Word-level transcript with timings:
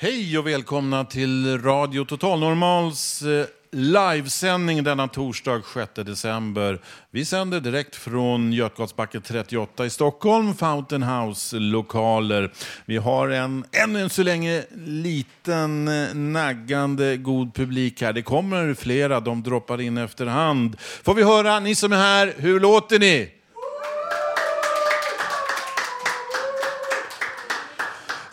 Hej 0.00 0.38
och 0.38 0.46
välkomna 0.46 1.04
till 1.04 1.62
Radio 1.62 2.04
Total 2.04 2.40
Normals 2.40 3.22
eh, 3.22 3.46
livesändning 3.72 4.84
denna 4.84 5.08
torsdag 5.08 5.62
6 5.74 5.92
december. 5.94 6.80
Vi 7.10 7.24
sänder 7.24 7.60
direkt 7.60 7.96
från 7.96 8.52
Götgatsbacken 8.52 9.22
38 9.22 9.86
i 9.86 9.90
Stockholm, 9.90 10.54
Fountain 10.54 11.02
House 11.02 11.56
lokaler. 11.58 12.52
Vi 12.84 12.96
har 12.96 13.28
en 13.28 13.64
ännu 13.72 14.08
så 14.08 14.22
länge 14.22 14.64
liten 14.86 15.88
eh, 15.88 16.14
naggande 16.14 17.16
god 17.16 17.54
publik 17.54 18.02
här. 18.02 18.12
Det 18.12 18.22
kommer 18.22 18.74
flera, 18.74 19.20
de 19.20 19.42
droppar 19.42 19.80
in 19.80 19.98
efterhand. 19.98 20.76
Får 20.80 21.14
vi 21.14 21.22
höra, 21.22 21.60
ni 21.60 21.74
som 21.74 21.92
är 21.92 21.96
här, 21.96 22.34
hur 22.36 22.60
låter 22.60 22.98
ni? 22.98 23.37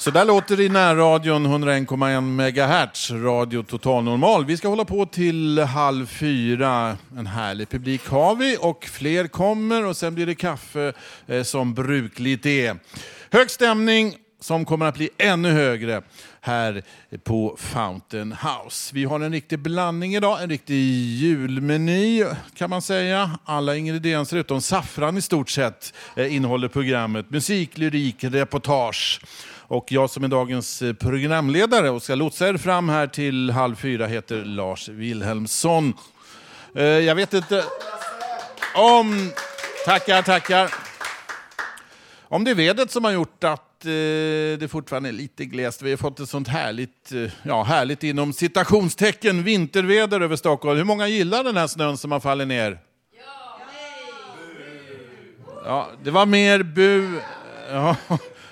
Så 0.05 0.11
där 0.11 0.25
låter 0.25 0.57
det 0.57 0.63
i 0.63 0.69
närradion 0.69 1.47
101,1 1.47 2.21
MHz, 2.21 3.11
radio 3.11 3.63
total 3.63 4.03
normal. 4.03 4.45
Vi 4.45 4.57
ska 4.57 4.67
hålla 4.67 4.85
på 4.85 5.05
till 5.05 5.59
halv 5.59 6.05
fyra. 6.05 6.97
En 7.17 7.27
härlig 7.27 7.69
publik 7.69 8.07
har 8.07 8.35
vi 8.35 8.57
och 8.61 8.85
fler 8.85 9.27
kommer 9.27 9.85
och 9.85 9.97
sen 9.97 10.15
blir 10.15 10.25
det 10.25 10.35
kaffe 10.35 10.93
eh, 11.27 11.43
som 11.43 11.73
brukligt 11.73 12.45
är. 12.45 12.79
Hög 13.31 13.51
stämning 13.51 14.15
som 14.39 14.65
kommer 14.65 14.85
att 14.85 14.95
bli 14.95 15.09
ännu 15.17 15.51
högre 15.51 16.01
här 16.41 16.83
på 17.23 17.55
Fountain 17.59 18.31
House. 18.31 18.95
Vi 18.95 19.03
har 19.03 19.19
en 19.19 19.31
riktig 19.31 19.59
blandning 19.59 20.15
idag, 20.15 20.43
en 20.43 20.49
riktig 20.49 20.75
julmeny 21.15 22.25
kan 22.55 22.69
man 22.69 22.81
säga. 22.81 23.39
Alla 23.45 23.75
ingredienser 23.75 24.37
utom 24.37 24.61
saffran 24.61 25.17
i 25.17 25.21
stort 25.21 25.49
sett 25.49 25.93
eh, 26.15 26.35
innehåller 26.35 26.67
programmet. 26.67 27.29
Musik, 27.29 27.77
lyrik, 27.77 28.23
reportage. 28.23 29.21
Och 29.67 29.91
jag 29.91 30.09
som 30.09 30.23
är 30.23 30.27
dagens 30.27 30.81
eh, 30.81 30.93
programledare 30.93 31.89
och 31.89 32.03
ska 32.03 32.15
lotsa 32.15 32.47
er 32.47 32.57
fram 32.57 32.89
här 32.89 33.07
till 33.07 33.49
halv 33.49 33.75
fyra 33.75 34.07
heter 34.07 34.45
Lars 34.45 34.89
Wilhelmsson. 34.89 35.93
Eh, 36.75 36.83
Jag 36.83 37.15
vet 37.15 37.33
inte 37.33 37.63
om... 38.75 39.31
Tackar, 39.85 40.21
tackar. 40.21 40.73
Om 42.21 42.43
det 42.43 42.51
är 42.51 42.55
vädret 42.55 42.91
som 42.91 43.03
har 43.03 43.11
gjort 43.11 43.43
att 43.43 43.85
eh, 43.85 43.89
det 44.59 44.71
fortfarande 44.71 45.09
är 45.09 45.13
lite 45.13 45.45
glest. 45.45 45.81
Vi 45.81 45.89
har 45.89 45.97
fått 45.97 46.19
ett 46.19 46.29
sånt 46.29 46.47
härligt, 46.47 47.11
ja 47.43 47.63
härligt 47.63 48.03
inom 48.03 48.33
citationstecken 48.33 49.43
vinterväder 49.43 50.21
över 50.21 50.35
Stockholm. 50.35 50.77
Hur 50.77 50.83
många 50.83 51.07
gillar 51.07 51.43
den 51.43 51.57
här 51.57 51.67
snön 51.67 51.97
som 51.97 52.11
har 52.11 52.19
fallit 52.19 52.47
ner? 52.47 52.79
Ja, 55.65 55.89
det 56.03 56.11
var 56.11 56.25
mer 56.25 56.63
bu. 56.63 57.19
Ja, 57.71 57.95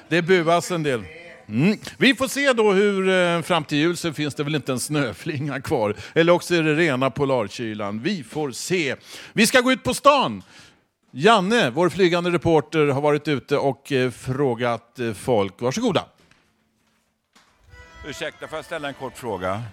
det 0.10 0.22
buas 0.22 0.72
en 0.72 0.84
del. 0.84 1.04
Mm. 1.48 1.78
Vi 1.98 2.16
får 2.16 2.28
se 2.28 2.54
då 2.54 2.72
hur 2.72 3.10
eh, 3.10 3.42
fram 3.42 3.64
till 3.64 3.78
jul 3.78 3.98
så 3.98 4.14
finns 4.14 4.36
det 4.36 4.44
väl 4.44 4.56
inte 4.56 4.72
en 4.72 4.80
snöflinga 4.80 5.62
kvar. 5.62 5.96
Eller 6.14 6.34
också 6.34 6.56
är 6.56 6.64
det 6.64 6.76
rena 6.76 7.10
polarkylan. 7.10 8.00
Vi 8.00 8.24
får 8.24 8.52
se. 8.52 8.96
Vi 9.34 9.48
ska 9.48 9.62
gå 9.62 9.72
ut 9.72 9.84
på 9.84 9.94
stan. 9.94 10.44
Janne, 11.12 11.70
vår 11.70 11.90
flygande 11.90 12.32
reporter, 12.32 12.88
har 12.88 13.02
varit 13.02 13.28
ute 13.28 13.58
och 13.58 13.92
eh, 13.92 14.12
frågat 14.12 15.00
eh, 15.00 15.14
folk. 15.14 15.62
Varsågoda. 15.62 16.06
Ursäkta, 18.08 18.48
får 18.48 18.58
jag 18.58 18.66
ställa 18.66 18.88
en 18.88 18.94
kort 18.94 19.18
fråga? 19.18 19.64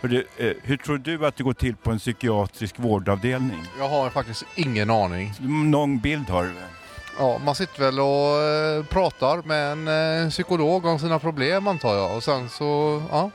Hur, 0.00 0.26
eh, 0.36 0.52
hur 0.62 0.76
tror 0.76 0.98
du 0.98 1.26
att 1.26 1.36
det 1.36 1.42
går 1.42 1.52
till 1.52 1.76
på 1.76 1.90
en 1.90 1.98
psykiatrisk 1.98 2.78
vårdavdelning? 2.78 3.62
Jag 3.78 3.88
har 3.88 4.10
faktiskt 4.10 4.44
ingen 4.54 4.90
aning. 4.90 5.32
Någon 5.70 5.98
bild 5.98 6.28
har 6.28 6.42
du 6.42 6.48
väl? 6.48 6.77
Ja, 7.18 7.38
man 7.44 7.54
sitter 7.54 7.80
väl 7.80 8.00
och 8.00 8.42
eh, 8.42 8.84
pratar 8.84 9.42
med 9.42 9.72
en 9.72 9.88
eh, 10.24 10.30
psykolog 10.30 10.86
om 10.86 10.98
sina 10.98 11.18
problem 11.18 11.66
antar 11.66 11.94
jag 11.94 12.16
och 12.16 12.22
sen 12.22 12.48
så, 12.48 13.02
ja. 13.10 13.30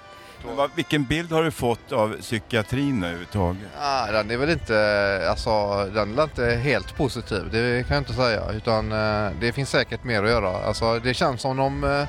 Men 0.46 0.56
vad, 0.56 0.70
vilken 0.76 1.04
bild 1.04 1.32
har 1.32 1.44
du 1.44 1.52
fått 1.52 1.92
av 1.92 2.18
psykiatrin 2.22 3.04
överhuvudtaget? 3.04 3.62
Ah, 3.80 4.12
den 4.12 4.32
är 4.32 4.38
väl 4.38 4.50
inte, 4.50 5.28
alltså 5.30 5.86
den 5.86 6.20
är 6.20 6.24
inte 6.24 6.46
helt 6.46 6.98
positiv, 6.98 7.50
det 7.52 7.88
kan 7.88 7.96
jag 7.96 8.02
inte 8.02 8.14
säga. 8.14 8.52
Utan 8.52 8.92
eh, 8.92 9.32
det 9.40 9.52
finns 9.52 9.70
säkert 9.70 10.04
mer 10.04 10.24
att 10.24 10.30
göra. 10.30 10.66
Alltså 10.68 11.00
det 11.00 11.14
känns 11.14 11.42
som 11.42 11.58
de 11.58 11.84
eh, 11.84 12.08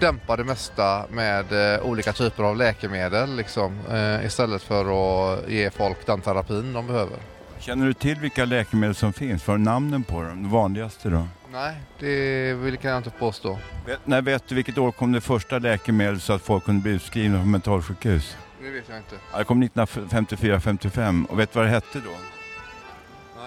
dämpar 0.00 0.36
det 0.36 0.44
mesta 0.44 1.04
med 1.10 1.74
eh, 1.74 1.80
olika 1.82 2.12
typer 2.12 2.42
av 2.42 2.56
läkemedel 2.56 3.36
liksom. 3.36 3.80
Eh, 3.90 4.26
istället 4.26 4.62
för 4.62 4.84
att 4.84 5.48
ge 5.48 5.70
folk 5.70 6.06
den 6.06 6.20
terapin 6.20 6.72
de 6.72 6.86
behöver. 6.86 7.18
Känner 7.64 7.86
du 7.86 7.92
till 7.94 8.18
vilka 8.18 8.44
läkemedel 8.44 8.94
som 8.94 9.12
finns? 9.12 9.46
Vad 9.48 9.54
är 9.54 9.58
namnen 9.58 10.02
på 10.04 10.22
dem? 10.22 10.42
De 10.42 10.50
vanligaste 10.50 11.08
då? 11.10 11.26
Nej, 11.52 11.74
det 11.98 12.54
vill 12.54 12.76
kan 12.76 12.90
jag 12.90 12.98
inte 12.98 13.10
påstå. 13.10 13.58
Vet, 13.86 14.06
när 14.06 14.22
vet 14.22 14.48
du 14.48 14.54
vilket 14.54 14.78
år 14.78 14.92
kom 14.92 15.12
det 15.12 15.20
första 15.20 15.58
läkemedel 15.58 16.20
så 16.20 16.32
att 16.32 16.42
folk 16.42 16.64
kunde 16.64 16.82
bli 16.82 16.92
utskrivna 16.92 17.40
på 17.40 17.46
mentalsjukhus? 17.46 18.36
Det 18.62 18.70
vet 18.70 18.84
jag 18.88 18.98
inte. 18.98 19.14
Ja, 19.32 19.38
det 19.38 19.44
kom 19.44 19.62
1954-55 19.64 21.26
och 21.26 21.38
vet 21.38 21.52
du 21.52 21.58
vad 21.58 21.66
det 21.66 21.70
hette 21.70 21.98
då? 21.98 22.10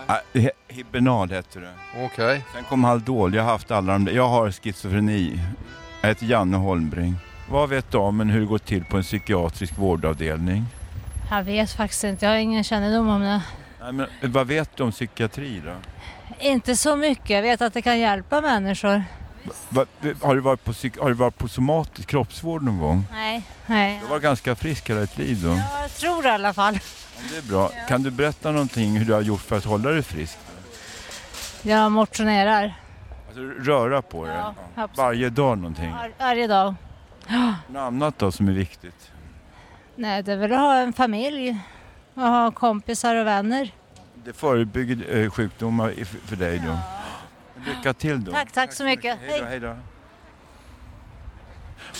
Ja, 0.07 0.19
det 0.33 0.39
he- 0.39 0.49
Hibernal 0.67 1.29
hette 1.31 1.59
det. 1.59 1.73
Okej. 2.05 2.43
Sen 2.53 2.63
kom 2.63 2.83
Haldol, 2.83 3.33
jag 3.33 3.43
har 3.43 3.51
haft 3.51 3.71
alla 3.71 3.93
de 3.93 4.05
där. 4.05 4.13
Jag 4.13 4.27
har 4.29 4.51
schizofreni. 4.51 5.39
Jag 6.01 6.07
heter 6.07 6.25
Janne 6.25 6.57
Holmbring. 6.57 7.15
Vad 7.49 7.69
vet 7.69 7.91
damen 7.91 8.29
hur 8.29 8.39
det 8.39 8.45
går 8.45 8.57
till 8.57 8.85
på 8.85 8.97
en 8.97 9.03
psykiatrisk 9.03 9.77
vårdavdelning? 9.77 10.65
Jag 11.31 11.43
vet 11.43 11.71
faktiskt 11.71 12.03
inte, 12.03 12.25
jag 12.25 12.31
har 12.31 12.37
ingen 12.39 12.63
kännedom 12.63 13.09
om 13.09 13.21
det. 13.21 13.41
Nej, 13.81 13.91
men, 13.93 14.07
vad 14.21 14.47
vet 14.47 14.77
du 14.77 14.83
om 14.83 14.91
psykiatri 14.91 15.61
då? 15.65 15.73
Inte 16.39 16.75
så 16.75 16.95
mycket, 16.95 17.29
jag 17.29 17.41
vet 17.41 17.61
att 17.61 17.73
det 17.73 17.81
kan 17.81 17.99
hjälpa 17.99 18.41
människor. 18.41 19.03
Va, 19.69 19.85
har, 20.21 20.35
du 20.35 20.41
varit 20.41 20.63
på, 20.63 20.71
psyk- 20.73 20.99
har 21.01 21.07
du 21.09 21.15
varit 21.15 21.37
på 21.37 21.47
somatisk 21.47 22.09
kroppsvård 22.09 22.63
någon 22.63 22.79
gång? 22.79 23.05
Nej, 23.11 23.43
nej. 23.65 23.99
Du 24.03 24.07
var 24.07 24.19
ganska 24.19 24.55
frisk 24.55 24.89
hela 24.89 25.01
ditt 25.01 25.17
liv 25.17 25.41
då. 25.43 25.49
Ja, 25.49 25.81
jag 25.81 25.91
tror 25.91 26.25
i 26.25 26.29
alla 26.29 26.53
fall. 26.53 26.79
Det 27.31 27.37
är 27.37 27.41
bra. 27.41 27.71
Kan 27.87 28.03
du 28.03 28.11
berätta 28.11 28.51
någonting 28.51 28.97
hur 28.97 29.05
du 29.05 29.13
har 29.13 29.21
gjort 29.21 29.41
för 29.41 29.57
att 29.57 29.65
hålla 29.65 29.89
dig 29.89 30.03
frisk? 30.03 30.37
Jag 31.61 31.91
motionerar 31.91 32.73
Alltså, 33.27 33.41
röra 33.71 34.01
på 34.01 34.25
dig? 34.25 34.35
Ja, 34.35 34.53
absolut. 34.75 34.97
Varje 34.97 35.29
dag 35.29 35.57
någonting? 35.57 35.91
var, 35.91 36.11
varje 36.19 36.47
dag. 36.47 36.75
Något 37.69 37.79
annat 37.79 38.19
då 38.19 38.31
som 38.31 38.47
är 38.47 38.51
viktigt? 38.51 39.11
Nej, 39.95 40.23
det 40.23 40.31
är 40.33 40.37
väl 40.37 40.53
att 40.53 40.59
ha 40.59 40.75
en 40.75 40.93
familj 40.93 41.57
och 42.17 42.23
ha 42.23 42.51
kompisar 42.51 43.15
och 43.15 43.27
vänner. 43.27 43.71
Det 44.25 44.33
förebygger 44.33 45.17
eh, 45.17 45.29
sjukdomar 45.29 45.93
för 46.25 46.35
dig 46.35 46.61
då. 46.65 46.77
Lycka 47.65 47.93
till 47.93 48.23
då. 48.23 48.31
Tack, 48.31 48.51
tack 48.51 48.73
så 48.73 48.83
mycket. 48.83 49.17
Hej 49.21 49.39
då, 49.39 49.45
hej 49.45 49.59
då. 49.59 49.75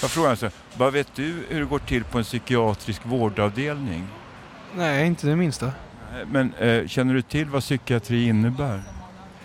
Jag 0.01 0.11
frågar 0.11 0.29
alltså, 0.29 0.49
vad 0.77 0.93
vet 0.93 1.15
du 1.15 1.43
hur 1.49 1.59
det 1.59 1.65
går 1.65 1.79
till 1.79 2.03
på 2.03 2.17
en 2.17 2.23
psykiatrisk 2.23 3.05
vårdavdelning? 3.05 4.07
Nej, 4.75 5.07
inte 5.07 5.27
det 5.27 5.35
minsta. 5.35 5.71
Men 6.31 6.53
eh, 6.53 6.87
känner 6.87 7.13
du 7.13 7.21
till 7.21 7.45
vad 7.45 7.61
psykiatri 7.61 8.27
innebär? 8.27 8.81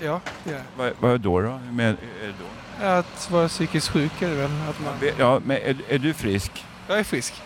Ja, 0.00 0.20
ja. 0.44 0.58
Vad, 0.76 0.92
vad 1.00 1.20
då? 1.20 1.40
då? 1.40 1.60
Med, 1.70 1.88
är 1.88 2.26
det 2.26 2.34
då? 2.38 2.86
Att 2.86 3.30
vara 3.30 3.48
psykiskt 3.48 3.88
sjuk 3.88 4.22
är 4.22 4.28
det 4.28 4.34
väl? 4.34 4.50
Att 4.68 4.80
man... 4.80 4.94
Ja, 5.18 5.40
men 5.44 5.56
är, 5.56 5.76
är 5.88 5.98
du 5.98 6.14
frisk? 6.14 6.64
Jag 6.88 6.98
är 6.98 7.04
frisk. 7.04 7.42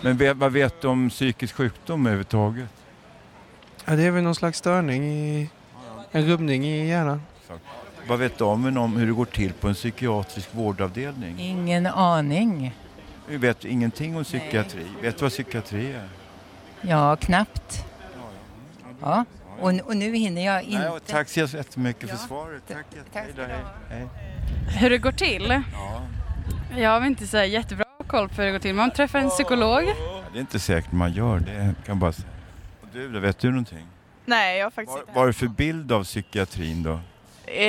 Men 0.00 0.38
vad 0.38 0.52
vet 0.52 0.80
du 0.80 0.88
om 0.88 1.10
psykisk 1.10 1.54
sjukdom 1.54 2.06
överhuvudtaget? 2.06 2.68
Ja, 3.84 3.96
det 3.96 4.02
är 4.02 4.10
väl 4.10 4.22
någon 4.22 4.34
slags 4.34 4.58
störning 4.58 5.04
i... 5.04 5.50
En 6.12 6.26
rubbning 6.26 6.64
i 6.64 6.88
hjärnan. 6.88 7.22
Vad 8.08 8.18
vet 8.18 8.38
du 8.38 8.44
om, 8.44 8.76
om 8.76 8.96
hur 8.96 9.06
det 9.06 9.12
går 9.12 9.24
till 9.24 9.52
på 9.52 9.68
en 9.68 9.74
psykiatrisk 9.74 10.48
vårdavdelning? 10.52 11.38
Ingen 11.40 11.86
aning. 11.86 12.74
Vi 13.28 13.36
vet 13.36 13.64
ingenting 13.64 14.16
om 14.16 14.24
psykiatri. 14.24 14.86
Vet 15.02 15.18
du 15.18 15.22
vad 15.22 15.30
psykiatri 15.32 15.92
är? 15.92 16.08
Ja, 16.80 17.16
knappt. 17.16 17.84
Ja, 19.00 19.24
och, 19.60 19.72
och 19.84 19.96
nu 19.96 20.14
hinner 20.16 20.46
jag 20.46 20.62
inte. 20.62 20.90
Nej, 20.90 21.00
tack 21.06 21.28
så 21.28 21.40
jättemycket 21.40 22.08
för 22.10 22.16
Ja. 22.16 22.26
svaret. 22.28 22.62
Tack, 22.68 22.86
Tack 23.12 23.24
Hej 23.24 23.32
du 23.36 23.42
hej. 23.94 24.06
Hur 24.80 24.90
det 24.90 24.98
går 24.98 25.12
till? 25.12 25.62
Ja. 25.72 26.02
Jag 26.80 26.90
har 27.00 27.06
inte 27.06 27.26
så 27.26 27.38
jättebra 27.44 27.85
koll 28.08 28.28
på 28.28 28.34
hur 28.34 28.44
det 28.44 28.52
går 28.52 28.58
till. 28.58 28.74
Man 28.74 28.90
träffar 28.90 29.18
en 29.18 29.28
psykolog. 29.30 29.84
Ja, 29.84 30.22
Det 30.32 30.38
är 30.38 30.40
inte 30.40 30.58
säkert 30.58 30.92
man 30.92 31.12
gör 31.12 31.38
det, 31.38 31.74
kan 31.86 31.98
bara 31.98 32.12
säga. 32.12 32.28
Och 32.82 32.88
du 32.92 33.08
då, 33.12 33.20
vet 33.20 33.38
du 33.38 33.48
någonting? 33.50 33.86
Nej, 34.24 34.58
jag 34.58 34.66
har 34.66 34.70
faktiskt 34.70 34.98
inte. 34.98 35.12
vad 35.14 35.22
är 35.22 35.26
det 35.26 35.32
för 35.32 35.46
bild 35.48 35.92
av 35.92 36.04
psykiatrin 36.04 36.82
då? 36.82 37.00
Eh, 37.46 37.66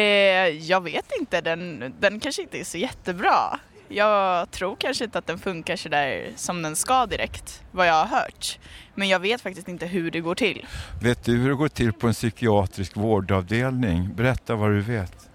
jag 0.47 0.83
vet 0.83 1.05
inte, 1.19 1.41
den, 1.41 1.93
den 1.99 2.19
kanske 2.19 2.41
inte 2.41 2.59
är 2.59 2.63
så 2.63 2.77
jättebra. 2.77 3.59
Jag 3.89 4.51
tror 4.51 4.75
kanske 4.79 5.03
inte 5.03 5.17
att 5.17 5.27
den 5.27 5.39
funkar 5.39 5.75
så 5.75 5.89
där 5.89 6.31
som 6.35 6.61
den 6.61 6.75
ska 6.75 7.05
direkt, 7.05 7.61
vad 7.71 7.87
jag 7.87 7.93
har 8.05 8.19
hört. 8.19 8.59
Men 8.95 9.07
jag 9.07 9.19
vet 9.19 9.41
faktiskt 9.41 9.67
inte 9.67 9.85
hur 9.85 10.11
det 10.11 10.19
går 10.19 10.35
till. 10.35 10.65
Vet 11.01 11.23
du 11.25 11.37
hur 11.37 11.49
det 11.49 11.55
går 11.55 11.67
till 11.67 11.93
på 11.93 12.07
en 12.07 12.13
psykiatrisk 12.13 12.95
vårdavdelning? 12.95 14.15
Berätta 14.15 14.55
vad 14.55 14.71
du 14.71 14.81
vet. 14.81 15.29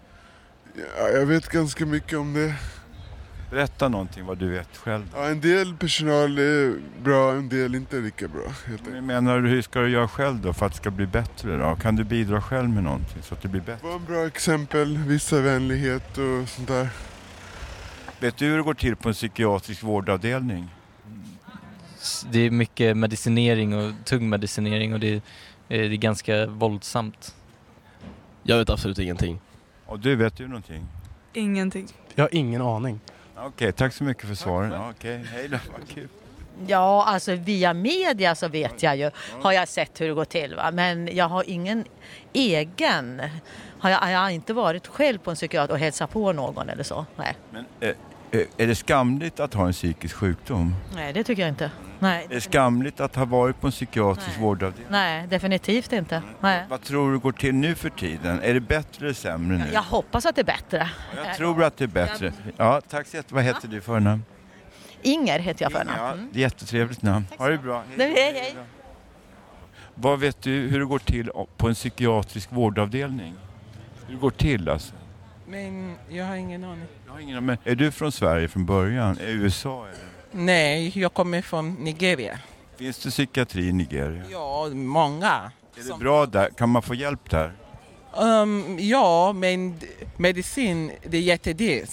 Ja, 0.99 1.09
jag 1.09 1.27
vet 1.27 1.49
ganska 1.49 1.87
mycket 1.87 2.19
om 2.19 2.35
det. 2.35 2.55
Berätta 3.53 3.89
någonting 3.89 4.27
vad 4.27 4.39
du 4.39 4.51
vet 4.51 4.77
själv. 4.77 5.11
Ja, 5.15 5.29
en 5.29 5.41
del 5.41 5.77
personal 5.77 6.39
är 6.39 6.75
bra, 7.03 7.33
en 7.33 7.49
del 7.49 7.75
inte 7.75 7.97
lika 8.01 8.29
bra. 8.29 8.43
Helt. 8.67 8.83
Jag 8.95 9.05
menar, 9.05 9.41
hur 9.41 9.63
ska 9.63 9.81
du 9.81 9.89
göra 9.89 10.09
själv 10.09 10.41
då 10.41 10.53
för 10.53 10.67
att 10.67 10.73
det 10.73 10.77
ska 10.77 10.91
bli 10.91 11.07
bättre 11.07 11.57
då? 11.57 11.77
Kan 11.77 11.97
du 11.97 12.05
bidra 12.05 12.43
själv 12.43 12.69
med 12.69 12.85
någonting 12.85 13.23
så 13.23 13.35
att 13.35 13.43
det 13.43 13.49
blir 13.49 13.61
bättre? 13.61 13.89
Var 13.89 13.95
en 13.95 14.05
bra 14.05 14.27
exempel, 14.27 14.99
visa 14.99 15.41
vänlighet 15.41 16.19
och 16.19 16.49
sånt 16.49 16.69
där. 16.69 16.89
Vet 18.21 18.37
du 18.37 18.47
hur 18.47 18.57
det 18.57 18.63
går 18.63 18.75
till 18.75 18.97
på 18.97 19.09
en 19.09 19.15
psykiatrisk 19.15 19.83
vårdavdelning? 19.83 20.69
Det 22.31 22.39
är 22.39 22.51
mycket 22.51 22.97
medicinering 22.97 23.75
och 23.75 23.93
tung 24.05 24.29
medicinering 24.29 24.95
och 24.95 25.01
det 25.01 25.09
är, 25.09 25.15
eh, 25.15 25.21
det 25.69 25.77
är 25.77 25.97
ganska 25.97 26.47
våldsamt. 26.47 27.35
Jag 28.43 28.59
vet 28.59 28.71
absolut 28.71 28.99
ingenting. 28.99 29.41
Och 29.87 29.99
du, 29.99 30.17
vet 30.17 30.37
du 30.37 30.47
någonting? 30.47 30.87
Ingenting. 31.33 31.89
Jag 32.15 32.25
har 32.25 32.35
ingen 32.35 32.63
aning. 32.63 33.01
Okej, 33.47 33.73
tack 33.73 33.93
så 33.93 34.05
mycket 34.05 34.29
för 34.29 34.35
svaren. 34.35 34.73
Ja, 34.73 34.91
Okej, 34.91 35.25
hej 35.33 35.49
då, 35.49 35.59
kul. 35.95 36.09
Ja, 36.67 37.05
alltså 37.05 37.35
via 37.35 37.75
media 37.75 38.35
så 38.35 38.49
vet 38.49 38.83
jag 38.83 38.97
ju, 38.97 39.11
har 39.43 39.53
jag 39.53 39.69
sett 39.69 40.01
hur 40.01 40.09
det 40.09 40.15
går 40.15 40.25
till. 40.25 40.55
Va? 40.55 40.71
Men 40.71 41.17
jag 41.17 41.29
har 41.29 41.51
ingen 41.51 41.85
egen, 42.33 43.23
har 43.79 43.91
jag, 43.91 43.99
har 43.99 44.11
jag 44.11 44.31
inte 44.33 44.53
varit 44.53 44.87
själv 44.87 45.19
på 45.19 45.31
en 45.31 45.37
psykiater 45.37 45.73
och 45.75 45.79
hälsat 45.81 46.11
på 46.11 46.33
någon 46.33 46.69
eller 46.69 46.83
så. 46.83 47.07
Nej, 47.17 47.37
Men, 47.51 47.65
eh, 47.81 47.95
är 48.33 48.67
det 48.67 48.75
skamligt 48.75 49.41
att 49.41 49.55
ha 49.55 49.67
en 49.67 49.73
psykisk 49.73 50.15
sjukdom? 50.17 50.75
Nej 50.95 51.13
det 51.13 51.25
tycker 51.25 51.43
jag 51.43 51.49
inte. 51.49 51.71
Nej, 51.99 52.27
Är 52.31 52.35
det 52.35 52.41
skamligt 52.41 53.01
att 53.01 53.17
ha 53.17 53.25
varit 53.25 53.61
på 53.61 53.67
en 53.67 53.71
psykiatrisk 53.71 54.29
Nej. 54.37 54.41
vårdavdelning? 54.47 54.87
Nej 54.91 55.27
definitivt 55.27 55.93
inte. 55.93 56.23
Nej. 56.41 56.65
Vad 56.69 56.83
tror 56.83 57.13
du 57.13 57.19
går 57.19 57.33
till 57.33 57.55
nu 57.55 57.75
för 57.75 57.91
tiden? 57.91 58.41
Är 58.43 58.55
det 58.55 58.61
bättre 58.61 59.07
eller 59.07 59.15
sämre 59.15 59.59
nu? 59.59 59.65
Jag 59.73 59.83
hoppas 59.83 60.27
att 60.27 60.35
det 60.35 60.43
är 60.43 60.45
bättre. 60.45 60.91
Jag 61.25 61.37
tror 61.37 61.63
att 61.65 61.77
det 61.77 61.85
är 61.85 61.89
bättre. 61.89 62.33
Ja, 62.57 62.81
tack 62.81 63.07
så 63.07 63.17
jättemycket. 63.17 63.33
Vad 63.33 63.45
heter 63.45 63.69
du 63.69 63.81
för 63.81 64.01
namn? 64.01 64.25
Inger 65.03 65.39
heter 65.39 65.65
jag 65.65 65.73
för 65.73 65.85
namn. 65.85 65.99
Ja, 65.99 66.15
det 66.33 66.39
är 66.39 66.43
jättetrevligt 66.43 67.03
namn. 67.03 67.27
Ha 67.39 67.49
det 67.49 67.59
bra. 67.59 67.83
Nej, 67.97 68.13
hej, 68.17 68.33
hej. 68.35 68.57
Vad 69.95 70.21
vet 70.21 70.43
du 70.43 70.51
hur 70.69 70.79
det 70.81 70.87
går 70.87 70.99
till 70.99 71.31
på 71.57 71.69
en 71.69 71.75
psykiatrisk 71.75 72.53
vårdavdelning? 72.53 73.35
Hur 74.07 74.15
det 74.15 74.21
går 74.21 74.31
till 74.31 74.69
alltså? 74.69 74.95
Men 75.49 75.95
jag 76.09 76.25
har 76.27 76.37
ingen 76.37 76.65
aning. 76.65 76.87
Jag 77.13 77.17
har 77.17 77.23
ingen, 77.23 77.47
men 77.47 77.57
är 77.65 77.75
du 77.75 77.91
från 77.91 78.13
Sverige 78.13 78.49
från 78.49 78.67
början? 78.67 79.19
Är 79.19 79.27
USA 79.29 79.87
eller? 79.87 80.45
Nej, 80.45 80.93
jag 80.99 81.15
kommer 81.15 81.43
från 81.43 81.75
Nigeria. 81.75 82.39
Finns 82.77 82.99
det 82.99 83.11
psykiatri 83.11 83.69
i 83.69 83.73
Nigeria? 83.73 84.25
Ja, 84.31 84.69
många. 84.73 85.53
Är 85.77 85.93
det 85.93 85.99
bra 85.99 86.27
där? 86.27 86.51
Kan 86.51 86.69
man 86.69 86.83
få 86.83 86.95
hjälp 86.95 87.31
där? 87.31 87.53
Um, 88.17 88.79
ja, 88.79 89.33
men 89.33 89.81
medicin, 90.17 90.93
det 91.07 91.17
är 91.17 91.21
jättedyrt. 91.21 91.91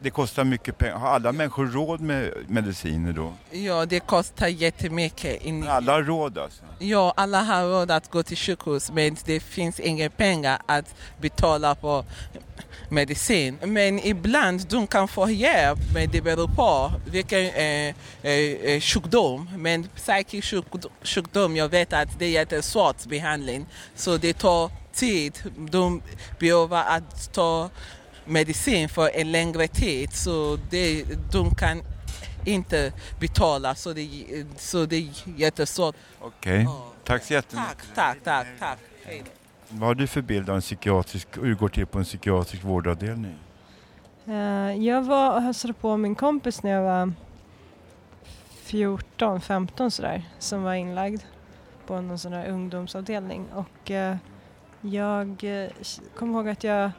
Det 0.00 0.10
kostar 0.10 0.44
mycket 0.44 0.78
pengar. 0.78 0.96
Har 0.96 1.08
alla 1.08 1.32
människor 1.32 1.66
råd 1.66 2.00
med 2.00 2.32
mediciner 2.48 3.12
då? 3.12 3.32
Ja, 3.50 3.86
det 3.86 4.00
kostar 4.00 4.48
jättemycket. 4.48 5.42
In... 5.42 5.68
Alla 5.68 5.92
har 5.92 6.02
råd 6.02 6.38
alltså? 6.38 6.62
Ja, 6.78 7.12
alla 7.16 7.42
har 7.42 7.64
råd 7.64 7.90
att 7.90 8.10
gå 8.10 8.22
till 8.22 8.36
sjukhus 8.36 8.90
men 8.90 9.16
det 9.24 9.40
finns 9.40 9.80
inga 9.80 10.10
pengar 10.10 10.58
att 10.66 10.94
betala 11.20 11.74
på 11.74 12.04
medicin. 12.88 13.58
Men 13.62 13.98
ibland 13.98 14.66
de 14.68 14.86
kan 14.86 15.08
få 15.08 15.30
hjälp 15.30 15.78
men 15.94 16.10
det 16.10 16.20
beror 16.20 16.48
på 16.48 16.92
vilken 17.10 17.40
eh, 17.40 17.94
eh, 18.22 18.32
eh, 18.62 18.80
sjukdom. 18.80 19.50
Men 19.56 19.88
psykisk 19.96 20.54
sjukdom, 21.02 21.56
jag 21.56 21.68
vet 21.68 21.92
att 21.92 22.18
det 22.18 22.24
är 22.24 22.30
jättesvårt 22.30 23.04
behandling 23.04 23.66
så 23.94 24.16
det 24.16 24.32
tar 24.32 24.70
tid. 24.92 25.38
De 25.70 26.02
behöver 26.38 26.96
att 26.96 27.32
ta 27.32 27.70
medicin 28.24 28.88
för 28.88 29.10
en 29.14 29.32
längre 29.32 29.68
tid 29.68 30.12
så 30.12 30.58
det, 30.70 31.04
de 31.32 31.54
kan 31.54 31.82
inte 32.44 32.92
betala 33.20 33.74
så 33.74 33.92
det, 33.92 34.08
så 34.56 34.86
det 34.86 34.96
är 34.96 35.08
jättesvårt. 35.36 35.94
Okej, 36.20 36.68
tack 37.04 37.24
så 37.24 37.32
jättemycket. 37.32 37.76
Tack, 37.94 38.18
tack, 38.24 38.46
tack. 38.58 38.78
Då. 39.08 39.35
Vad 39.68 39.88
har 39.88 39.94
du 39.94 40.06
för 40.06 40.22
bild 40.22 40.50
av 40.50 40.56
en 40.56 40.60
psykiatrisk, 40.62 41.28
hur 41.36 41.48
det 41.48 41.54
går 41.54 41.68
till 41.68 41.86
på 41.86 41.98
en 41.98 42.04
psykiatrisk 42.04 42.64
vårdavdelning? 42.64 43.34
Eh, 44.26 44.84
jag 44.84 45.02
var 45.02 45.34
och 45.34 45.42
hälsade 45.42 45.72
på 45.72 45.96
min 45.96 46.14
kompis 46.14 46.62
när 46.62 46.70
jag 46.70 46.82
var 46.82 47.12
14, 48.62 49.40
15 49.40 49.90
sådär, 49.90 50.22
som 50.38 50.62
var 50.62 50.74
inlagd 50.74 51.22
på 51.86 52.00
någon 52.00 52.18
sån 52.18 52.32
här 52.32 52.48
ungdomsavdelning. 52.48 53.46
Och 53.54 53.90
eh, 53.90 54.16
jag 54.80 55.44
eh, 55.44 55.70
kommer 56.16 56.38
ihåg 56.38 56.48
att 56.48 56.64
jag 56.64 56.90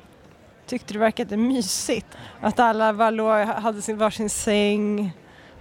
tyckte 0.66 0.94
det 0.94 1.00
verkade 1.00 1.38
mysigt. 1.38 2.08
Att 2.42 2.60
alla 2.60 2.94
bara 2.94 3.10
låg, 3.10 3.46
hade 3.46 3.82
sin 3.82 3.98
varsin 3.98 4.30
säng 4.30 5.12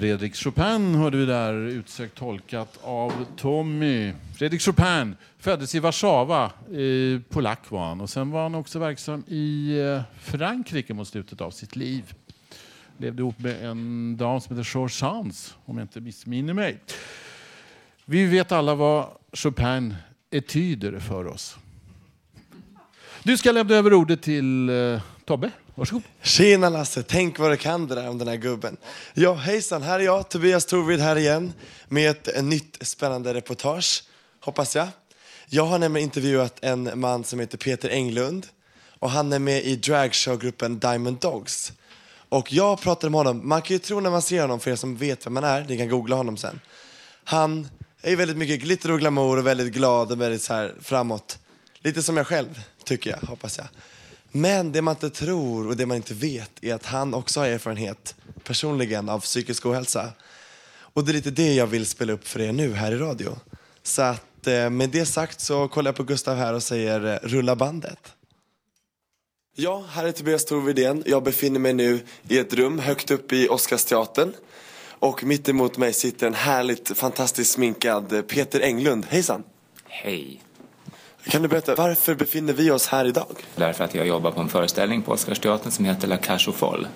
Fredrik 0.05 0.35
Chopin 0.35 0.95
hörde 0.95 1.17
vi 1.17 1.25
där, 1.25 1.53
utsökt 1.53 2.15
tolkat 2.15 2.79
av 2.83 3.25
Tommy. 3.37 4.13
Fredrik 4.37 4.61
Chopin 4.61 5.15
föddes 5.39 5.75
i 5.75 5.79
Warszawa, 5.79 6.43
eh, 6.45 7.21
polack 7.29 7.71
var 7.71 7.87
han. 7.87 8.01
Och 8.01 8.09
sen 8.09 8.31
var 8.31 8.43
han 8.43 8.55
också 8.55 8.79
verksam 8.79 9.23
i 9.27 9.77
eh, 9.79 10.01
Frankrike 10.21 10.93
mot 10.93 11.07
slutet 11.07 11.41
av 11.41 11.51
sitt 11.51 11.75
liv. 11.75 12.13
Levde 12.97 13.21
ihop 13.21 13.39
med 13.39 13.65
en 13.65 14.17
dam 14.17 14.41
som 14.41 14.57
heter 14.57 14.71
George 14.73 14.93
Sands, 14.93 15.55
om 15.65 15.77
jag 15.77 15.83
inte 15.85 16.01
missminner 16.01 16.53
mig. 16.53 16.79
Vi 18.05 18.25
vet 18.25 18.51
alla 18.51 18.75
vad 18.75 19.07
Chopin 19.33 19.95
etyder 20.31 20.99
för 20.99 21.27
oss. 21.27 21.57
Du 23.23 23.37
ska 23.37 23.51
lämna 23.51 23.75
över 23.75 23.93
ordet 23.93 24.21
till 24.21 24.69
eh, 24.69 25.01
Tobbe. 25.25 25.51
Varsågod. 25.75 26.03
Tjena 26.21 26.69
Lasse, 26.69 27.03
tänk 27.03 27.39
vad 27.39 27.51
du 27.51 27.57
kan 27.57 27.87
det 27.87 27.95
där 27.95 28.09
om 28.09 28.17
den 28.17 28.27
här 28.27 28.35
gubben. 28.35 28.77
Ja, 29.13 29.33
hejsan, 29.33 29.81
här 29.81 29.99
är 29.99 30.03
jag, 30.03 30.29
Tobias 30.29 30.65
Torvid 30.65 30.99
här 30.99 31.15
igen 31.15 31.53
med 31.87 32.11
ett, 32.11 32.35
eh, 32.35 32.43
nytt 32.43 32.77
spännande 32.81 33.33
reportage, 33.33 34.03
hoppas 34.41 34.75
jag. 34.75 34.87
Jag 35.45 35.65
har 35.65 35.79
nämligen 35.79 36.03
intervjuat 36.03 36.57
en 36.61 36.99
man 36.99 37.23
som 37.23 37.39
heter 37.39 37.57
Peter 37.57 37.89
Englund 37.89 38.47
och 38.99 39.11
han 39.11 39.33
är 39.33 39.39
med 39.39 39.63
i 39.63 39.75
dragshowgruppen 39.75 40.79
Diamond 40.79 41.19
Dogs. 41.19 41.73
Och 42.29 42.53
jag 42.53 42.81
pratade 42.81 43.11
med 43.11 43.17
honom, 43.17 43.49
man 43.49 43.61
kan 43.61 43.73
ju 43.73 43.79
tro 43.79 43.99
när 43.99 44.09
man 44.09 44.21
ser 44.21 44.41
honom, 44.41 44.59
för 44.59 44.71
er 44.71 44.75
som 44.75 44.97
vet 44.97 45.25
vem 45.25 45.35
han 45.35 45.45
är, 45.45 45.65
ni 45.65 45.77
kan 45.77 45.89
googla 45.89 46.15
honom 46.15 46.37
sen. 46.37 46.59
Han 47.23 47.69
är 48.01 48.09
ju 48.09 48.15
väldigt 48.15 48.37
mycket 48.37 48.59
glitter 48.59 48.91
och 48.91 48.99
glamour 48.99 49.37
och 49.37 49.47
väldigt 49.47 49.73
glad 49.73 50.11
och 50.11 50.21
väldigt 50.21 50.41
så 50.41 50.53
här 50.53 50.75
framåt. 50.81 51.39
Lite 51.79 52.03
som 52.03 52.17
jag 52.17 52.27
själv, 52.27 52.61
tycker 52.83 53.09
jag, 53.09 53.27
hoppas 53.27 53.57
jag. 53.57 53.67
Men 54.35 54.71
det 54.71 54.81
man 54.81 54.95
inte 54.95 55.09
tror 55.09 55.67
och 55.67 55.77
det 55.77 55.85
man 55.85 55.97
inte 55.97 56.13
vet 56.13 56.51
är 56.61 56.73
att 56.73 56.85
han 56.85 57.13
också 57.13 57.39
har 57.39 57.47
erfarenhet 57.47 58.15
personligen 58.43 59.09
av 59.09 59.19
psykisk 59.19 59.65
ohälsa. 59.65 60.09
Och 60.77 61.05
det 61.05 61.11
är 61.11 61.13
lite 61.13 61.31
det 61.31 61.53
jag 61.53 61.67
vill 61.67 61.85
spela 61.85 62.13
upp 62.13 62.27
för 62.27 62.41
er 62.41 62.51
nu 62.51 62.73
här 62.73 62.91
i 62.91 62.95
radio. 62.95 63.37
Så 63.83 64.01
att 64.01 64.47
eh, 64.47 64.69
med 64.69 64.89
det 64.89 65.05
sagt 65.05 65.41
så 65.41 65.67
kollar 65.67 65.89
jag 65.89 65.95
på 65.95 66.03
Gustav 66.03 66.37
här 66.37 66.53
och 66.53 66.63
säger 66.63 67.05
eh, 67.05 67.27
rulla 67.27 67.55
bandet. 67.55 68.13
Ja, 69.55 69.85
här 69.89 70.05
är 70.05 70.11
Tobias 70.11 70.45
Torvidén. 70.45 71.03
Jag 71.05 71.23
befinner 71.23 71.59
mig 71.59 71.73
nu 71.73 71.99
i 72.27 72.37
ett 72.37 72.53
rum 72.53 72.79
högt 72.79 73.11
upp 73.11 73.33
i 73.33 73.47
Oscarsteatern. 73.49 74.33
Och 74.87 75.23
mitt 75.23 75.49
emot 75.49 75.77
mig 75.77 75.93
sitter 75.93 76.27
en 76.27 76.33
härligt 76.33 76.97
fantastiskt 76.97 77.51
sminkad 77.51 78.13
eh, 78.13 78.21
Peter 78.21 78.59
Englund. 78.59 79.05
Hejsan! 79.05 79.43
Hej. 79.87 80.41
Kan 81.29 81.41
du 81.41 81.47
berätta, 81.47 81.75
varför 81.75 82.15
befinner 82.15 82.53
vi 82.53 82.71
oss 82.71 82.87
här 82.87 83.05
idag? 83.05 83.35
Därför 83.55 83.83
att 83.83 83.95
jag 83.95 84.07
jobbar 84.07 84.31
på 84.31 84.41
en 84.41 84.49
föreställning 84.49 85.01
på 85.01 85.11
Oscarsteatern 85.11 85.71
som 85.71 85.85
heter 85.85 86.07
La 86.07 86.17
Cage 86.17 86.47
aux 86.47 86.55
Folles. 86.55 86.87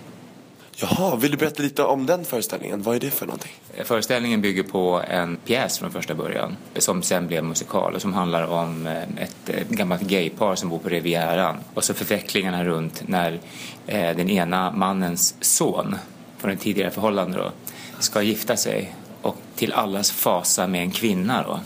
Jaha, 0.76 1.16
vill 1.16 1.32
du 1.32 1.38
berätta 1.38 1.64
lite 1.64 1.84
om 1.84 2.06
den 2.06 2.26
föreställningen? 2.26 2.82
Vad 2.84 2.96
är 2.96 3.00
det 3.00 3.12
för 3.12 3.26
någonting? 3.26 3.52
Föreställningen 3.84 4.42
bygger 4.42 4.64
på 4.64 5.02
en 5.08 5.38
pjäs 5.38 5.80
från 5.80 5.92
första 5.92 6.16
början 6.16 6.58
som 6.78 7.02
sen 7.02 7.28
blev 7.28 7.44
musikal 7.44 7.96
och 7.96 8.02
som 8.02 8.14
handlar 8.14 8.48
om 8.48 8.88
eh, 8.88 9.24
ett 9.24 9.50
eh, 9.50 9.64
gammalt 9.70 10.02
gaypar 10.02 10.56
som 10.56 10.70
bor 10.70 10.80
på 10.80 10.90
Rivieran 10.90 11.58
och 11.74 11.84
så 11.84 11.94
förvecklingarna 11.94 12.66
runt 12.66 13.04
när 13.08 13.40
eh, 13.88 14.16
den 14.16 14.30
ena 14.30 14.72
mannens 14.72 15.36
son 15.42 15.96
från 16.38 16.52
ett 16.52 16.62
tidigare 16.62 16.92
förhållande 16.92 17.38
då 17.38 17.52
ska 18.00 18.22
gifta 18.22 18.58
sig 18.58 18.96
och 19.22 19.38
till 19.56 19.74
allas 19.74 20.12
fasa 20.12 20.68
med 20.68 20.82
en 20.82 20.92
kvinna 20.92 21.44
då. 21.44 21.60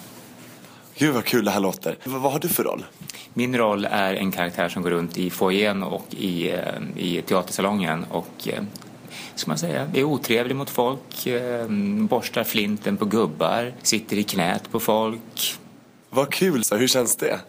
Gud 0.98 1.14
vad 1.14 1.26
kul 1.26 1.46
det 1.46 1.52
här 1.52 1.60
låter. 1.60 1.92
V 1.92 1.98
vad 2.04 2.32
har 2.32 2.40
du 2.40 2.50
för 2.50 2.64
roll? 2.64 2.86
Min 3.34 3.58
roll 3.58 3.88
är 3.92 4.14
en 4.14 4.32
karaktär 4.32 4.70
som 4.70 4.84
går 4.84 4.90
runt 4.90 5.18
i 5.18 5.30
foajén 5.30 5.84
och 5.84 6.06
i, 6.10 6.52
eh, 6.52 6.60
i 6.96 7.22
teatersalongen 7.22 8.06
och 8.10 8.48
eh, 8.48 8.64
ska 9.36 9.52
man 9.52 9.58
säga, 9.58 9.88
är 9.94 10.04
otrevlig 10.04 10.56
mot 10.56 10.70
folk, 10.70 11.28
eh, 11.28 11.68
borstar 12.10 12.44
flinten 12.44 12.98
på 12.98 13.06
gubbar, 13.06 13.74
sitter 13.82 14.18
i 14.18 14.24
knät 14.24 14.72
på 14.72 14.80
folk. 14.80 15.56
Vad 16.10 16.32
kul, 16.32 16.64
så 16.64 16.76
hur 16.76 16.88
känns 16.88 17.16
det? 17.16 17.40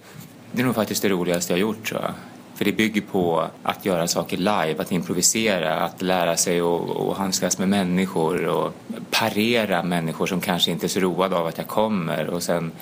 Det 0.52 0.62
är 0.62 0.66
nog 0.66 0.74
faktiskt 0.74 1.02
det 1.02 1.08
roligaste 1.08 1.52
jag 1.52 1.60
gjort 1.60 1.88
tror 1.88 2.00
jag. 2.00 2.12
För 2.54 2.64
det 2.64 2.72
bygger 2.72 3.00
på 3.00 3.48
att 3.62 3.84
göra 3.84 4.06
saker 4.06 4.36
live, 4.36 4.76
att 4.78 4.92
improvisera, 4.92 5.80
att 5.80 6.02
lära 6.02 6.36
sig 6.36 6.60
att 6.60 7.16
handskas 7.16 7.58
med 7.58 7.68
människor 7.68 8.46
och 8.46 8.72
parera 9.10 9.82
människor 9.82 10.26
som 10.26 10.40
kanske 10.40 10.70
inte 10.70 10.86
är 10.86 10.88
så 10.88 11.00
roade 11.00 11.36
av 11.36 11.46
att 11.46 11.58
jag 11.58 11.66
kommer 11.66 12.26
och 12.26 12.42
sen 12.42 12.72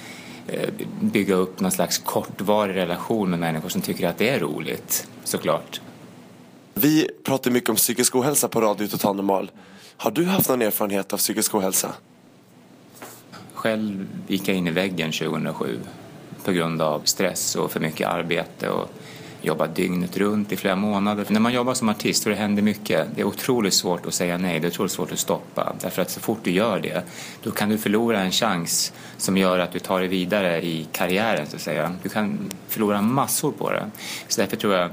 bygga 1.01 1.35
upp 1.35 1.61
någon 1.61 1.73
slags 1.73 1.99
kortvarig 1.99 2.77
relation 2.77 3.31
med 3.31 3.39
människor 3.39 3.69
som 3.69 3.81
tycker 3.81 4.09
att 4.09 4.19
det 4.19 4.29
är 4.29 4.41
roligt, 4.41 5.09
såklart. 5.25 5.81
Vi 6.75 7.09
pratar 7.25 7.51
mycket 7.51 7.71
om 7.71 7.77
psykisk 7.77 8.17
ohälsa 8.17 8.49
på 8.49 8.61
Radio 8.61 8.87
Total 8.87 9.17
Normal. 9.17 9.51
Har 9.97 10.11
du 10.11 10.25
haft 10.25 10.49
någon 10.49 10.63
erfarenhet 10.63 11.13
av 11.13 11.17
psykisk 11.17 11.55
ohälsa? 11.55 11.95
Själv 13.55 14.07
gick 14.27 14.49
jag 14.49 14.57
in 14.57 14.67
i 14.67 14.71
väggen 14.71 15.13
2007 15.13 15.81
på 16.45 16.53
grund 16.53 16.83
av 16.83 17.01
stress 17.05 17.57
och 17.57 17.73
för 17.73 17.81
mycket 17.81 18.09
arbete 18.09 18.69
och 18.69 18.91
jobba 19.43 19.67
dygnet 19.67 20.17
runt 20.17 20.53
i 20.53 20.57
flera 20.57 20.77
månader. 20.77 21.27
När 21.29 21.41
man 21.41 21.53
jobbar 21.53 21.75
som 21.75 21.89
artist 21.89 22.27
och 22.27 22.31
det 22.31 22.37
händer 22.37 22.63
mycket, 22.63 23.09
det 23.15 23.21
är 23.21 23.25
otroligt 23.25 23.75
svårt 23.75 24.07
att 24.07 24.15
säga 24.15 24.39
nej, 24.39 24.61
det 24.61 24.67
är 24.67 24.71
otroligt 24.71 24.93
svårt 24.93 25.13
att 25.13 25.19
stoppa. 25.19 25.73
Därför 25.81 26.03
att 26.03 26.11
så 26.11 26.21
fort 26.21 26.39
du 26.43 26.51
gör 26.51 26.81
det, 26.81 27.03
då 27.43 27.51
kan 27.51 27.69
du 27.69 27.79
förlora 27.79 28.21
en 28.21 28.33
chans 28.33 28.93
som 29.17 29.37
gör 29.37 29.59
att 29.59 29.73
du 29.73 29.79
tar 29.79 29.99
dig 29.99 30.09
vidare 30.09 30.65
i 30.65 30.87
karriären 30.93 31.47
så 31.47 31.57
att 31.57 31.63
säga. 31.63 31.93
Du 32.03 32.09
kan 32.09 32.39
förlora 32.69 33.03
massor 33.03 33.53
på 33.53 33.71
det. 33.71 33.91
Så 34.29 34.41
därför 34.41 34.57
tror 34.57 34.75
jag 34.75 34.91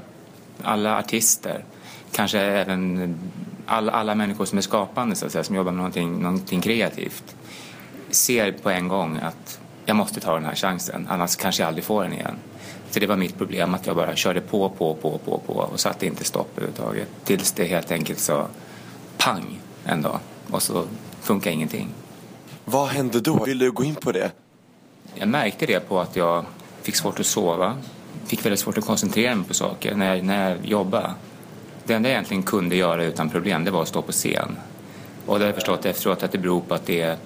alla 0.63 0.99
artister, 0.99 1.63
kanske 2.11 2.39
även 2.39 3.15
alla, 3.65 3.91
alla 3.91 4.15
människor 4.15 4.45
som 4.45 4.57
är 4.57 4.61
skapande 4.61 5.15
så 5.15 5.25
att 5.25 5.31
säga, 5.31 5.43
som 5.43 5.55
jobbar 5.55 5.71
med 5.71 5.77
någonting, 5.77 6.21
någonting 6.21 6.61
kreativt, 6.61 7.35
ser 8.09 8.51
på 8.51 8.69
en 8.69 8.87
gång 8.87 9.19
att 9.21 9.58
jag 9.89 9.95
måste 9.95 10.19
ta 10.19 10.33
den 10.33 10.45
här 10.45 10.55
chansen, 10.55 11.07
annars 11.09 11.35
kanske 11.35 11.61
jag 11.61 11.67
aldrig 11.67 11.83
får 11.83 12.03
den 12.03 12.13
igen. 12.13 12.35
Så 12.91 12.99
det 12.99 13.07
var 13.07 13.15
mitt 13.15 13.37
problem, 13.37 13.73
att 13.73 13.87
jag 13.87 13.95
bara 13.95 14.15
körde 14.15 14.41
på, 14.41 14.69
på, 14.69 14.93
på, 14.93 15.17
på, 15.17 15.37
på 15.37 15.53
och 15.53 15.79
satte 15.79 16.05
inte 16.05 16.23
stopp 16.23 16.49
överhuvudtaget. 16.57 17.07
Tills 17.23 17.51
det 17.51 17.65
helt 17.65 17.91
enkelt 17.91 18.19
så 18.19 18.47
pang 19.17 19.59
en 19.85 20.01
dag 20.01 20.19
och 20.51 20.61
så 20.61 20.83
funkar 21.21 21.51
ingenting. 21.51 21.87
Vad 22.65 22.87
hände 22.87 23.19
då? 23.19 23.43
Vill 23.43 23.59
du 23.59 23.71
gå 23.71 23.83
in 23.83 23.95
på 23.95 24.11
det? 24.11 24.31
Jag 25.15 25.27
märkte 25.27 25.65
det 25.65 25.79
på 25.79 25.99
att 25.99 26.15
jag 26.15 26.45
fick 26.81 26.95
svårt 26.95 27.19
att 27.19 27.25
sova, 27.25 27.77
fick 28.25 28.45
väldigt 28.45 28.59
svårt 28.59 28.77
att 28.77 28.85
koncentrera 28.85 29.35
mig 29.35 29.47
på 29.47 29.53
saker 29.53 29.95
när 29.95 30.15
jag, 30.15 30.25
när 30.25 30.49
jag 30.49 30.65
jobbade. 30.65 31.13
Det 31.83 31.93
enda 31.93 32.09
jag 32.09 32.13
egentligen 32.13 32.43
kunde 32.43 32.75
göra 32.75 33.03
utan 33.03 33.29
problem 33.29 33.63
det 33.63 33.71
var 33.71 33.81
att 33.81 33.87
stå 33.87 34.01
på 34.01 34.11
scen. 34.11 34.57
Och 35.25 35.39
det 35.39 35.45
har 35.45 35.49
jag 35.49 35.55
förstått 35.55 35.85
efteråt 35.85 36.23
att 36.23 36.31
det 36.31 36.37
beror 36.37 36.61
på 36.61 36.73
att 36.73 36.85
det 36.85 37.01
det 37.01 37.17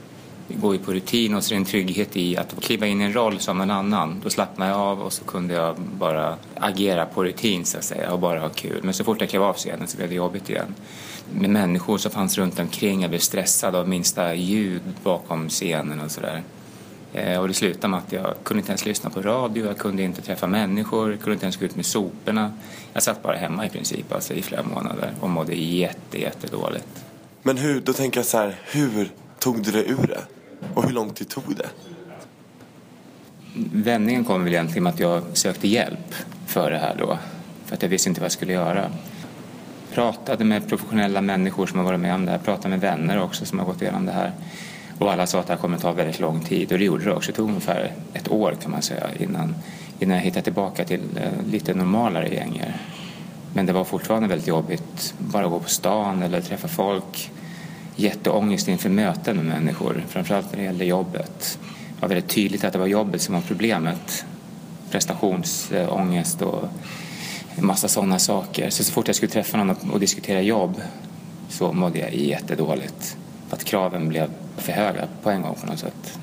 går 0.47 0.73
ju 0.73 0.79
på 0.79 0.93
rutin 0.93 1.35
och 1.35 1.43
så 1.43 1.53
är 1.53 1.55
det 1.55 1.61
en 1.61 1.65
trygghet 1.65 2.17
i 2.17 2.37
att 2.37 2.61
kliva 2.61 2.87
in 2.87 3.01
i 3.01 3.03
en 3.03 3.13
roll 3.13 3.39
som 3.39 3.61
en 3.61 3.71
annan. 3.71 4.21
Då 4.23 4.29
slappnade 4.29 4.71
jag 4.71 4.79
av 4.79 5.01
och 5.01 5.13
så 5.13 5.23
kunde 5.23 5.53
jag 5.53 5.75
bara 5.77 6.37
agera 6.55 7.05
på 7.05 7.23
rutin 7.23 7.65
så 7.65 7.77
att 7.77 7.83
säga 7.83 8.11
och 8.11 8.19
bara 8.19 8.39
ha 8.39 8.49
kul. 8.49 8.79
Men 8.83 8.93
så 8.93 9.03
fort 9.03 9.21
jag 9.21 9.29
klev 9.29 9.43
av 9.43 9.53
scenen 9.53 9.87
så 9.87 9.97
blev 9.97 10.09
det 10.09 10.15
jobbigt 10.15 10.49
igen. 10.49 10.75
Med 11.33 11.49
människor 11.49 11.97
som 11.97 12.11
fanns 12.11 12.37
runt 12.37 12.59
omkring, 12.59 13.01
jag 13.01 13.09
blev 13.09 13.19
stressad 13.19 13.75
av 13.75 13.89
minsta 13.89 14.35
ljud 14.35 14.81
bakom 15.03 15.49
scenen 15.49 15.99
och 15.99 16.11
sådär. 16.11 16.43
Eh, 17.13 17.39
och 17.39 17.47
det 17.47 17.53
slutade 17.53 17.87
med 17.87 17.97
att 17.97 18.11
jag 18.11 18.33
kunde 18.43 18.59
inte 18.59 18.71
ens 18.71 18.85
lyssna 18.85 19.09
på 19.09 19.21
radio, 19.21 19.65
jag 19.65 19.77
kunde 19.77 20.03
inte 20.03 20.21
träffa 20.21 20.47
människor, 20.47 21.11
jag 21.11 21.19
kunde 21.19 21.33
inte 21.33 21.45
ens 21.45 21.57
gå 21.57 21.65
ut 21.65 21.75
med 21.75 21.85
soporna. 21.85 22.53
Jag 22.93 23.03
satt 23.03 23.23
bara 23.23 23.37
hemma 23.37 23.65
i 23.65 23.69
princip 23.69 24.13
alltså, 24.13 24.33
i 24.33 24.41
flera 24.41 24.63
månader 24.63 25.11
och 25.19 25.29
mådde 25.29 25.55
jätte, 25.55 26.21
jätte 26.21 26.47
dåligt. 26.47 27.05
Men 27.43 27.57
hur, 27.57 27.81
då 27.81 27.93
tänker 27.93 28.19
jag 28.19 28.25
så 28.25 28.37
här, 28.37 28.59
hur 28.63 29.09
tog 29.43 29.63
du 29.63 29.71
dig 29.71 29.89
ur 29.89 30.07
det? 30.07 30.21
Och 30.73 30.83
hur 30.83 30.91
lång 30.91 31.09
tid 31.09 31.29
tog 31.29 31.55
det? 31.55 31.69
Vändningen 33.73 34.25
kom 34.25 34.43
väl 34.43 34.53
egentligen 34.53 34.83
med 34.83 34.93
att 34.93 34.99
jag 34.99 35.23
sökte 35.33 35.67
hjälp 35.67 36.15
för 36.47 36.71
det 36.71 36.77
här 36.77 36.95
då. 36.99 37.17
För 37.65 37.75
att 37.75 37.81
jag 37.81 37.89
visste 37.89 38.09
inte 38.09 38.21
vad 38.21 38.25
jag 38.25 38.31
skulle 38.31 38.53
göra. 38.53 38.91
Pratade 39.93 40.45
med 40.45 40.69
professionella 40.69 41.21
människor 41.21 41.67
som 41.67 41.79
har 41.79 41.85
varit 41.85 41.99
med 41.99 42.15
om 42.15 42.25
det 42.25 42.31
här. 42.31 42.37
Pratade 42.37 42.69
med 42.69 42.79
vänner 42.79 43.21
också 43.21 43.45
som 43.45 43.59
har 43.59 43.65
gått 43.65 43.81
igenom 43.81 44.05
det 44.05 44.11
här. 44.11 44.31
Och 44.99 45.11
alla 45.11 45.27
sa 45.27 45.39
att 45.39 45.47
det 45.47 45.53
här 45.53 45.61
kommer 45.61 45.77
ta 45.77 45.91
väldigt 45.91 46.19
lång 46.19 46.39
tid. 46.39 46.71
Och 46.71 46.77
det 46.77 46.85
gjorde 46.85 47.03
det 47.03 47.13
också. 47.13 47.31
Det 47.31 47.35
tog 47.35 47.49
ungefär 47.49 47.93
ett 48.13 48.31
år 48.31 48.55
kan 48.61 48.71
man 48.71 48.81
säga 48.81 49.09
innan, 49.19 49.55
innan 49.99 50.17
jag 50.17 50.23
hittade 50.23 50.43
tillbaka 50.43 50.83
till 50.83 51.01
eh, 51.15 51.51
lite 51.51 51.73
normalare 51.73 52.29
gänger. 52.33 52.75
Men 53.53 53.65
det 53.65 53.73
var 53.73 53.83
fortfarande 53.83 54.27
väldigt 54.27 54.47
jobbigt. 54.47 55.13
Bara 55.17 55.47
gå 55.47 55.59
på 55.59 55.69
stan 55.69 56.23
eller 56.23 56.41
träffa 56.41 56.67
folk 56.67 57.31
jätteångest 57.95 58.67
inför 58.67 58.89
möten 58.89 59.37
med 59.37 59.45
människor, 59.45 60.05
framförallt 60.09 60.51
när 60.51 60.57
det 60.57 60.63
gällde 60.63 60.85
jobbet. 60.85 61.59
Det 61.95 62.01
var 62.01 62.09
väldigt 62.09 62.29
tydligt 62.29 62.63
att 62.63 62.73
det 62.73 62.79
var 62.79 62.87
jobbet 62.87 63.21
som 63.21 63.35
var 63.35 63.41
problemet. 63.41 64.25
Prestationsångest 64.91 66.41
och 66.41 66.69
en 67.55 67.65
massa 67.65 67.87
sådana 67.87 68.19
saker. 68.19 68.69
Så, 68.69 68.83
så 68.83 68.91
fort 68.91 69.07
jag 69.07 69.15
skulle 69.15 69.31
träffa 69.31 69.57
någon 69.57 69.91
och 69.91 69.99
diskutera 69.99 70.41
jobb 70.41 70.81
så 71.49 71.73
mådde 71.73 71.99
jag 71.99 72.15
jättedåligt. 72.15 73.17
För 73.47 73.55
att 73.55 73.63
kraven 73.63 74.09
blev 74.09 74.29
för 74.57 74.71
höga 74.71 75.07
på 75.23 75.29
en 75.29 75.41
gång 75.41 75.55
på 75.61 75.65
något 75.65 75.79
sätt. 75.79 76.19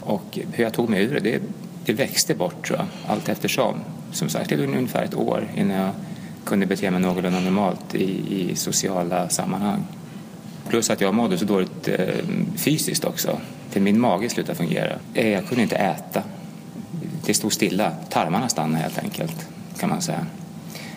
Och 0.00 0.38
hur 0.52 0.64
jag 0.64 0.72
tog 0.72 0.88
mig 0.88 1.02
ur 1.02 1.14
det, 1.14 1.20
det, 1.20 1.42
det 1.84 1.92
växte 1.92 2.34
bort 2.34 2.66
tror 2.66 2.78
jag, 2.78 2.86
allt 3.06 3.28
eftersom. 3.28 3.74
Som 4.12 4.28
sagt, 4.28 4.50
det 4.50 4.56
tog 4.56 4.64
ungefär 4.66 5.02
ett 5.02 5.14
år 5.14 5.48
innan 5.56 5.76
jag 5.76 5.90
kunde 6.44 6.66
bete 6.66 6.90
mig 6.90 7.00
någorlunda 7.00 7.40
normalt 7.40 7.94
i, 7.94 8.40
i 8.40 8.56
sociala 8.56 9.28
sammanhang. 9.28 9.84
Plus 10.68 10.90
att 10.90 11.00
jag 11.00 11.14
mådde 11.14 11.38
så 11.38 11.44
dåligt 11.44 11.88
eh, 11.88 12.14
fysiskt 12.56 13.04
också. 13.04 13.38
För 13.70 13.80
min 13.80 14.00
mage 14.00 14.28
slutade 14.28 14.58
fungera. 14.58 14.98
Eh, 15.14 15.28
Jag 15.28 15.46
kunde 15.46 15.62
inte 15.62 15.76
äta. 15.76 16.22
Det 17.24 17.34
stod 17.34 17.52
stilla. 17.52 17.90
Tarmarna 18.10 18.48
stannade 18.48 18.82
helt 18.82 18.98
enkelt, 18.98 19.48
kan 19.78 19.88
man 19.88 20.02
säga. 20.02 20.26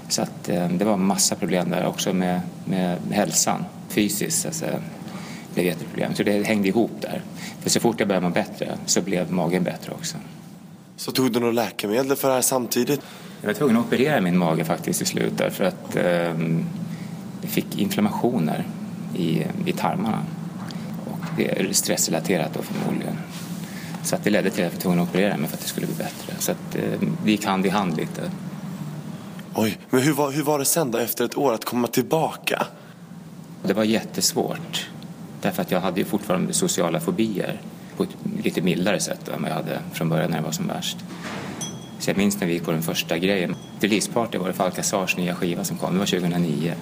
Så 0.10 0.22
att, 0.22 0.50
eh, 0.50 0.68
det 0.70 0.86
var 0.86 0.98
massa 0.98 1.36
problem 1.36 1.70
där 1.70 1.86
också 1.86 2.14
med, 2.14 2.42
med 2.66 2.98
hälsan. 3.12 3.66
Fysiskt 3.90 4.46
alltså, 4.46 4.66
blev 5.54 5.66
jätteproblem. 5.66 6.16
Så 6.16 6.24
det 6.24 6.48
hängde 6.48 6.68
ihop 6.68 6.92
där. 7.02 7.22
För 7.62 7.70
så 7.70 7.80
fort 7.80 8.00
jag 8.00 8.08
började 8.08 8.28
må 8.28 8.34
bättre 8.34 8.78
så 8.86 9.02
blev 9.02 9.32
magen 9.32 9.64
bättre 9.64 9.92
också. 9.92 10.18
Så 10.98 11.12
tog 11.12 11.32
du 11.32 11.40
några 11.40 11.54
läkemedel 11.54 12.16
för 12.16 12.28
det 12.28 12.34
här 12.34 12.42
samtidigt? 12.42 13.02
Jag 13.42 13.48
var 13.48 13.54
tvungen 13.54 13.78
att 13.78 13.86
operera 13.86 14.22
min 14.22 14.38
mage 14.38 14.64
faktiskt 14.64 14.98
till 15.00 15.08
slut 15.08 15.34
därför 15.38 15.64
att 15.64 15.96
eh, 15.96 16.04
jag 17.42 17.50
fick 17.50 17.80
inflammationer 17.80 18.66
i, 19.16 19.46
i 19.66 19.74
tarmarna. 19.74 20.26
Och 21.06 21.26
det 21.38 21.60
är 21.60 21.74
stressrelaterat 21.74 22.54
då 22.54 22.62
förmodligen. 22.62 23.18
Så 24.04 24.16
att 24.16 24.24
det 24.24 24.30
ledde 24.30 24.50
till 24.50 24.66
att 24.66 24.72
jag 24.72 24.76
var 24.76 24.82
tvungen 24.82 25.00
att 25.00 25.10
operera 25.10 25.38
mig 25.38 25.50
för 25.50 25.58
att 25.58 25.62
det 25.62 25.68
skulle 25.68 25.88
bli 25.88 25.96
bättre. 25.96 26.34
Så 26.40 26.52
att 26.52 26.76
eh, 26.76 27.10
det 27.24 27.32
gick 27.32 27.46
hand 27.46 27.66
i 27.66 27.70
hand 27.70 27.98
lite. 27.98 28.32
Oj, 29.56 29.78
men 29.90 30.02
hur 30.02 30.14
var, 30.14 30.32
hur 30.32 30.44
var 30.44 30.60
det 30.60 30.66
sen 30.66 30.92
då 30.92 30.98
efter 30.98 31.26
ett 31.26 31.38
år 31.38 31.54
att 31.54 31.66
komma 31.66 31.88
tillbaka? 31.88 32.66
Det 33.64 33.74
var 33.74 33.84
jättesvårt. 33.84 34.90
Därför 35.42 35.62
att 35.62 35.72
jag 35.72 35.82
hade 35.82 36.00
ju 36.00 36.06
fortfarande 36.06 36.54
sociala 36.54 37.00
fobier 37.00 37.62
på 37.98 38.04
ett 38.04 38.10
lite 38.44 38.62
mildare 38.62 39.00
sätt 39.00 39.28
än 39.28 39.42
vad 39.42 39.52
jag 39.52 39.56
hade 39.56 39.80
från 39.94 40.10
början 40.10 40.32
när 40.32 40.38
det 40.38 40.44
var 40.44 40.52
som 40.52 40.68
värst. 40.68 40.98
Så 42.00 42.10
jag 42.10 42.18
minns 42.18 42.40
när 42.40 42.48
vi 42.48 42.54
gick 42.54 42.64
på 42.66 42.72
den 42.72 42.82
första 42.82 43.18
grejen. 43.18 43.56
Releaseparty 43.80 44.38
var 44.38 44.48
det 44.48 44.54
för 44.54 44.64
Alcazars 44.64 45.18
nya 45.18 45.36
skiva 45.36 45.64
som 45.64 45.78
kom. 45.78 45.94
Det 45.94 46.00
var 46.00 46.06
2009. 46.06 46.74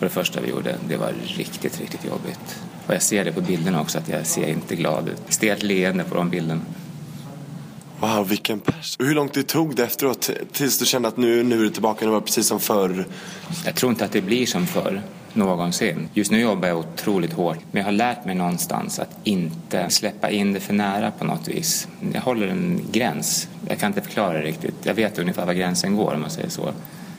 Var 0.00 0.08
det 0.08 0.14
första 0.14 0.40
vi 0.40 0.50
gjorde. 0.50 0.76
Det 0.88 0.96
var 0.96 1.12
riktigt, 1.24 1.80
riktigt 1.80 2.04
jobbigt. 2.04 2.62
Och 2.86 2.94
jag 2.94 3.02
ser 3.02 3.24
det 3.24 3.32
på 3.32 3.40
bilderna 3.40 3.80
också 3.80 3.98
att 3.98 4.08
jag 4.08 4.26
ser 4.26 4.48
inte 4.48 4.76
glad 4.76 5.08
ut. 5.08 5.22
Stelt 5.28 5.62
leende 5.62 6.04
på 6.04 6.14
de 6.14 6.30
bilderna. 6.30 6.60
Wow, 8.00 8.28
vilken 8.28 8.60
pers. 8.60 8.96
Och 8.98 9.04
hur 9.04 9.14
långt 9.14 9.34
det 9.34 9.42
tog 9.42 9.76
det 9.76 9.84
efteråt 9.84 10.30
tills 10.52 10.78
du 10.78 10.86
kände 10.86 11.08
att 11.08 11.16
nu, 11.16 11.42
nu 11.42 11.58
är 11.58 11.62
du 11.62 11.70
tillbaka, 11.70 12.04
nu 12.04 12.10
var 12.10 12.20
precis 12.20 12.46
som 12.46 12.60
förr? 12.60 13.06
Jag 13.64 13.74
tror 13.74 13.92
inte 13.92 14.04
att 14.04 14.12
det 14.12 14.20
blir 14.20 14.46
som 14.46 14.66
förr 14.66 15.02
någonsin. 15.32 16.08
Just 16.14 16.30
nu 16.30 16.40
jobbar 16.40 16.68
jag 16.68 16.78
otroligt 16.78 17.32
hårt, 17.32 17.58
men 17.70 17.80
jag 17.80 17.84
har 17.84 17.92
lärt 17.92 18.24
mig 18.24 18.34
någonstans 18.34 18.98
att 18.98 19.16
inte 19.24 19.90
släppa 19.90 20.30
in 20.30 20.52
det 20.52 20.60
för 20.60 20.74
nära 20.74 21.10
på 21.10 21.24
något 21.24 21.48
vis. 21.48 21.88
Jag 22.12 22.20
håller 22.20 22.48
en 22.48 22.80
gräns. 22.92 23.48
Jag 23.68 23.78
kan 23.78 23.86
inte 23.90 24.02
förklara 24.02 24.32
det 24.32 24.42
riktigt. 24.42 24.74
Jag 24.82 24.94
vet 24.94 25.18
ungefär 25.18 25.46
var 25.46 25.54
gränsen 25.54 25.96
går 25.96 26.14
om 26.14 26.20
man 26.20 26.30
säger 26.30 26.48
så. 26.48 26.72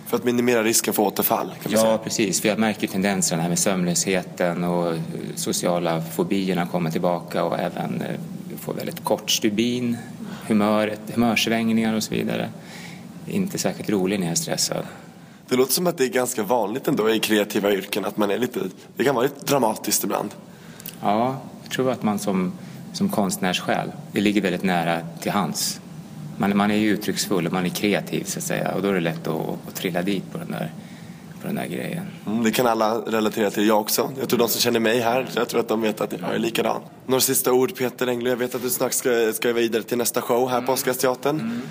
För 0.05 0.17
att 0.17 0.23
minimera 0.23 0.63
risken 0.63 0.93
för 0.93 1.03
återfall? 1.03 1.53
Ja, 1.69 1.79
säga. 1.79 1.97
precis. 1.97 2.41
För 2.41 2.49
jag 2.49 2.59
märker 2.59 2.87
tendenserna 2.87 3.41
här 3.41 3.49
med 3.49 3.59
sömnlösheten 3.59 4.63
och 4.63 4.93
eh, 4.93 4.99
sociala 5.35 6.01
fobierna 6.01 6.65
kommer 6.67 6.91
tillbaka 6.91 7.43
och 7.43 7.59
även 7.59 8.01
eh, 8.01 8.15
får 8.59 8.73
väldigt 8.73 9.03
kort 9.03 9.31
stubin, 9.31 9.97
humör, 10.47 10.95
humörsvängningar 11.13 11.93
och 11.93 12.03
så 12.03 12.13
vidare. 12.13 12.49
Inte 13.27 13.57
särskilt 13.57 13.89
rolig 13.89 14.19
när 14.19 14.27
jag 14.27 14.31
är 14.31 14.35
stressad. 14.35 14.85
Det 15.47 15.55
låter 15.55 15.73
som 15.73 15.87
att 15.87 15.97
det 15.97 16.03
är 16.03 16.09
ganska 16.09 16.43
vanligt 16.43 16.87
ändå 16.87 17.09
i 17.09 17.19
kreativa 17.19 17.71
yrken 17.71 18.05
att 18.05 18.17
man 18.17 18.31
är 18.31 18.37
lite, 18.37 18.59
det 18.97 19.03
kan 19.03 19.15
vara 19.15 19.23
lite 19.23 19.45
dramatiskt 19.45 20.03
ibland. 20.03 20.29
Ja, 21.01 21.37
jag 21.63 21.71
tror 21.71 21.91
att 21.91 22.03
man 22.03 22.19
som, 22.19 22.53
som 22.93 23.09
konstnärssjäl, 23.09 23.91
det 24.11 24.21
ligger 24.21 24.41
väldigt 24.41 24.63
nära 24.63 25.01
till 25.21 25.31
hands. 25.31 25.79
Man, 26.37 26.57
man 26.57 26.71
är 26.71 26.75
ju 26.75 26.89
uttrycksfull 26.89 27.47
och 27.47 27.53
man 27.53 27.65
är 27.65 27.69
kreativ 27.69 28.23
så 28.23 28.39
att 28.39 28.45
säga 28.45 28.71
och 28.75 28.81
då 28.81 28.89
är 28.89 28.93
det 28.93 28.99
lätt 28.99 29.27
att, 29.27 29.49
att 29.67 29.75
trilla 29.75 30.01
dit 30.01 30.31
på 30.31 30.37
den 30.37 30.51
där, 30.51 30.71
på 31.41 31.47
den 31.47 31.55
där 31.55 31.65
grejen. 31.65 32.05
Mm, 32.27 32.43
det 32.43 32.51
kan 32.51 32.67
alla 32.67 32.95
relatera 32.95 33.51
till, 33.51 33.67
jag 33.67 33.81
också. 33.81 34.11
Jag 34.19 34.29
tror 34.29 34.39
de 34.39 34.47
som 34.47 34.61
känner 34.61 34.79
mig 34.79 34.99
här, 34.99 35.27
jag 35.35 35.49
tror 35.49 35.59
att 35.59 35.67
de 35.67 35.81
vet 35.81 36.01
att 36.01 36.13
jag 36.21 36.35
är 36.35 36.39
likadan. 36.39 36.81
Några 37.05 37.21
sista 37.21 37.53
ord 37.53 37.75
Peter 37.77 38.07
Englund, 38.07 38.31
jag 38.31 38.37
vet 38.37 38.55
att 38.55 38.61
du 38.61 38.69
snart 38.69 38.93
ska, 38.93 39.33
ska 39.33 39.53
vidare 39.53 39.83
till 39.83 39.97
nästa 39.97 40.21
show 40.21 40.49
här 40.49 40.61
på 40.61 40.71
Oscarsteatern. 40.71 41.61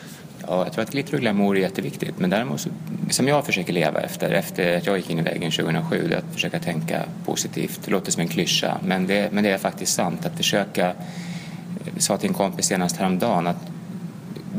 Ja, 0.47 0.65
jag 0.65 0.73
tror 0.73 0.83
att 0.83 0.91
glitter 0.91 1.15
och 1.15 1.21
glamour 1.21 1.57
är 1.57 1.61
jätteviktigt 1.61 2.19
men 2.19 2.31
däremot 2.31 2.61
så, 2.61 2.69
som 3.11 3.29
jag 3.29 3.47
försöker 3.47 3.73
leva 3.73 4.01
efter, 4.01 4.31
efter 4.31 4.77
att 4.77 4.87
jag 4.87 4.97
gick 4.97 5.11
in 5.11 5.19
i 5.19 5.23
väggen 5.23 5.51
2007, 5.51 6.07
det 6.09 6.15
är 6.15 6.19
att 6.19 6.35
försöka 6.35 6.59
tänka 6.59 7.03
positivt. 7.25 7.81
Det 7.85 7.91
låter 7.91 8.13
som 8.13 8.21
en 8.21 8.29
klyscha 8.29 8.79
men 8.85 9.07
det, 9.07 9.33
men 9.33 9.45
det 9.45 9.51
är 9.51 9.59
faktiskt 9.59 9.95
sant 9.95 10.27
att 10.27 10.37
försöka, 10.37 10.95
jag 11.95 12.03
sa 12.03 12.17
till 12.17 12.29
en 12.29 12.35
kompis 12.35 12.67
senast 12.67 12.97
häromdagen 12.97 13.47
att 13.47 13.71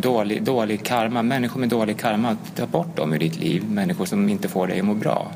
dålig, 0.05 0.43
dålig 0.43 0.83
karma, 0.83 1.23
människor 1.23 1.59
med 1.59 1.69
dålig 1.69 1.99
karma, 1.99 2.37
ta 2.55 2.65
bort 2.65 2.95
dem 2.95 3.13
ur 3.13 3.19
ditt 3.19 3.39
liv, 3.39 3.63
människor 3.69 4.05
som 4.05 4.29
inte 4.29 4.47
får 4.47 4.67
dig 4.67 4.79
att 4.79 4.85
må 4.85 4.93
bra. 4.93 5.31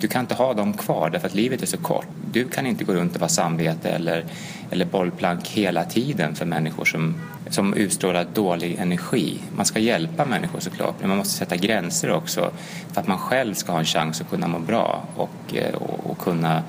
Du 0.00 0.08
kan 0.08 0.20
inte 0.20 0.34
ha 0.34 0.54
dem 0.54 0.72
kvar 0.72 1.10
därför 1.10 1.26
att 1.26 1.34
livet 1.34 1.62
är 1.62 1.66
så 1.66 1.76
kort. 1.76 2.06
Du 2.32 2.48
kan 2.48 2.66
inte 2.66 2.84
gå 2.84 2.94
runt 2.94 3.14
och 3.14 3.20
vara 3.20 3.28
samvete 3.28 3.90
eller, 3.90 4.24
eller 4.70 4.84
bollplank 4.84 5.48
hela 5.48 5.84
tiden 5.84 6.34
för 6.34 6.46
människor 6.46 6.84
som, 6.84 7.14
som 7.50 7.74
utstrålar 7.74 8.26
dålig 8.34 8.76
energi. 8.78 9.38
Man 9.56 9.66
ska 9.66 9.78
hjälpa 9.78 10.24
människor 10.24 10.60
såklart, 10.60 10.94
men 11.00 11.08
man 11.08 11.18
måste 11.18 11.34
sätta 11.34 11.56
gränser 11.56 12.10
också 12.10 12.50
för 12.92 13.00
att 13.00 13.06
man 13.06 13.18
själv 13.18 13.54
ska 13.54 13.72
ha 13.72 13.78
en 13.78 13.84
chans 13.84 14.20
att 14.20 14.30
kunna 14.30 14.48
må 14.48 14.58
bra 14.58 15.04
och, 15.16 15.56
eh, 15.56 15.74
och, 15.74 16.10
och 16.10 16.18
kunna 16.18 16.62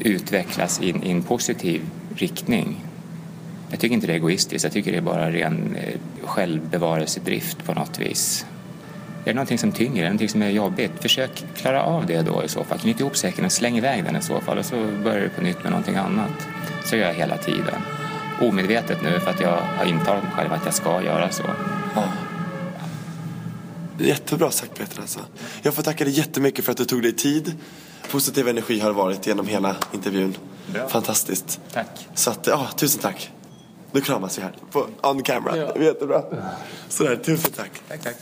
utvecklas 0.00 0.80
i 0.82 1.10
en 1.10 1.22
positiv 1.22 1.82
riktning. 2.16 2.76
Jag 3.70 3.80
tycker 3.80 3.94
inte 3.94 4.06
det 4.06 4.12
är 4.12 4.16
egoistiskt, 4.16 4.64
jag 4.64 4.72
tycker 4.72 4.92
det 4.92 4.98
är 4.98 5.02
bara 5.02 5.30
ren 5.30 5.76
eh, 5.76 5.94
självbevarelsedrift 6.24 7.64
på 7.64 7.74
något 7.74 7.98
vis. 7.98 8.46
Är 9.24 9.28
det 9.28 9.34
någonting 9.34 9.58
som 9.58 9.72
tynger, 9.72 9.96
är 9.96 10.02
det 10.02 10.08
någonting 10.08 10.28
som 10.28 10.42
är 10.42 10.50
jobbigt, 10.50 10.92
försök 11.00 11.44
klara 11.56 11.82
av 11.82 12.06
det 12.06 12.22
då 12.22 12.44
i 12.44 12.48
så 12.48 12.64
fall. 12.64 12.78
Knyt 12.78 13.00
ihop 13.00 13.16
säcken 13.16 13.44
och 13.44 13.52
släng 13.52 13.78
iväg 13.78 14.04
den 14.04 14.16
i 14.16 14.22
så 14.22 14.40
fall 14.40 14.58
och 14.58 14.64
så 14.64 14.76
börjar 15.04 15.20
du 15.20 15.28
på 15.28 15.42
nytt 15.42 15.62
med 15.62 15.72
någonting 15.72 15.96
annat. 15.96 16.48
Så 16.84 16.96
gör 16.96 17.06
jag 17.06 17.14
hela 17.14 17.36
tiden. 17.36 17.80
Omedvetet 18.40 19.02
nu 19.02 19.20
för 19.20 19.30
att 19.30 19.40
jag 19.40 19.56
har 19.56 19.84
intalat 19.84 20.22
mig 20.22 20.32
själv 20.32 20.52
att 20.52 20.64
jag 20.64 20.74
ska 20.74 21.02
göra 21.02 21.30
så. 21.30 21.42
Jättebra 23.98 24.50
sagt 24.50 24.78
Peter 24.78 25.00
alltså. 25.00 25.20
Jag 25.62 25.74
får 25.74 25.82
tacka 25.82 26.04
dig 26.04 26.12
jättemycket 26.12 26.64
för 26.64 26.72
att 26.72 26.78
du 26.78 26.84
tog 26.84 27.02
dig 27.02 27.12
tid. 27.12 27.52
Positiv 28.10 28.48
energi 28.48 28.80
har 28.80 28.88
det 28.88 28.94
varit 28.94 29.26
genom 29.26 29.46
hela 29.46 29.76
intervjun. 29.92 30.36
Bra. 30.66 30.88
Fantastiskt. 30.88 31.60
Tack. 31.72 32.08
Så 32.14 32.30
att, 32.30 32.46
ja, 32.46 32.68
tusen 32.76 33.00
tack. 33.00 33.30
Nu 33.94 34.00
kramas 34.00 34.38
vi 34.38 34.42
här 34.42 34.54
på 34.70 34.88
on 35.02 35.22
camera. 35.22 35.56
Det 35.56 35.64
var 35.64 35.80
jättebra. 35.80 36.22
Sådär, 36.88 37.16
tusen 37.16 37.52
tack. 37.52 37.70
Tack, 37.88 38.02
tack. 38.02 38.16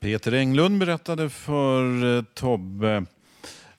Peter 0.00 0.32
Englund 0.32 0.78
berättade 0.78 1.30
för 1.30 2.16
eh, 2.16 2.22
Tobbe 2.34 3.06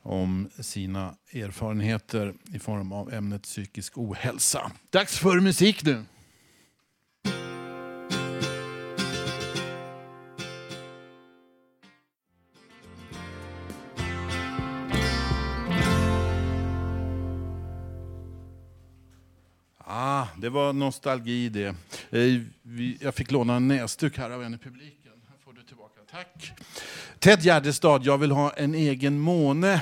om 0.02 0.50
sina 0.60 1.14
erfarenheter 1.34 2.34
i 2.54 2.60
form 2.60 2.92
av 2.92 3.14
ämnet 3.14 3.44
psykisk 3.44 3.98
ohälsa. 3.98 4.72
Dags 4.90 5.20
för 5.20 5.40
musik 5.40 5.84
nu. 5.84 6.04
Ah, 20.00 20.28
det 20.38 20.50
var 20.50 20.74
nostalgi 20.74 21.50
det. 21.50 21.76
Eh, 22.10 22.42
jag 23.00 23.16
fick 23.16 23.32
låna 23.32 23.56
en 23.56 23.68
näsduk 23.68 24.18
här 24.18 24.30
av 24.30 24.44
en 24.44 24.54
i 24.54 24.58
publiken. 24.58 25.12
Här 25.30 25.38
får 25.46 25.54
du 25.54 25.64
tillbaka. 25.64 26.02
Tack. 26.12 26.52
Ted 27.20 27.42
Gärdestad, 27.42 28.00
jag 28.04 28.18
vill 28.18 28.32
ha 28.32 28.52
en 28.52 28.76
egen 28.76 29.20
måne. 29.20 29.82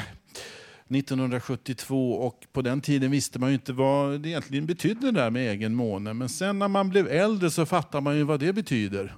1972 0.88 2.14
och 2.14 2.46
på 2.54 2.62
den 2.62 2.82
tiden 2.82 3.12
visste 3.12 3.40
man 3.40 3.50
ju 3.50 3.56
inte 3.56 3.74
vad 3.74 4.22
det 4.22 4.30
egentligen 4.30 4.66
betydde 4.66 5.12
det 5.12 5.12
där 5.12 5.30
med 5.30 5.52
egen 5.52 5.76
måne. 5.76 6.14
Men 6.14 6.30
sen 6.30 6.60
när 6.60 6.68
man 6.68 6.90
blev 6.90 7.08
äldre 7.08 7.52
så 7.52 7.66
fattar 7.66 8.02
man 8.02 8.16
ju 8.16 8.24
vad 8.24 8.40
det 8.40 8.54
betyder. 8.54 9.16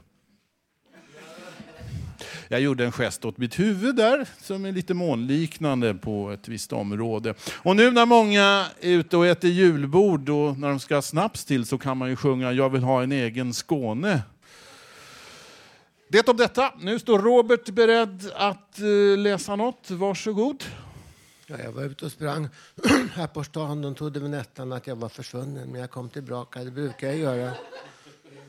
Jag 2.49 2.61
gjorde 2.61 2.85
en 2.85 2.91
gest 2.91 3.25
åt 3.25 3.37
mitt 3.37 3.59
huvud 3.59 3.95
där 3.95 4.27
som 4.41 4.65
är 4.65 4.71
lite 4.71 4.93
månliknande 4.93 5.93
på 5.93 6.31
ett 6.31 6.47
visst 6.47 6.73
område. 6.73 7.33
Och 7.53 7.75
nu 7.75 7.91
när 7.91 8.05
många 8.05 8.65
är 8.81 8.91
ute 8.91 9.17
och 9.17 9.27
äter 9.27 9.49
julbord 9.49 10.29
och 10.29 10.59
när 10.59 10.69
de 10.69 10.79
ska 10.79 10.95
ha 10.95 11.01
snaps 11.01 11.45
till 11.45 11.65
så 11.65 11.77
kan 11.77 11.97
man 11.97 12.09
ju 12.09 12.15
sjunga 12.15 12.51
Jag 12.51 12.69
vill 12.69 12.83
ha 12.83 13.03
en 13.03 13.11
egen 13.11 13.53
Skåne. 13.53 14.21
Det 16.09 16.29
om 16.29 16.37
detta. 16.37 16.73
Nu 16.79 16.99
står 16.99 17.19
Robert 17.19 17.69
beredd 17.69 18.31
att 18.35 18.79
eh, 18.79 19.17
läsa 19.17 19.55
något. 19.55 19.91
Varsågod. 19.91 20.63
Ja, 21.47 21.55
jag 21.63 21.71
var 21.71 21.83
ute 21.83 22.05
och 22.05 22.11
sprang 22.11 22.49
här 23.13 23.27
på 23.27 23.43
stan. 23.43 23.81
De 23.81 23.95
trodde 23.95 24.19
väl 24.19 24.29
nästan 24.29 24.73
att 24.73 24.87
jag 24.87 24.95
var 24.95 25.09
försvunnen, 25.09 25.71
men 25.71 25.81
jag 25.81 25.91
kom 25.91 26.09
tillbaka. 26.09 26.63
Det 26.63 26.71
brukar 26.71 27.07
jag 27.07 27.17
göra. 27.17 27.51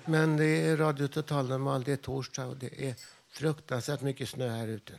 Men 0.05 0.37
det 0.37 0.45
är 0.45 0.77
Radio 0.77 1.07
Total 1.07 1.49
Normal, 1.49 1.83
det 1.83 1.93
är 1.93 1.97
torsdag 1.97 2.47
och 2.47 2.57
det 2.57 2.89
är 2.89 2.95
fruktansvärt 3.31 4.01
mycket 4.01 4.29
snö 4.29 4.49
här 4.49 4.69
ute. 4.69 4.93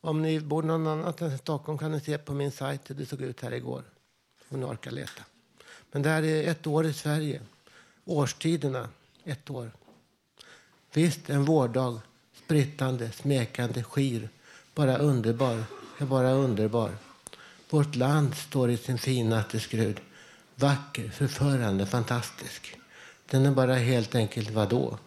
Om 0.00 0.22
ni 0.22 0.40
bor 0.40 0.62
någon 0.62 0.86
annanstans 0.86 1.32
än 1.32 1.38
Stockholm 1.38 1.78
kan 1.78 1.92
ni 1.92 2.00
se 2.00 2.18
på 2.18 2.32
min 2.32 2.50
sajt 2.50 2.90
hur 2.90 2.94
det 2.94 3.06
såg 3.06 3.22
ut 3.22 3.40
här 3.40 3.52
igår. 3.52 3.84
Om 4.48 4.60
ni 4.60 4.66
orkar 4.66 4.90
leta. 4.90 5.22
Men 5.92 6.02
det 6.02 6.08
här 6.08 6.22
är 6.22 6.50
ett 6.50 6.66
år 6.66 6.86
i 6.86 6.92
Sverige. 6.92 7.42
Årstiderna, 8.04 8.88
ett 9.24 9.50
år. 9.50 9.70
Visst, 10.92 11.30
en 11.30 11.44
vårdag 11.44 12.00
sprittande, 12.44 13.12
smekande, 13.12 13.82
skir. 13.82 14.28
Bara 14.74 14.98
underbar, 14.98 15.64
Är 15.98 16.06
bara 16.06 16.30
underbar. 16.30 16.96
Vårt 17.70 17.94
land 17.94 18.34
står 18.34 18.70
i 18.70 18.76
sin 18.76 18.98
finaste 18.98 19.60
skrud. 19.60 20.00
Vacker, 20.54 21.08
förförande, 21.08 21.86
fantastisk. 21.86 22.76
Den 23.30 23.46
är 23.46 23.50
bara 23.50 23.74
helt 23.74 24.14
enkelt 24.14 24.50
vadå? 24.50 24.98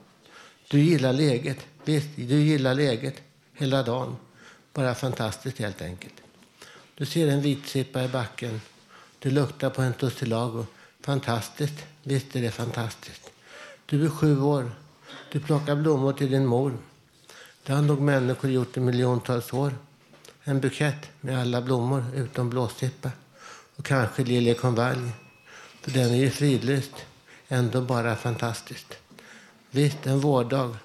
Du 0.67 0.79
gillar 0.79 1.13
läget. 1.13 1.57
Visst, 1.85 2.09
du 2.15 2.41
gillar 2.41 2.73
läget 2.73 3.15
hela 3.53 3.83
dagen. 3.83 4.15
Bara 4.73 4.95
fantastiskt 4.95 5.59
helt 5.59 5.81
enkelt. 5.81 6.13
Du 6.95 7.05
ser 7.05 7.27
en 7.27 7.41
vitsippa 7.41 8.03
i 8.03 8.07
backen. 8.07 8.61
Du 9.19 9.31
luktar 9.31 9.69
på 9.69 9.81
en 9.81 9.93
tussilago. 9.93 10.65
Fantastiskt. 11.01 11.85
Visst 12.03 12.35
är 12.35 12.41
det 12.41 12.51
fantastiskt. 12.51 13.31
Du 13.85 14.05
är 14.05 14.09
sju 14.09 14.41
år. 14.41 14.71
Du 15.31 15.39
plockar 15.39 15.75
blommor 15.75 16.13
till 16.13 16.31
din 16.31 16.45
mor. 16.45 16.77
Det 17.63 17.73
har 17.73 17.81
nog 17.81 18.01
människor 18.01 18.51
gjort 18.51 18.77
i 18.77 18.79
miljontals 18.79 19.53
år. 19.53 19.73
En 20.43 20.59
bukett 20.59 21.09
med 21.21 21.39
alla 21.39 21.61
blommor 21.61 22.05
utom 22.15 22.49
blåsippa. 22.49 23.11
Och 23.75 23.85
kanske 23.85 24.23
liljekonvalj. 24.23 25.09
För 25.81 25.91
den 25.91 26.11
är 26.11 26.17
ju 26.17 26.29
fridlyst. 26.29 26.93
Ändå 27.47 27.81
bara 27.81 28.15
fantastiskt. 28.15 28.93
Visst, 29.71 30.07
en 30.07 30.19
vårdag. 30.19 30.75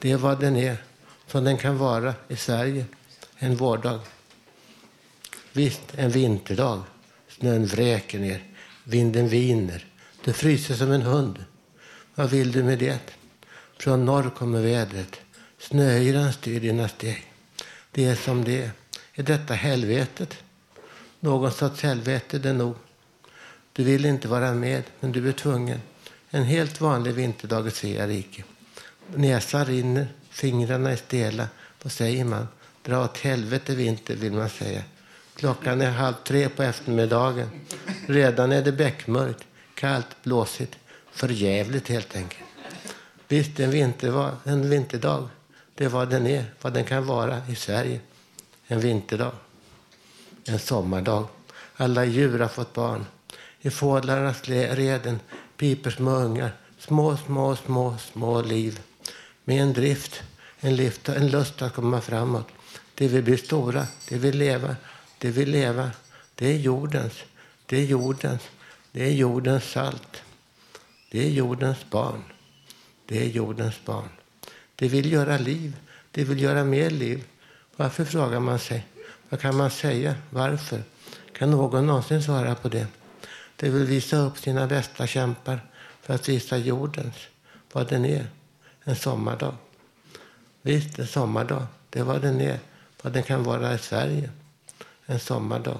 Det 0.00 0.10
är 0.10 0.16
vad 0.16 0.40
den 0.40 0.56
är. 0.56 0.76
Som 1.26 1.44
den 1.44 1.58
kan 1.58 1.78
vara 1.78 2.14
i 2.28 2.36
Sverige. 2.36 2.84
En 3.38 3.56
vårdag. 3.56 4.00
Visst, 5.52 5.82
en 5.96 6.10
vinterdag. 6.10 6.82
Snön 7.28 7.66
vräker 7.66 8.18
ner. 8.18 8.44
Vinden 8.84 9.28
viner. 9.28 9.86
Du 10.24 10.32
fryser 10.32 10.74
som 10.74 10.92
en 10.92 11.02
hund. 11.02 11.44
Vad 12.14 12.30
vill 12.30 12.52
du 12.52 12.62
med 12.62 12.78
det? 12.78 12.98
Från 13.78 14.04
norr 14.04 14.30
kommer 14.30 14.62
vädret. 14.62 15.20
Snöyran 15.58 16.32
styr 16.32 16.60
dina 16.60 16.88
steg. 16.88 17.32
Det 17.90 18.04
är 18.04 18.14
som 18.14 18.44
det 18.44 18.62
är. 18.62 18.70
Är 19.14 19.22
detta 19.22 19.54
helvetet? 19.54 20.36
Någon 21.20 21.52
sorts 21.52 21.82
helvete 21.82 22.38
det 22.38 22.52
nog. 22.52 22.74
Du 23.72 23.84
vill 23.84 24.04
inte 24.04 24.28
vara 24.28 24.54
med, 24.54 24.82
men 25.00 25.12
du 25.12 25.28
är 25.28 25.32
tvungen. 25.32 25.80
En 26.30 26.44
helt 26.44 26.80
vanlig 26.80 27.12
vinterdag 27.12 27.68
i 27.68 27.70
Svea 27.70 28.06
rike. 28.06 28.44
Näsan 29.14 29.64
rinner, 29.66 30.08
fingrarna 30.30 30.90
är 30.90 30.96
stela. 30.96 31.48
Då 31.82 31.88
säger 31.88 32.24
man? 32.24 32.48
Dra 32.82 33.04
åt 33.04 33.18
helvete 33.18 33.74
vinter, 33.74 34.16
vill 34.16 34.32
man 34.32 34.48
säga. 34.48 34.82
Klockan 35.34 35.80
är 35.80 35.90
halv 35.90 36.14
tre 36.24 36.48
på 36.48 36.62
eftermiddagen. 36.62 37.48
Redan 38.06 38.52
är 38.52 38.62
det 38.62 38.72
beckmörkt, 38.72 39.44
kallt, 39.74 40.06
blåsigt. 40.22 40.76
Förjävligt 41.12 41.88
helt 41.88 42.16
enkelt. 42.16 42.44
Visst, 43.28 43.60
en, 43.60 43.70
vinter, 43.70 44.30
en 44.44 44.70
vinterdag. 44.70 45.28
Det 45.74 45.84
är 45.84 45.88
vad 45.88 46.10
den 46.10 46.26
är, 46.26 46.44
vad 46.60 46.72
den 46.72 46.84
kan 46.84 47.06
vara 47.06 47.42
i 47.48 47.54
Sverige. 47.54 48.00
En 48.66 48.80
vinterdag. 48.80 49.32
En 50.44 50.58
sommardag. 50.58 51.26
Alla 51.76 52.04
djur 52.04 52.38
har 52.38 52.48
fått 52.48 52.72
barn. 52.72 53.06
I 53.60 53.70
fåglarnas 53.70 54.48
reden 54.48 55.20
piper 55.56 55.90
små 55.90 56.10
ungar. 56.10 56.52
Små, 56.78 57.16
små, 57.16 57.56
små, 57.56 57.96
små 57.98 58.42
liv. 58.42 58.80
Med 59.44 59.62
en 59.62 59.72
drift, 59.72 60.22
en, 60.60 60.76
lift, 60.76 61.08
en 61.08 61.28
lust 61.28 61.62
att 61.62 61.74
komma 61.74 62.00
framåt. 62.00 62.48
Det 62.94 63.08
vill 63.08 63.22
bli 63.22 63.36
stora, 63.36 63.86
det 64.08 64.18
vill 64.18 64.38
leva, 64.38 64.76
det 65.18 65.30
vill 65.30 65.50
leva. 65.50 65.90
Det 66.34 66.48
är 66.48 66.56
jordens, 66.58 67.12
det 67.66 67.76
är 67.76 67.84
jordens, 67.84 68.42
det 68.92 69.04
är 69.04 69.12
jordens 69.12 69.64
salt. 69.64 70.22
Det 71.10 71.26
är 71.26 71.30
jordens 71.30 71.90
barn. 71.90 72.22
Det 73.06 73.24
är 73.24 73.28
jordens 73.28 73.84
barn. 73.84 74.08
Det 74.76 74.88
vill 74.88 75.12
göra 75.12 75.38
liv, 75.38 75.76
det 76.10 76.24
vill 76.24 76.40
göra 76.40 76.64
mer 76.64 76.90
liv. 76.90 77.24
Varför 77.76 78.04
frågar 78.04 78.40
man 78.40 78.58
sig? 78.58 78.86
Vad 79.28 79.40
kan 79.40 79.56
man 79.56 79.70
säga? 79.70 80.14
Varför? 80.30 80.82
Kan 81.32 81.50
någon 81.50 81.86
någonsin 81.86 82.22
svara 82.22 82.54
på 82.54 82.68
det? 82.68 82.86
Det 83.56 83.68
vill 83.68 83.84
visa 83.84 84.16
upp 84.16 84.38
sina 84.38 84.66
bästa 84.66 85.06
kämpar 85.06 85.60
för 86.02 86.14
att 86.14 86.28
visa 86.28 86.56
jordens, 86.56 87.14
vad 87.72 87.88
den 87.88 88.04
är. 88.04 88.26
En 88.84 88.96
sommardag. 88.96 89.54
Visst, 90.62 90.98
en 90.98 91.06
sommardag. 91.06 91.66
Det 91.90 91.98
är 91.98 92.04
vad 92.04 92.22
den 92.22 92.40
är. 92.40 92.58
Vad 93.02 93.12
den 93.12 93.22
kan 93.22 93.44
vara 93.44 93.74
i 93.74 93.78
Sverige. 93.78 94.30
En 95.06 95.20
sommardag. 95.20 95.78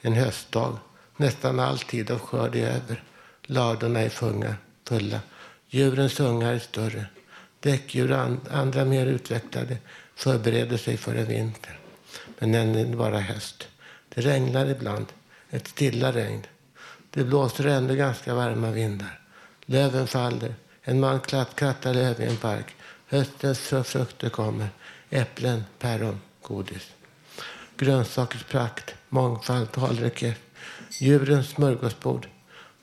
En 0.00 0.12
höstdag. 0.12 0.78
Nästan 1.16 1.60
all 1.60 1.78
tid 1.78 2.10
av 2.10 2.18
skörd 2.18 2.56
är 2.56 2.66
över. 2.66 3.02
Ladorna 3.42 4.00
är 4.00 4.08
funga, 4.08 4.54
fulla. 4.84 5.20
Djurens 5.68 6.20
ungar 6.20 6.54
är 6.54 6.58
större. 6.58 7.06
Däckdjur 7.60 8.12
och 8.12 8.36
andra 8.50 8.84
mer 8.84 9.06
utvecklade 9.06 9.78
förbereder 10.14 10.76
sig 10.76 10.96
för 10.96 11.14
en 11.14 11.26
vinter. 11.26 11.78
Men 12.38 12.54
än 12.54 12.74
är 12.74 12.84
det 12.84 12.96
bara 12.96 13.20
höst. 13.20 13.68
Det 14.08 14.20
regnar 14.20 14.66
ibland. 14.66 15.06
Ett 15.50 15.68
stilla 15.68 16.12
regn. 16.12 16.46
Det 17.10 17.24
blåser 17.24 17.66
ändå 17.66 17.94
ganska 17.94 18.34
varma 18.34 18.70
vindar. 18.70 19.20
Löven 19.66 20.06
faller. 20.06 20.54
En 20.82 21.00
man 21.00 21.20
krattar 21.20 21.94
löv 21.94 22.20
i 22.20 22.24
en 22.24 22.36
park. 22.36 22.74
Höstens 23.06 23.58
frukter 23.84 24.28
kommer. 24.28 24.68
Äpplen, 25.10 25.64
päron, 25.78 26.20
godis. 26.42 26.90
Grönsakers 27.76 28.44
prakt, 28.44 28.94
mångfald, 29.08 29.72
tallrikar. 29.72 30.34
Djurens 30.98 31.48
smörgåsbord. 31.48 32.26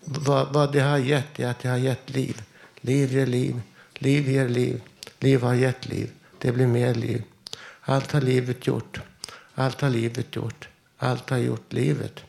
Vad, 0.04 0.54
vad 0.54 0.74
det 0.74 0.80
har 0.80 0.98
gett 0.98 1.40
är 1.40 1.48
att 1.48 1.60
det 1.60 1.70
har 1.70 1.78
gett 1.78 2.10
liv. 2.10 2.42
Liv 2.82 3.14
ger 3.14 3.26
liv. 3.26 3.62
Liv 3.94 4.30
ger 4.30 4.50
liv. 4.50 4.82
Liv 5.20 5.42
har 5.42 5.54
gett 5.54 5.86
liv. 5.86 6.12
Det 6.40 6.52
blir 6.52 6.68
mer 6.68 6.96
liv. 6.96 7.24
Allt 7.82 8.12
har 8.12 8.22
livet 8.22 8.68
gjort. 8.68 9.00
Allt 9.56 9.82
har 9.82 9.90
livet 9.90 10.36
gjort. 10.36 10.68
Allt 10.98 11.30
har 11.30 11.38
gjort 11.38 11.74
livet. 11.74 12.20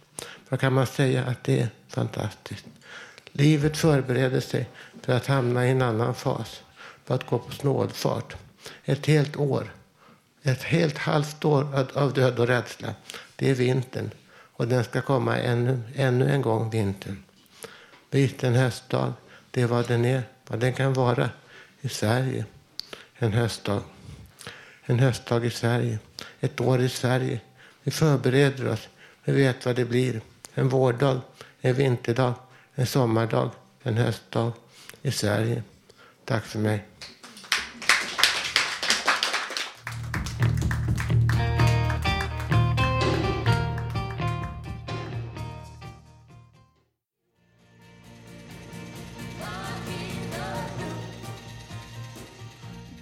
Vad 0.48 0.60
kan 0.60 0.72
man 0.72 0.86
säga 0.86 1.24
att 1.24 1.44
det 1.44 1.60
är 1.60 1.68
fantastiskt? 1.88 2.64
Livet 3.32 3.76
förbereder 3.76 4.40
sig 4.40 4.68
för 5.08 5.16
att 5.16 5.26
hamna 5.26 5.66
i 5.66 5.70
en 5.70 5.82
annan 5.82 6.14
fas. 6.14 6.62
För 7.04 7.14
att 7.14 7.26
gå 7.26 7.38
på 7.38 7.52
snålfart. 7.52 8.36
Ett 8.84 9.06
helt 9.06 9.36
år. 9.36 9.72
Ett 10.42 10.62
helt 10.62 10.98
halvt 10.98 11.44
år 11.44 11.86
av 11.94 12.12
död 12.12 12.38
och 12.38 12.46
rädsla. 12.46 12.94
Det 13.36 13.50
är 13.50 13.54
vintern. 13.54 14.10
Och 14.30 14.68
den 14.68 14.84
ska 14.84 15.02
komma 15.02 15.38
ännu, 15.38 15.82
ännu 15.94 16.30
en 16.30 16.42
gång, 16.42 16.70
vintern. 16.70 17.22
Visst, 18.10 18.44
en 18.44 18.54
höstdag. 18.54 19.12
Det 19.50 19.62
är 19.62 19.66
vad 19.66 19.88
den 19.88 20.04
är. 20.04 20.22
Vad 20.46 20.58
den 20.58 20.72
kan 20.72 20.92
vara 20.92 21.30
i 21.80 21.88
Sverige. 21.88 22.44
En 23.14 23.32
höstdag. 23.32 23.82
En 24.82 24.98
höstdag 24.98 25.46
i 25.46 25.50
Sverige. 25.50 25.98
Ett 26.40 26.60
år 26.60 26.80
i 26.80 26.88
Sverige. 26.88 27.40
Vi 27.82 27.90
förbereder 27.90 28.68
oss. 28.68 28.88
Vi 29.24 29.32
vet 29.32 29.66
vad 29.66 29.76
det 29.76 29.84
blir. 29.84 30.20
En 30.54 30.68
vårdag, 30.68 31.20
en 31.60 31.74
vinterdag, 31.74 32.34
en 32.74 32.86
sommardag, 32.86 33.50
en 33.82 33.96
höstdag 33.96 34.52
i 35.08 35.12
Sverige. 35.12 35.62
Tack 36.24 36.44
för 36.44 36.58
mig. 36.58 36.84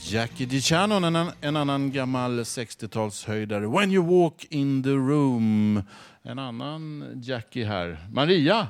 Jackie 0.01 0.47
DiCiano, 0.47 0.95
en, 0.95 1.05
annan- 1.05 1.33
en 1.41 1.57
annan 1.57 1.93
gammal 1.93 2.41
60-talshöjdare. 2.41 3.67
When 3.67 3.91
you 3.91 4.03
walk 4.05 4.45
in 4.51 4.83
the 4.83 4.91
room. 4.91 5.83
En 6.23 6.39
annan 6.39 7.05
Jackie 7.23 7.65
här. 7.65 7.99
Maria 8.11 8.67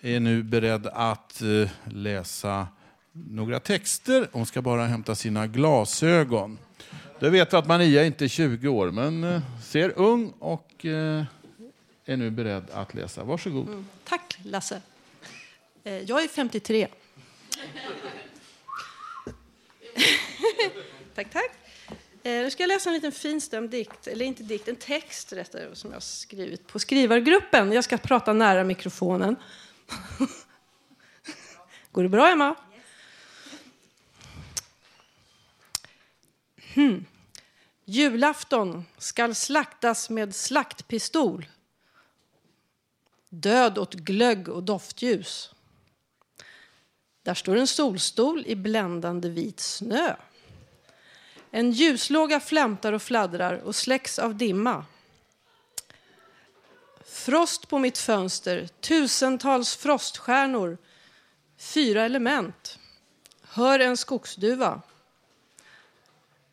är 0.00 0.20
nu 0.20 0.42
beredd 0.42 0.86
att 0.86 1.42
eh, 1.42 1.68
läsa 1.84 2.68
några 3.12 3.60
texter. 3.60 4.28
Hon 4.32 4.46
ska 4.46 4.62
bara 4.62 4.86
hämta 4.86 5.14
sina 5.14 5.46
glasögon. 5.46 6.58
Du 7.18 7.30
vet 7.30 7.54
att 7.54 7.66
Maria 7.66 8.04
inte 8.04 8.24
är 8.24 8.28
20 8.28 8.68
år, 8.68 8.90
men 8.90 9.24
eh, 9.24 9.40
ser 9.64 9.92
ung 9.96 10.32
och 10.38 10.84
eh, 10.84 11.24
är 12.04 12.16
nu 12.16 12.30
beredd 12.30 12.70
att 12.72 12.94
läsa. 12.94 13.24
Varsågod. 13.24 13.68
Mm. 13.68 13.86
Tack, 14.04 14.38
Lasse. 14.44 14.82
Jag 15.82 16.22
är 16.24 16.28
53. 16.28 16.88
tack, 21.14 21.30
tack. 21.32 21.50
Nu 22.22 22.50
ska 22.50 22.62
jag 22.62 22.68
läsa 22.68 22.90
en 22.90 22.94
liten 22.94 23.12
finstämd 23.12 23.70
dikt, 23.70 24.06
eller 24.06 24.24
inte 24.24 24.42
dikt, 24.42 24.68
en 24.68 24.76
text 24.76 25.32
rättare, 25.32 25.74
som 25.74 25.90
jag 25.90 25.96
har 25.96 26.00
skrivit 26.00 26.66
på 26.66 26.78
skrivargruppen. 26.78 27.72
Jag 27.72 27.84
ska 27.84 27.98
prata 27.98 28.32
nära 28.32 28.64
mikrofonen. 28.64 29.36
Går 31.92 32.02
det 32.02 32.08
bra, 32.08 32.28
Emma? 32.28 32.54
Hmm. 36.74 37.06
Julafton 37.84 38.84
skall 38.98 39.34
slaktas 39.34 40.10
med 40.10 40.34
slaktpistol. 40.34 41.46
Död 43.28 43.78
åt 43.78 43.94
glögg 43.94 44.48
och 44.48 44.62
doftljus. 44.62 45.54
Där 47.22 47.34
står 47.34 47.56
en 47.56 47.66
solstol 47.66 48.44
i 48.46 48.56
bländande 48.56 49.28
vit 49.28 49.60
snö. 49.60 50.16
En 51.50 51.70
ljuslåga 51.70 52.40
flämtar 52.40 52.92
och 52.92 53.02
fladdrar 53.02 53.54
och 53.54 53.76
släcks 53.76 54.18
av 54.18 54.36
dimma. 54.36 54.84
Frost 57.20 57.68
på 57.68 57.78
mitt 57.78 57.98
fönster, 57.98 58.68
tusentals 58.80 59.76
froststjärnor, 59.76 60.78
fyra 61.56 62.04
element. 62.04 62.78
Hör 63.42 63.80
en 63.80 63.96
skogsduva. 63.96 64.82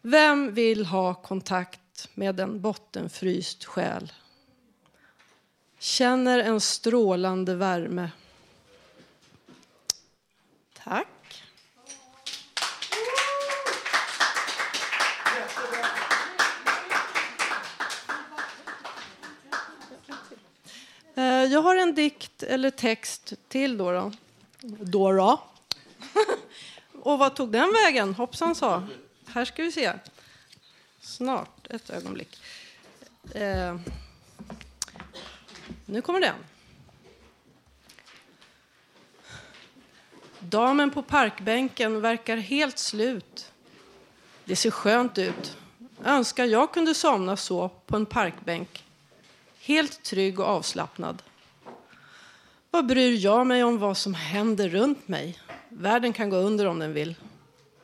Vem 0.01 0.53
vill 0.53 0.85
ha 0.85 1.13
kontakt 1.13 2.09
med 2.13 2.39
en 2.39 2.61
bottenfryst 2.61 3.65
själ? 3.65 4.13
Känner 5.79 6.39
en 6.39 6.61
strålande 6.61 7.55
värme. 7.55 8.11
Tack. 10.83 11.07
Eh, 15.25 15.63
jag 21.23 21.61
har 21.61 21.75
en 21.75 21.95
dikt 21.95 22.43
eller 22.43 22.69
text 22.69 23.33
till 23.47 23.77
då. 23.77 23.91
Då. 23.91 24.11
då, 24.61 25.11
då. 25.11 25.41
Och 27.01 27.19
vad 27.19 27.35
tog 27.35 27.51
den 27.51 27.73
vägen? 27.73 28.13
Hoppsan 28.13 28.55
sa. 28.55 28.83
Här 29.27 29.45
ska 29.45 29.63
vi 29.63 29.71
se. 29.71 29.93
Snart, 30.99 31.67
ett 31.69 31.89
ögonblick. 31.89 32.41
Eh, 33.33 33.79
nu 35.85 36.01
kommer 36.01 36.19
den. 36.19 36.35
Damen 40.39 40.91
på 40.91 41.01
parkbänken 41.01 42.01
verkar 42.01 42.37
helt 42.37 42.77
slut. 42.77 43.51
Det 44.45 44.55
ser 44.55 44.71
skönt 44.71 45.17
ut. 45.17 45.57
Önskar 46.03 46.45
jag 46.45 46.73
kunde 46.73 46.93
somna 46.93 47.37
så 47.37 47.69
på 47.69 47.95
en 47.95 48.05
parkbänk. 48.05 48.86
Helt 49.67 50.03
trygg 50.03 50.39
och 50.39 50.45
avslappnad. 50.45 51.21
Vad 52.71 52.85
bryr 52.85 53.17
jag 53.25 53.47
mig 53.47 53.63
om 53.63 53.77
vad 53.77 53.97
som 53.97 54.13
händer 54.13 54.69
runt 54.69 55.07
mig? 55.07 55.39
Världen 55.69 56.13
kan 56.13 56.29
gå 56.29 56.37
under 56.37 56.65
om 56.65 56.79
den 56.79 56.93
vill. 56.93 57.15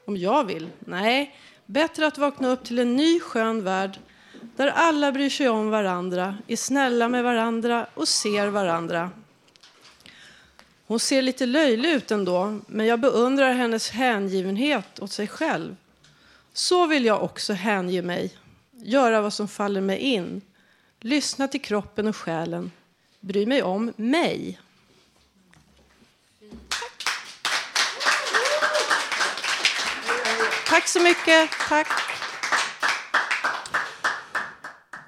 Om 0.06 0.18
jag 0.18 0.44
vill? 0.44 0.70
Nej, 0.80 1.36
bättre 1.66 2.08
att 2.08 2.18
vakna 2.18 2.50
upp 2.50 2.64
till 2.64 2.80
en 2.80 2.96
ny 2.96 3.20
skön 3.20 3.64
värld 3.64 4.00
där 4.56 4.68
alla 4.68 5.12
bryr 5.12 5.30
sig 5.30 5.50
om 5.50 5.70
varandra, 5.70 6.38
är 6.48 6.56
snälla 6.56 7.10
med 7.10 7.24
varandra 7.24 7.88
och 7.94 8.08
ser 8.08 8.48
varandra. 8.48 9.12
Hon 10.88 11.00
ser 11.00 11.22
lite 11.22 11.46
löjlig 11.46 11.90
ut 11.90 12.12
ändå, 12.12 12.60
men 12.68 12.86
jag 12.86 13.00
beundrar 13.00 13.54
hennes 13.54 13.90
hängivenhet 13.90 15.00
åt 15.00 15.12
sig 15.12 15.28
själv. 15.28 15.76
Så 16.54 16.88
vill 16.88 17.06
jag 17.06 17.24
också 17.24 17.54
hänge 17.54 18.02
mig, 18.02 18.38
göra 18.72 19.22
vad 19.22 19.34
som 19.34 19.48
faller 19.48 19.82
mig 19.82 19.98
in, 19.98 20.42
lyssna 21.04 21.48
till 21.48 21.62
kroppen 21.62 22.08
och 22.08 22.16
själen, 22.16 22.72
bry 23.20 23.46
mig 23.46 23.64
om 23.64 23.94
mig. 23.96 24.60
Tack 30.68 30.88
så 30.88 31.00
mycket. 31.00 31.50
Tack. 31.70 31.88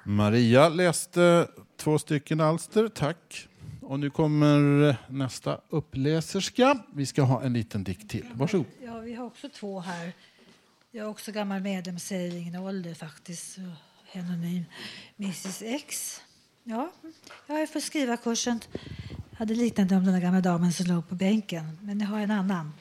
Maria 0.04 0.68
läste 0.68 1.48
två 1.76 1.98
stycken 1.98 2.40
alster, 2.40 2.88
tack. 2.88 3.48
Och 3.82 4.00
nu 4.00 4.10
kommer 4.10 4.96
nästa 5.08 5.60
uppläserska. 5.68 6.78
Vi 6.94 7.06
ska 7.06 7.22
ha 7.22 7.42
en 7.42 7.52
liten 7.52 7.84
dikt 7.84 8.10
till. 8.10 8.26
Varsågod. 8.32 8.66
Ja, 8.84 8.98
vi 8.98 9.14
har 9.14 9.26
också 9.26 9.48
två 9.48 9.80
här. 9.80 10.12
Jag 10.90 11.06
är 11.06 11.10
också 11.10 11.32
gammal 11.32 11.60
medlem, 11.60 11.98
säger 11.98 12.36
ingen 12.36 12.56
ålder 12.56 12.94
faktiskt. 12.94 13.58
Anonym. 14.14 14.64
Mrs 15.16 15.62
X. 15.62 16.20
Ja, 16.64 16.92
jag 17.46 17.54
har 17.54 17.66
fått 17.66 17.82
skrivarkursen. 17.82 18.60
Jag 19.30 19.38
hade 19.38 19.54
liknande 19.54 19.96
om 19.96 20.04
den 20.04 20.14
där 20.14 20.20
gamla 20.20 20.40
damen 20.40 20.72
som 20.72 20.86
låg 20.86 21.08
på 21.08 21.14
bänken. 21.14 21.78
Men 21.82 22.00
jag 22.00 22.06
har 22.06 22.20
en 22.20 22.30
annan. 22.30 22.72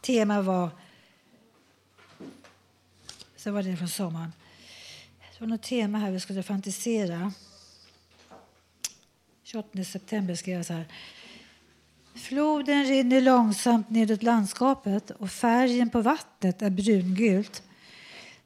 Tema 0.00 0.42
var... 0.42 0.70
Så 3.36 3.52
var 3.52 3.62
det 3.62 3.76
från 3.76 3.88
sommaren. 3.88 4.32
Det 5.32 5.40
var 5.40 5.46
något 5.46 5.62
tema 5.62 5.98
här 5.98 6.10
vi 6.10 6.20
skulle 6.20 6.42
fantisera. 6.42 7.32
28 9.42 9.84
september 9.84 10.34
skrev 10.34 10.56
jag 10.56 10.66
så 10.66 10.72
här. 10.72 10.86
Floden 12.14 12.84
rinner 12.84 13.20
långsamt 13.20 13.90
nedåt 13.90 14.22
landskapet 14.22 15.10
och 15.10 15.30
färgen 15.30 15.90
på 15.90 16.02
vattnet 16.02 16.62
är 16.62 16.70
brungult. 16.70 17.62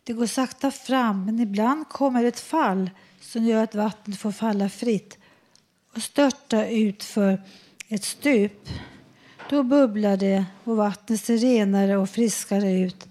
Det 0.07 0.13
går 0.13 0.27
sakta 0.27 0.71
fram, 0.71 1.25
men 1.25 1.41
ibland 1.41 1.89
kommer 1.89 2.25
ett 2.25 2.41
fall 2.41 2.91
som 3.21 3.45
gör 3.45 3.65
att 3.65 3.75
vattnet 3.75 4.19
får 4.19 4.33
falla 4.33 4.69
fritt 4.69 5.19
och 5.95 6.03
störta 6.03 6.67
ut 6.69 7.05
för 7.05 7.43
ett 7.89 8.05
stup. 8.05 8.69
Då 9.51 9.63
bubblar 9.63 10.17
det 10.17 10.45
och 10.65 10.77
vattnet 10.77 11.21
ser 11.21 11.39
renare 11.39 11.97
och 11.97 12.11
friskare 12.11 12.73
ut 12.73 13.09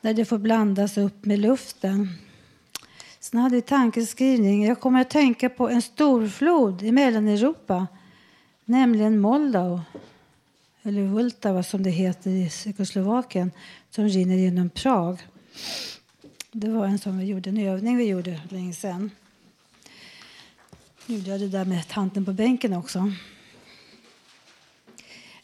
när 0.00 0.14
det 0.14 0.24
får 0.24 0.38
blandas 0.38 0.98
upp 0.98 1.24
med 1.24 1.38
luften. 1.38 2.08
Sen 3.20 3.40
hade 3.40 3.54
vi 3.54 3.62
tankeskrivning. 3.62 4.66
Jag 4.66 4.80
kommer 4.80 5.00
att 5.00 5.10
tänka 5.10 5.48
på 5.48 5.68
en 5.68 5.82
storflod 5.82 6.82
i 6.82 6.92
Mellaneuropa, 6.92 7.86
nämligen 8.64 9.18
Moldau, 9.18 9.80
eller 10.82 11.02
Vltava 11.02 11.62
som 11.62 11.82
det 11.82 11.90
heter 11.90 12.30
i 12.30 12.50
Tjeckoslovakien, 12.50 13.50
som 13.90 14.08
rinner 14.08 14.36
genom 14.36 14.70
Prag. 14.70 15.18
Det 16.60 16.68
var 16.68 16.86
en 16.86 16.98
som 16.98 17.18
vi 17.18 17.24
gjorde, 17.24 17.50
en 17.50 17.58
övning 17.58 17.96
vi 17.96 18.04
gjorde 18.04 18.40
länge 18.48 18.74
sedan. 18.74 19.10
Nu 21.06 21.16
gjorde 21.16 21.30
jag 21.30 21.40
det 21.40 21.48
där 21.48 21.64
med 21.64 21.88
tanten 21.88 22.24
på 22.24 22.32
bänken 22.32 22.72
också. 22.72 23.12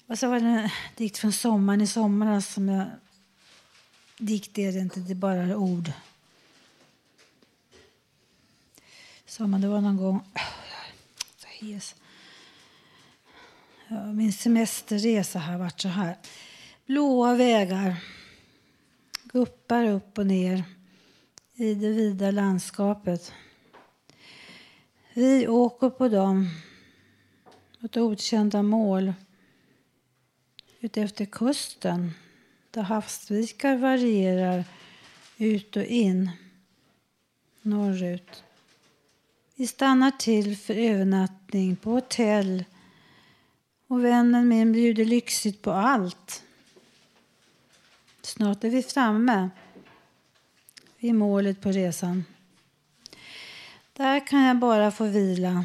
Och 0.06 0.18
så 0.18 0.28
var 0.28 0.40
det 0.40 0.46
en 0.46 0.68
dikt 0.96 1.18
från 1.18 1.32
sommaren 1.32 1.80
i 1.80 1.86
somras 1.86 2.54
som 2.54 2.68
jag... 2.68 2.86
Dikt 4.18 4.58
är 4.58 4.72
det 4.72 4.78
inte, 4.78 5.00
det 5.00 5.12
är 5.12 5.14
bara 5.14 5.56
ord. 5.56 5.92
Sommaren, 9.26 9.62
det 9.62 9.68
var 9.68 9.80
någon 9.80 9.96
gång... 9.96 10.20
Så 11.36 11.46
hes. 11.46 11.94
Ja, 13.88 14.12
min 14.12 14.32
semesterresa 14.32 15.38
har 15.38 15.58
varit 15.58 15.80
så 15.80 15.88
här. 15.88 16.16
Blåa 16.86 17.34
vägar. 17.34 17.96
Guppar 19.24 19.84
upp 19.84 20.18
och 20.18 20.26
ner 20.26 20.64
i 21.56 21.74
det 21.74 21.88
vida 21.88 22.30
landskapet. 22.30 23.32
Vi 25.12 25.48
åker 25.48 25.90
på 25.90 26.08
dem 26.08 26.48
mot 27.78 27.96
okända 27.96 28.62
mål 28.62 29.12
utefter 30.80 31.24
kusten 31.24 32.12
där 32.70 32.82
havsvikar 32.82 33.76
varierar 33.76 34.64
ut 35.36 35.76
och 35.76 35.84
in 35.84 36.30
norrut. 37.62 38.44
Vi 39.56 39.66
stannar 39.66 40.10
till 40.10 40.56
för 40.56 40.74
övernattning 40.74 41.76
på 41.76 41.90
hotell 41.90 42.64
och 43.86 44.04
vännen 44.04 44.48
min 44.48 44.72
bjuder 44.72 45.04
lyxigt 45.04 45.62
på 45.62 45.72
allt. 45.72 46.42
Snart 48.22 48.64
är 48.64 48.70
vi 48.70 48.82
framme 48.82 49.50
i 51.04 51.12
målet 51.12 51.60
på 51.60 51.70
resan. 51.72 52.24
Där 53.92 54.26
kan 54.26 54.42
jag 54.42 54.58
bara 54.58 54.90
få 54.90 55.04
vila. 55.04 55.64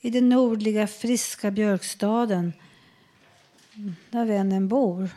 I 0.00 0.10
den 0.10 0.28
nordliga 0.28 0.86
friska 0.86 1.50
björkstaden 1.50 2.52
där 4.10 4.24
vännen 4.24 4.68
bor. 4.68 5.10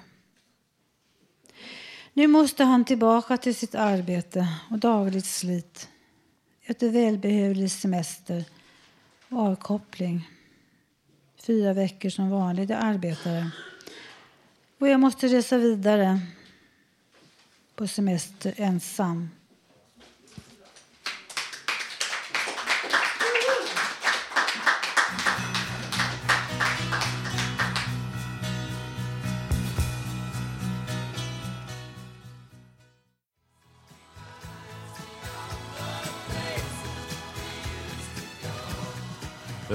Nu 2.13 2.27
måste 2.27 2.63
han 2.63 2.85
tillbaka 2.85 3.37
till 3.37 3.55
sitt 3.55 3.75
arbete 3.75 4.47
och 4.69 4.79
dagligt 4.79 5.25
slit 5.25 5.89
efter 6.61 6.89
välbehövlig 6.89 7.71
semester 7.71 8.45
och 9.29 9.39
avkoppling. 9.39 10.29
Fyra 11.37 11.73
veckor 11.73 12.09
som 12.09 12.29
vanlig 12.29 12.71
arbetare. 12.71 13.51
Och 14.79 14.87
jag 14.87 14.99
måste 14.99 15.27
resa 15.27 15.57
vidare 15.57 16.19
på 17.75 17.87
semester 17.87 18.53
ensam. 18.57 19.29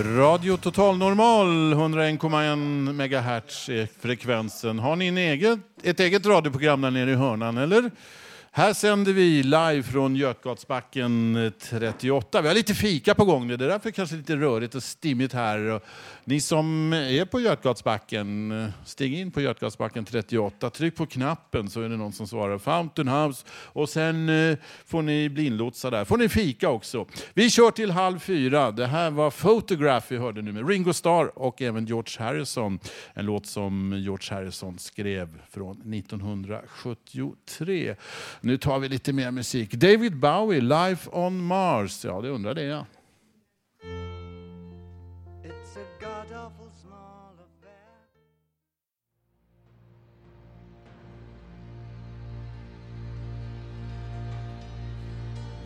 Radio 0.05 0.57
Total 0.57 0.99
Normal, 0.99 1.75
101,1 1.75 2.93
MHz 2.93 3.69
är 3.69 3.89
frekvensen. 4.01 4.79
Har 4.79 4.97
ni 4.97 5.07
en 5.07 5.19
eget, 5.19 5.59
ett 5.83 6.01
eget 6.01 6.27
radioprogram 6.27 6.81
där 6.81 6.91
nere 6.91 7.11
i 7.11 7.15
hörnan 7.15 7.59
eller? 7.59 7.91
Här 8.53 8.73
sänder 8.73 9.13
vi 9.13 9.43
live 9.43 9.83
från 9.83 10.17
Götgatsbacken 10.17 11.37
eh, 11.37 11.51
38. 11.51 12.43
Vi 12.43 12.49
har 12.49 12.55
lite 12.55 12.75
fika 12.75 13.15
på 13.15 13.25
gång 13.25 13.47
nu, 13.47 13.57
det 13.57 13.65
är 13.65 13.69
därför 13.69 13.91
kanske 13.91 14.17
lite 14.17 14.37
rörigt 14.37 14.75
och 14.75 14.83
stimmigt 14.83 15.35
här. 15.35 15.81
Ni 16.25 16.41
som 16.41 16.93
är 16.93 17.25
på 17.25 17.41
Götgatsbacken, 17.41 18.53
eh, 18.63 18.69
stig 18.85 19.15
in 19.15 19.31
på 19.31 19.41
Götgatsbacken 19.41 20.05
38. 20.05 20.71
Tryck 20.71 20.97
på 20.97 21.07
knappen 21.07 21.71
så 21.71 21.81
är 21.81 21.89
det 21.89 21.97
någon 21.97 22.13
som 22.13 22.27
svarar 22.27 22.59
Fountain 22.59 23.09
House 23.09 23.47
och 23.51 23.89
sen 23.89 24.29
eh, 24.29 24.57
får 24.87 25.03
ni 25.03 25.29
bli 25.29 25.47
inlotsade 25.47 25.97
där. 25.97 26.05
Får 26.05 26.17
ni 26.17 26.29
fika 26.29 26.69
också. 26.69 27.07
Vi 27.35 27.51
kör 27.51 27.71
till 27.71 27.91
halv 27.91 28.19
fyra. 28.19 28.71
Det 28.71 28.87
här 28.87 29.11
var 29.11 29.31
Photograph 29.31 30.07
vi 30.09 30.17
hörde 30.17 30.43
nu 30.43 30.53
med 30.53 30.69
Ringo 30.69 30.93
Starr 30.93 31.39
och 31.39 31.63
även 31.63 31.87
George 31.87 32.25
Harrison. 32.25 32.79
En 33.15 33.27
låt 33.27 33.47
som 33.47 33.95
George 33.97 34.35
Harrison 34.35 34.79
skrev 34.79 35.43
från 35.51 35.95
1973. 35.95 37.95
Nu 38.41 38.59
tar 38.59 38.79
vi 38.79 38.89
lite 38.89 39.13
mer 39.13 39.31
musik. 39.31 39.71
David 39.73 40.17
Bowie, 40.17 40.61
Life 40.61 41.11
on 41.13 41.45
Mars. 41.45 42.05
Ja, 42.05 42.21
det 42.21 42.29
undrar 42.29 42.55
det 42.55 42.63
ja. 42.63 42.87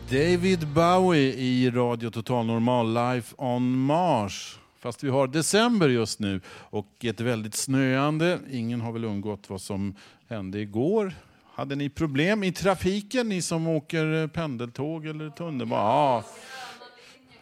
David 0.09 0.67
Bowie 0.67 1.33
i 1.33 1.71
Radio 1.71 2.09
Total 2.09 2.45
Normal 2.45 2.93
Life 2.93 3.35
on 3.37 3.77
Mars. 3.77 4.59
Fast 4.79 5.03
vi 5.03 5.09
har 5.09 5.27
december 5.27 5.89
just 5.89 6.19
nu 6.19 6.41
och 6.47 7.05
ett 7.05 7.19
väldigt 7.19 7.55
snöande. 7.55 8.39
Ingen 8.51 8.81
har 8.81 8.91
väl 8.91 9.05
undgått 9.05 9.49
vad 9.49 9.61
som 9.61 9.95
hände 10.27 10.59
igår. 10.59 11.13
Hade 11.55 11.75
ni 11.75 11.89
problem 11.89 12.43
i 12.43 12.51
trafiken, 12.51 13.29
ni 13.29 13.41
som 13.41 13.67
åker 13.67 14.27
pendeltåg 14.27 15.05
eller 15.05 15.29
tunnelbana? 15.29 15.83
Ja. 15.83 16.23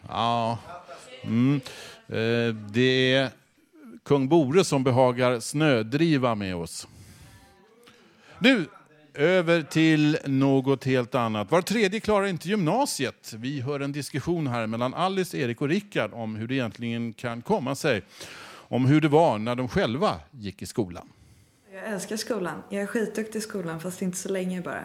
ja. 0.08 0.58
Mm. 1.22 1.60
Eh, 2.08 2.54
det 2.54 3.14
är 3.14 3.30
kung 4.02 4.28
Bore 4.28 4.64
som 4.64 4.84
behagar 4.84 5.40
snödriva 5.40 6.34
med 6.34 6.56
oss. 6.56 6.88
Nu 8.38 8.66
över 9.14 9.62
till 9.62 10.18
något 10.26 10.84
helt 10.84 11.14
annat. 11.14 11.50
Var 11.50 11.62
tredje 11.62 12.00
klarar 12.00 12.26
inte 12.26 12.48
gymnasiet. 12.48 13.34
Vi 13.36 13.60
hör 13.60 13.80
en 13.80 13.92
diskussion 13.92 14.46
här 14.46 14.66
mellan 14.66 14.94
Alice, 14.94 15.38
Erik 15.38 15.60
och 15.60 15.68
Rickard 15.68 16.12
om 16.12 16.36
hur 16.36 16.48
det 16.48 16.54
egentligen 16.54 17.12
kan 17.12 17.42
komma 17.42 17.74
sig. 17.74 18.02
Om 18.52 18.86
hur 18.86 19.00
det 19.00 19.08
var 19.08 19.38
när 19.38 19.54
de 19.54 19.68
själva 19.68 20.20
gick 20.30 20.62
i 20.62 20.66
skolan. 20.66 21.08
Jag 21.74 21.84
älskar 21.92 22.16
skolan. 22.16 22.62
Jag 22.68 22.82
är 22.82 22.86
skitduktig 22.86 23.38
i 23.38 23.42
skolan 23.42 23.80
fast 23.80 24.02
inte 24.02 24.18
så 24.18 24.28
länge 24.28 24.60
bara. 24.60 24.84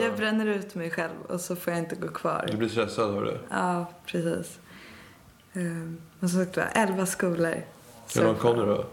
Jag 0.00 0.16
bränner 0.16 0.46
ut 0.46 0.74
mig 0.74 0.90
själv 0.90 1.12
och 1.28 1.40
så 1.40 1.56
får 1.56 1.72
jag 1.72 1.82
inte 1.82 1.96
gå 1.96 2.08
kvar. 2.08 2.48
Du 2.50 2.56
blir 2.56 2.68
stressad 2.68 3.16
av 3.16 3.24
det? 3.24 3.38
Ja, 3.50 3.92
precis. 4.06 4.58
Ehm, 5.54 6.00
Och 6.20 6.30
så 6.30 6.36
sagt, 6.36 6.56
var 6.56 6.68
elva 6.74 7.06
skolor. 7.06 7.54
Hur 8.14 8.22
långt 8.24 8.38
kom 8.38 8.56
du 8.58 8.66
då? 8.66 8.84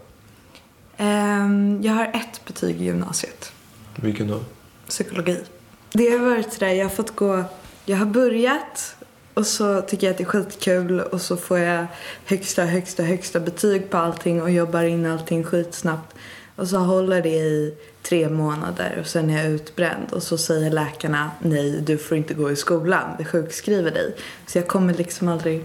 Ehm, 0.96 1.80
Jag 1.82 1.92
har 1.92 2.06
ett 2.06 2.44
betyg 2.46 2.80
i 2.80 2.84
gymnasiet. 2.84 3.52
Vilken 3.96 4.28
då? 4.28 4.40
Psykologi. 4.88 5.44
Det 5.92 6.10
har 6.10 6.18
varit 6.18 6.52
sådär, 6.52 6.72
jag 6.72 6.84
har 6.84 6.90
fått 6.94 7.16
gå... 7.16 7.44
Jag 7.84 7.96
har 7.96 8.06
börjat 8.06 8.95
och 9.36 9.46
så 9.46 9.82
tycker 9.82 10.06
jag 10.06 10.12
att 10.12 10.18
det 10.18 10.24
är 10.24 10.28
skitkul 10.28 11.00
och 11.00 11.20
så 11.20 11.36
får 11.36 11.58
jag 11.58 11.86
högsta, 12.24 12.64
högsta, 12.64 13.02
högsta 13.02 13.40
betyg 13.40 13.90
på 13.90 13.96
allting 13.96 14.42
och 14.42 14.50
jobbar 14.50 14.82
in 14.82 15.06
allting 15.06 15.44
skitsnabbt. 15.44 16.14
Och 16.56 16.68
så 16.68 16.78
håller 16.78 17.22
det 17.22 17.28
i 17.28 17.74
tre 18.02 18.28
månader 18.28 18.98
och 19.00 19.06
sen 19.06 19.30
är 19.30 19.42
jag 19.42 19.52
utbränd 19.52 20.12
och 20.12 20.22
så 20.22 20.38
säger 20.38 20.70
läkarna 20.70 21.30
nej, 21.40 21.80
du 21.80 21.98
får 21.98 22.16
inte 22.16 22.34
gå 22.34 22.50
i 22.50 22.56
skolan, 22.56 23.10
vi 23.18 23.24
sjukskriver 23.24 23.90
dig. 23.90 24.16
Så 24.46 24.58
jag 24.58 24.68
kommer 24.68 24.94
liksom 24.94 25.28
aldrig 25.28 25.64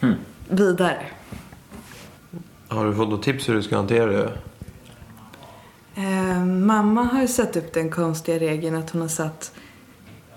Hmm. 0.00 0.14
vidare. 0.48 1.02
Har 2.68 2.86
du 2.86 2.94
fått 2.94 3.08
något 3.08 3.22
tips 3.22 3.48
hur 3.48 3.54
du 3.54 3.62
ska 3.62 3.76
hantera 3.76 4.06
det? 4.06 4.32
Eh, 5.94 6.44
mamma 6.44 7.02
har 7.02 7.20
ju 7.20 7.28
satt 7.28 7.56
upp 7.56 7.72
den 7.72 7.90
konstiga 7.90 8.38
regeln 8.38 8.76
att 8.76 8.90
hon 8.90 9.00
har 9.00 9.08
satt 9.08 9.52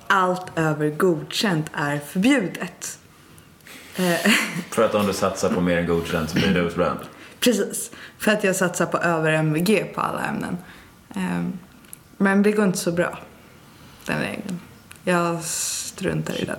allt 0.08 0.46
över 0.56 0.90
godkänt 0.90 1.72
är 1.74 2.00
förbjudet. 2.00 3.00
Eh, 3.96 4.32
För 4.72 4.84
att 4.84 4.96
om 4.96 5.08
du 5.08 5.14
satsar 5.14 5.50
på 5.50 5.62
mer 5.62 5.78
än 5.78 5.88
godkänt 5.88 6.30
så 6.30 6.36
blir 6.36 6.54
du 6.54 6.60
utbränd. 6.60 7.00
precis. 7.40 7.92
För 8.18 8.32
att 8.32 8.44
jag 8.44 8.56
satsar 8.56 8.86
på 8.86 8.98
över 8.98 9.32
MVG 9.32 9.94
på 9.96 10.02
alla 10.02 10.26
ämnen. 10.26 10.58
Eh, 11.16 11.46
men 12.18 12.44
det 12.44 12.52
går 12.52 12.66
inte 12.66 12.78
så 12.78 12.92
bra, 12.92 13.20
den 14.06 14.20
regeln. 14.20 14.60
Jag 15.04 15.44
struntar 15.44 16.42
i 16.42 16.46
den. 16.46 16.58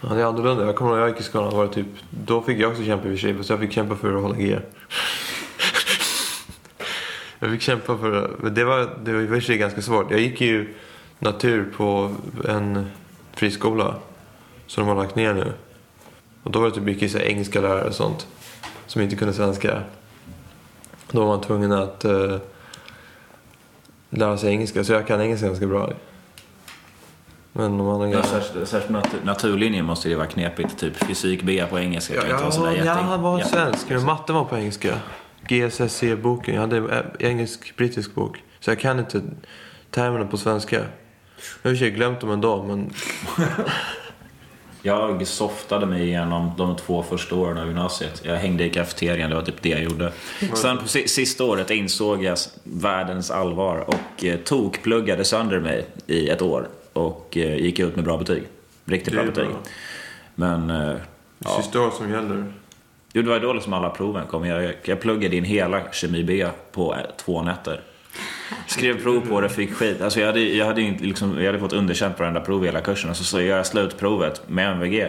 Ja, 0.00 0.08
det 0.08 0.20
är 0.20 0.24
annorlunda. 0.24 0.64
Jag 0.66 0.76
kommer 0.76 0.90
ihåg 0.90 0.98
när 0.98 1.06
jag 1.06 1.10
gick 1.10 1.20
i 1.20 1.22
skolan. 1.22 1.56
Var 1.56 1.66
det 1.66 1.72
typ, 1.72 1.86
då 2.10 2.42
fick 2.42 2.58
jag 2.58 2.70
också 2.70 2.84
kämpa 2.84 3.08
i 3.08 3.10
och 3.10 3.14
för 3.14 3.20
sig. 3.20 3.36
Fast 3.36 3.50
jag 3.50 3.58
fick 3.58 3.72
kämpa 3.72 3.96
för 3.96 4.16
att 4.16 4.22
hålla 4.22 4.36
G. 4.36 4.58
jag 7.40 7.50
fick 7.50 7.60
kämpa 7.60 7.98
för 7.98 8.10
det. 8.42 8.50
Det 8.50 8.64
var, 8.64 8.90
det 9.04 9.12
var 9.12 9.20
i 9.20 9.24
och 9.24 9.28
för 9.28 9.40
sig 9.40 9.58
ganska 9.58 9.82
svårt. 9.82 10.10
Jag 10.10 10.20
gick 10.20 10.40
ju 10.40 10.74
natur 11.18 11.72
på 11.76 12.14
en 12.48 12.90
friskola. 13.34 13.94
Som 14.66 14.86
de 14.86 14.96
har 14.96 15.02
lagt 15.04 15.14
ner 15.16 15.34
nu. 15.34 15.52
Och 16.42 16.50
då 16.50 16.60
var 16.60 16.66
det 16.68 16.74
typ 16.74 16.84
mycket 16.84 17.10
så 17.12 17.18
engelska 17.18 17.60
lärare 17.60 17.84
och 17.88 17.94
sånt. 17.94 18.26
Som 18.86 19.02
inte 19.02 19.16
kunde 19.16 19.34
svenska. 19.34 19.82
Då 21.10 21.20
var 21.20 21.26
man 21.26 21.40
tvungen 21.40 21.72
att 21.72 22.04
eh, 22.04 22.36
lära 24.10 24.36
sig 24.38 24.50
engelska. 24.50 24.84
Så 24.84 24.92
jag 24.92 25.06
kan 25.06 25.20
engelska 25.20 25.46
ganska 25.46 25.66
bra. 25.66 25.90
Men 27.52 27.78
de 27.78 27.88
andra 27.88 28.08
Ja, 28.10 28.22
särskilt 28.22 28.68
särskilt 28.68 28.90
nat- 28.96 29.24
naturlinjen 29.24 29.84
måste 29.84 30.08
det 30.08 30.14
vara 30.16 30.26
knepigt. 30.26 30.78
Typ 30.78 30.96
fysik 30.96 31.42
B 31.42 31.64
på 31.70 31.78
engelska 31.78 32.14
kan 32.14 32.22
Ja, 32.28 32.30
inte 32.32 32.42
vara 32.42 32.52
sådär 32.52 32.70
ja, 32.70 32.76
jätte... 32.84 33.04
jag 33.10 33.18
var 33.18 33.38
jätte- 33.38 33.50
svensk. 33.50 33.88
Men 33.90 34.04
matte 34.04 34.32
var 34.32 34.44
på 34.44 34.56
engelska. 34.56 34.94
GSSC-boken. 35.50 36.54
Jag 36.54 36.60
hade 36.60 36.76
en 36.76 37.04
engelsk-brittisk 37.18 38.14
bok. 38.14 38.42
Så 38.60 38.70
jag 38.70 38.78
kan 38.78 38.98
inte 38.98 39.22
termerna 39.90 40.26
på 40.26 40.36
svenska. 40.36 40.84
Jag 41.62 41.70
har 41.70 41.82
i 41.82 41.90
glömt 41.90 42.20
dem 42.20 42.30
ändå, 42.30 42.62
men... 42.62 42.90
Jag 44.82 45.26
softade 45.26 45.86
mig 45.86 46.02
igenom 46.02 46.52
de 46.56 46.76
två 46.76 47.02
första 47.02 47.34
åren 47.34 47.58
av 47.58 47.66
gymnasiet. 47.66 48.22
Jag 48.24 48.36
hängde 48.36 48.64
i 48.64 48.70
kafeterian, 48.70 49.30
det 49.30 49.36
var 49.36 49.42
typ 49.42 49.62
det 49.62 49.68
jag 49.68 49.82
gjorde. 49.82 50.12
Sen 50.54 50.78
på 50.78 50.88
si- 50.88 51.08
sista 51.08 51.44
året 51.44 51.70
insåg 51.70 52.24
jag 52.24 52.38
världens 52.64 53.30
allvar 53.30 53.84
och 53.88 54.24
eh, 54.24 54.36
tokpluggade 54.38 55.24
sönder 55.24 55.60
mig 55.60 55.86
i 56.06 56.28
ett 56.28 56.42
år. 56.42 56.68
Och 56.92 57.36
eh, 57.36 57.56
gick 57.56 57.78
ut 57.78 57.96
med 57.96 58.04
bra 58.04 58.18
betyg. 58.18 58.42
Riktigt 58.84 59.14
bra 59.14 59.24
betyg. 59.24 59.46
bra. 59.46 59.58
Men... 60.34 60.70
Eh, 60.70 60.96
ja. 61.38 61.62
Sista 61.62 61.80
året 61.80 61.94
som 61.94 62.10
gäller. 62.10 62.52
Jo, 63.12 63.22
det 63.22 63.28
var 63.28 63.40
då 63.40 63.52
liksom 63.52 63.72
alla 63.72 63.90
proven 63.90 64.26
kom. 64.26 64.46
Jag, 64.46 64.74
jag 64.82 65.00
pluggade 65.00 65.36
in 65.36 65.44
hela 65.44 65.92
kemi 65.92 66.24
B 66.24 66.46
på 66.72 66.94
eh, 66.94 67.00
två 67.16 67.42
nätter. 67.42 67.80
Skrev 68.66 69.02
prov 69.02 69.20
på 69.28 69.40
det, 69.40 69.48
fick 69.48 69.74
skit. 69.74 70.00
Alltså 70.00 70.20
jag, 70.20 70.26
hade, 70.26 70.40
jag, 70.40 70.66
hade, 70.66 70.80
liksom, 70.80 71.38
jag 71.38 71.46
hade 71.46 71.58
fått 71.58 71.72
underkänt 71.72 72.16
på 72.16 72.22
varenda 72.22 72.40
prov 72.40 72.62
i 72.62 72.66
hela 72.66 72.80
kursen. 72.80 73.10
Och 73.10 73.16
så, 73.16 73.24
så 73.24 73.40
gör 73.40 73.56
jag 73.56 73.66
slutprovet 73.66 74.48
med 74.48 74.70
MVG. 74.70 75.06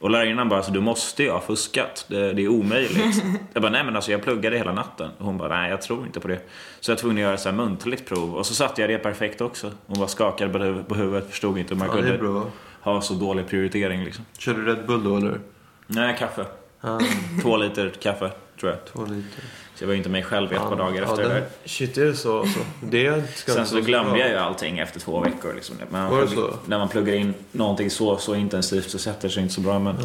Och 0.00 0.10
lärarinnan 0.10 0.48
bara, 0.48 0.56
alltså, 0.56 0.72
du 0.72 0.80
måste 0.80 1.22
ju 1.22 1.30
ha 1.30 1.40
fuskat. 1.40 2.06
Det, 2.08 2.32
det 2.32 2.42
är 2.42 2.48
omöjligt. 2.48 3.22
Jag 3.52 3.62
bara, 3.62 3.72
nej 3.72 3.84
men 3.84 3.96
alltså 3.96 4.10
jag 4.10 4.22
pluggade 4.22 4.56
hela 4.58 4.72
natten. 4.72 5.10
Och 5.18 5.24
hon 5.26 5.38
bara, 5.38 5.60
nej 5.60 5.70
jag 5.70 5.82
tror 5.82 6.06
inte 6.06 6.20
på 6.20 6.28
det. 6.28 6.40
Så 6.80 6.90
jag 6.90 6.96
var 6.96 7.00
tvungen 7.00 7.16
att 7.16 7.22
göra 7.44 7.50
ett 7.50 7.54
muntligt 7.54 8.08
prov. 8.08 8.34
Och 8.34 8.46
så 8.46 8.54
satte 8.54 8.80
jag 8.80 8.90
det 8.90 8.98
perfekt 8.98 9.40
också. 9.40 9.70
Hon 9.86 9.98
bara 9.98 10.08
skakade 10.08 10.52
på 10.52 10.84
på 10.88 10.94
huvudet 10.94 11.30
förstod 11.30 11.58
inte 11.58 11.74
hur 11.74 11.78
man 11.78 11.88
Ja, 11.88 12.18
kunde 12.18 12.42
ha 12.80 13.00
så 13.00 13.14
dålig 13.14 13.48
prioritering 13.48 14.04
liksom. 14.04 14.24
Körde 14.38 14.64
du 14.64 14.66
Red 14.66 14.86
Bull 14.86 15.04
då 15.04 15.16
eller? 15.16 15.40
Nej, 15.86 16.16
kaffe. 16.18 16.44
Ah. 16.84 17.00
Två 17.42 17.56
liter 17.56 17.92
kaffe, 18.00 18.30
tror 18.60 18.72
jag. 18.72 18.84
Två 18.92 19.02
liter. 19.04 19.44
Så 19.74 19.84
jag 19.84 19.86
var 19.86 19.92
ju 19.92 19.98
inte 19.98 20.10
mig 20.10 20.22
själv 20.22 20.52
i 20.52 20.54
ett 20.54 20.62
par 20.62 20.76
dagar 20.76 21.02
efter 21.02 21.22
ja, 21.22 21.28
det 21.28 21.34
där. 21.34 21.46
Shit, 21.64 21.98
är 21.98 22.04
det 22.04 22.14
så? 22.14 22.40
Alltså. 22.40 22.58
Det 22.80 23.36
ska 23.36 23.52
Sen 23.52 23.66
så 23.66 23.74
vara 23.74 23.84
glömde 23.84 24.18
jag 24.18 24.28
ju 24.28 24.36
allting 24.36 24.78
efter 24.78 25.00
två 25.00 25.20
veckor. 25.20 25.54
Liksom. 25.54 25.76
Men 25.90 26.10
Var 26.10 26.20
det 26.20 26.28
så? 26.28 26.54
När 26.66 26.78
man 26.78 26.88
pluggar 26.88 27.14
in 27.14 27.34
någonting 27.52 27.90
så, 27.90 28.16
så 28.16 28.34
intensivt 28.34 28.90
så 28.90 28.98
sätter 28.98 29.28
det 29.28 29.34
sig 29.34 29.42
inte 29.42 29.54
så 29.54 29.60
bra. 29.60 29.78
Men... 29.78 29.96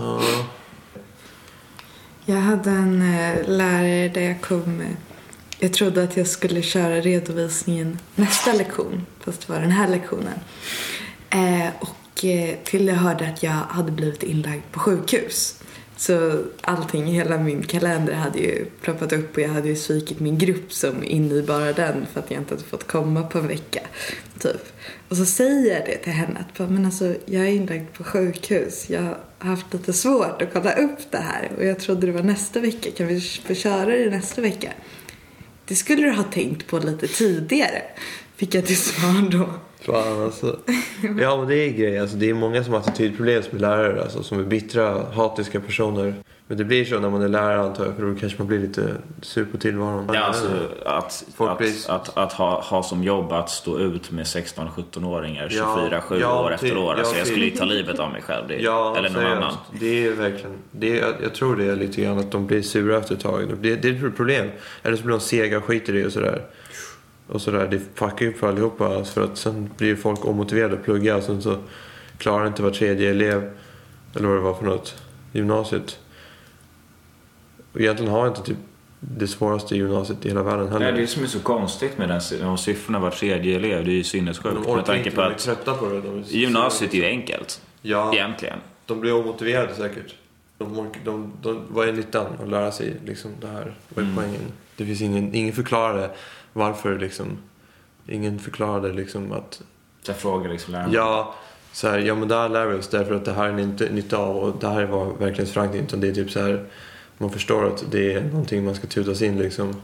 Jag 2.26 2.38
hade 2.38 2.70
en 2.70 3.02
eh, 3.02 3.50
lärare 3.50 4.08
där 4.08 4.22
jag 4.22 4.42
kom... 4.42 4.82
Eh, 4.82 4.88
jag 5.60 5.74
trodde 5.74 6.04
att 6.04 6.18
jag 6.18 6.28
skulle 6.28 6.62
köra 6.62 7.00
redovisningen 7.02 8.00
nästa 8.16 8.54
lektion, 8.54 9.06
fast 9.20 9.48
det 9.48 9.54
var 9.54 9.60
den 9.60 9.72
här 9.72 9.88
lektionen. 9.88 10.40
Eh, 11.30 11.70
och 11.80 12.26
eh, 12.26 12.56
till 12.64 12.88
jag 12.88 12.96
hörde 12.96 13.28
att 13.28 13.44
jag 13.44 13.52
hade 13.52 13.92
blivit 13.92 14.24
inlagd 14.24 14.64
på 14.72 14.80
sjukhus. 14.80 15.57
Så 15.98 16.44
allting, 16.62 17.06
hela 17.06 17.38
min 17.38 17.64
kalender 17.64 18.14
hade 18.14 18.40
ju 18.40 18.66
ploppat 18.82 19.14
upp 19.14 19.36
och 19.36 19.42
jag 19.42 19.50
hade 19.50 19.68
ju 19.68 19.76
svikit 19.76 20.20
min 20.20 20.38
grupp 20.38 20.74
som 20.74 21.04
inne 21.04 21.36
i 21.36 21.42
bara 21.42 21.74
den 21.74 22.06
för 22.14 22.20
att 22.20 22.32
jag 22.32 22.42
inte 22.42 22.54
hade 22.54 22.66
fått 22.66 22.88
komma 22.88 23.24
på 23.24 23.38
en 23.38 23.48
vecka. 23.48 23.80
Typ. 24.40 24.62
Och 25.10 25.18
så 25.18 25.26
säger 25.26 25.74
jag 25.74 25.86
det 25.86 25.98
till 25.98 26.14
henne 26.14 26.40
att 26.40 26.70
men 26.70 26.86
alltså, 26.86 27.16
jag 27.26 27.44
är 27.44 27.52
inlagd 27.52 27.94
på 27.94 28.04
sjukhus. 28.04 28.90
Jag 28.90 29.02
har 29.02 29.50
haft 29.50 29.74
lite 29.74 29.94
svårt 29.94 30.42
att 30.42 30.54
kolla 30.54 30.74
upp 30.74 31.12
det 31.12 31.18
här 31.18 31.52
och 31.58 31.66
jag 31.66 31.80
trodde 31.80 32.08
det 32.08 32.14
var 32.14 32.24
nästa 32.24 32.60
vecka. 32.60 32.92
Kan 32.92 33.08
vi 33.08 33.22
få 33.22 33.54
köra 33.54 33.86
det 33.86 34.10
nästa 34.10 34.42
vecka? 34.42 34.74
det 35.68 35.76
skulle 35.76 36.02
du 36.02 36.12
ha 36.12 36.24
tänkt 36.24 36.68
på 36.68 36.80
lite 36.80 37.08
tidigare. 37.08 37.82
Fick 38.36 38.56
jag 38.56 38.66
till 38.66 38.78
svar 38.78 39.32
då. 39.32 39.50
Fan 39.82 40.24
alltså. 40.24 40.60
Ja 41.20 41.38
men 41.38 41.48
det 41.48 41.56
är 41.56 41.70
grejer. 41.70 42.02
Alltså, 42.02 42.18
det 42.18 42.30
är 42.30 42.34
många 42.34 42.64
som 42.64 42.74
har 42.74 42.80
attitydproblem 42.80 43.44
som 43.44 43.58
är 43.58 43.62
lärare. 43.62 44.02
Alltså, 44.02 44.24
som 44.24 44.40
är 44.40 44.44
bittra, 44.44 45.04
hatiska 45.14 45.60
personer. 45.60 46.14
Men 46.50 46.58
det 46.58 46.64
blir 46.64 46.86
så 46.86 47.00
när 47.00 47.10
man 47.10 47.22
är 47.22 47.28
lärare 47.28 47.60
antar 47.62 47.86
jag. 47.86 47.96
För 47.96 48.04
då 48.06 48.16
kanske 48.20 48.38
man 48.38 48.48
blir 48.48 48.60
lite 48.60 48.94
sur 49.22 49.46
på 49.46 49.58
tillvaron. 49.58 50.10
Ja, 50.14 50.20
alltså, 50.20 50.48
att, 50.86 51.26
att, 51.38 51.90
att, 51.90 52.18
att, 52.18 52.34
ha, 52.34 52.62
ha 52.62 52.84
som 52.84 53.04
jobb 53.04 53.32
att 53.32 53.50
stå 53.50 53.80
ut 53.80 54.12
med 54.12 54.26
16-17-åringar 54.26 55.48
24-7 55.50 56.20
Ja, 56.22 56.44
år 56.46 56.54
efter 56.54 56.68
typ. 56.70 56.78
år. 56.78 56.94
Alltså, 56.94 57.14
Ja, 57.14 57.18
jag 57.18 57.28
skulle 57.28 57.46
ju 57.46 57.52
typ. 57.52 57.60
ta 57.60 57.66
livet 57.66 58.00
av 58.00 58.12
mig 58.12 58.22
själv. 58.22 58.48
Det, 58.48 58.56
Ja, 58.60 58.96
eller 58.98 59.10
någon 59.10 59.22
seriöst. 59.22 59.38
annan. 59.38 59.54
Det 59.80 60.06
är 60.08 60.12
verkligen, 60.12 60.52
det 60.72 60.92
är, 60.92 61.02
jag- 61.02 61.16
jag 61.24 61.36
tror 61.36 61.56
det 61.56 61.66
är 61.66 61.76
lite 61.76 62.02
grann 62.02 62.20
att 62.20 62.32
de 62.32 62.48
blir 62.48 62.62
sura 62.62 62.98
efter 62.98 63.16
ett 63.16 63.22
tag. 63.22 63.54
Det, 63.62 63.76
det 63.76 63.90
är 63.90 64.06
ett 64.08 64.16
problem. 64.16 64.48
Eller 64.84 64.98
så 64.98 65.04
blir 65.04 65.12
de 65.14 65.20
sega 65.20 65.58
och 65.58 65.64
skiter 65.64 65.96
i 65.96 66.06
och 66.08 66.12
sådär. 66.14 66.42
Och 67.28 67.42
sådär, 67.42 67.68
det 67.72 67.80
fuckar 67.96 68.26
ju 68.26 68.32
upp 68.32 68.38
för 68.38 68.50
allihopa. 68.50 69.04
För 69.04 69.24
att 69.24 69.38
sen 69.38 69.70
blir 69.78 69.96
folk 69.96 70.26
omotiverade 70.26 70.74
att 70.74 70.84
plugga 70.84 71.16
och 71.16 71.24
sen 71.24 71.42
så 71.42 71.58
klarar 72.18 72.48
inte 72.48 72.64
var 72.64 72.72
tredje 72.72 73.10
elev, 73.10 73.52
eller 74.16 74.28
vad 74.28 74.38
det 74.38 74.42
var 74.42 74.54
för 74.54 74.66
något, 74.66 75.02
gymnasiet. 75.32 76.00
Och 77.74 77.82
egentligen 77.82 78.12
har 78.12 78.28
inte 78.28 78.42
typ 78.44 78.58
det 79.00 79.28
svåraste 79.28 79.76
gymnasiet 79.76 80.26
i 80.26 80.30
hela 80.30 80.44
världen 80.44 80.68
heller. 80.68 80.80
Nej, 80.86 80.94
det 80.94 81.02
är 81.02 81.08
som 81.08 81.24
är 81.24 81.28
så 81.28 81.40
konstigt 81.40 81.98
med 81.98 82.10
den, 82.10 82.22
de 82.42 82.58
siffrorna 82.58 83.00
var 83.00 83.12
tredje 83.12 83.56
elev. 83.56 83.86
Det 83.86 83.92
är 83.92 83.94
ju 83.96 84.04
sinnessjukt. 84.04 84.58
De 84.66 84.76
Med 84.76 84.86
tanke 84.86 85.12
på 85.12 85.22
att 85.22 85.38
trötta 85.38 85.74
på 85.74 85.90
det. 85.90 86.02
De 86.02 86.24
gymnasiet 86.28 86.94
är 86.94 86.98
ju 86.98 87.06
enkelt. 87.06 87.62
Ja. 87.82 88.14
Egentligen. 88.14 88.60
De 88.86 89.00
blir 89.00 89.14
omotiverade 89.14 89.76
säkert. 89.76 90.16
De, 90.58 90.80
orkar- 90.80 91.02
de, 91.06 91.32
de, 91.42 91.62
vad 91.70 91.88
är 91.90 91.94
nyttan 91.94 92.26
att 92.44 92.50
lära 92.50 92.72
sig 92.72 92.96
liksom, 93.06 93.32
det 93.42 93.48
här? 93.48 93.76
Vad 93.90 94.06
är 94.06 94.10
Mm. 94.10 94.16
poängen? 94.16 94.42
Det 94.76 94.86
finns 94.86 95.02
ingen, 95.02 95.36
ingen 95.36 95.54
förklarade 95.54 96.10
varför 96.58 97.00
liksom. 97.00 97.38
Ingen 98.08 98.40
förklarade 98.40 98.94
liksom 98.94 99.32
att... 99.32 99.62
Så 100.02 100.12
jag 100.12 100.18
frågar 100.18 100.52
liksom 100.52 100.74
lärarna. 100.74 100.94
Ja, 100.94 101.36
så 101.72 101.88
här, 101.88 102.00
ja 102.00 102.16
men 102.16 102.28
det 102.28 102.36
här 102.36 102.50
lär 102.50 102.66
vi 102.66 102.80
oss 102.80 102.88
därför 102.88 103.16
att 103.16 103.26
det 103.26 103.34
här 103.34 103.50
är 103.50 103.60
inte 103.60 103.90
nytta 103.90 104.18
av 104.18 104.38
och 104.38 104.60
det 104.60 104.68
här 104.68 104.86
var 104.86 105.06
verklighetsförankring. 105.06 105.84
Utan 105.84 106.00
det 106.00 106.08
är 106.08 106.14
typ 106.14 106.32
så 106.32 106.40
här, 106.40 106.66
man 107.18 107.30
förstår 107.30 107.68
att 107.68 107.84
det 107.92 108.14
är 108.14 108.22
någonting 108.22 108.66
man 108.66 108.76
ska 108.76 108.88
tutas 108.88 109.22
in 109.22 109.38
liksom. 109.40 109.82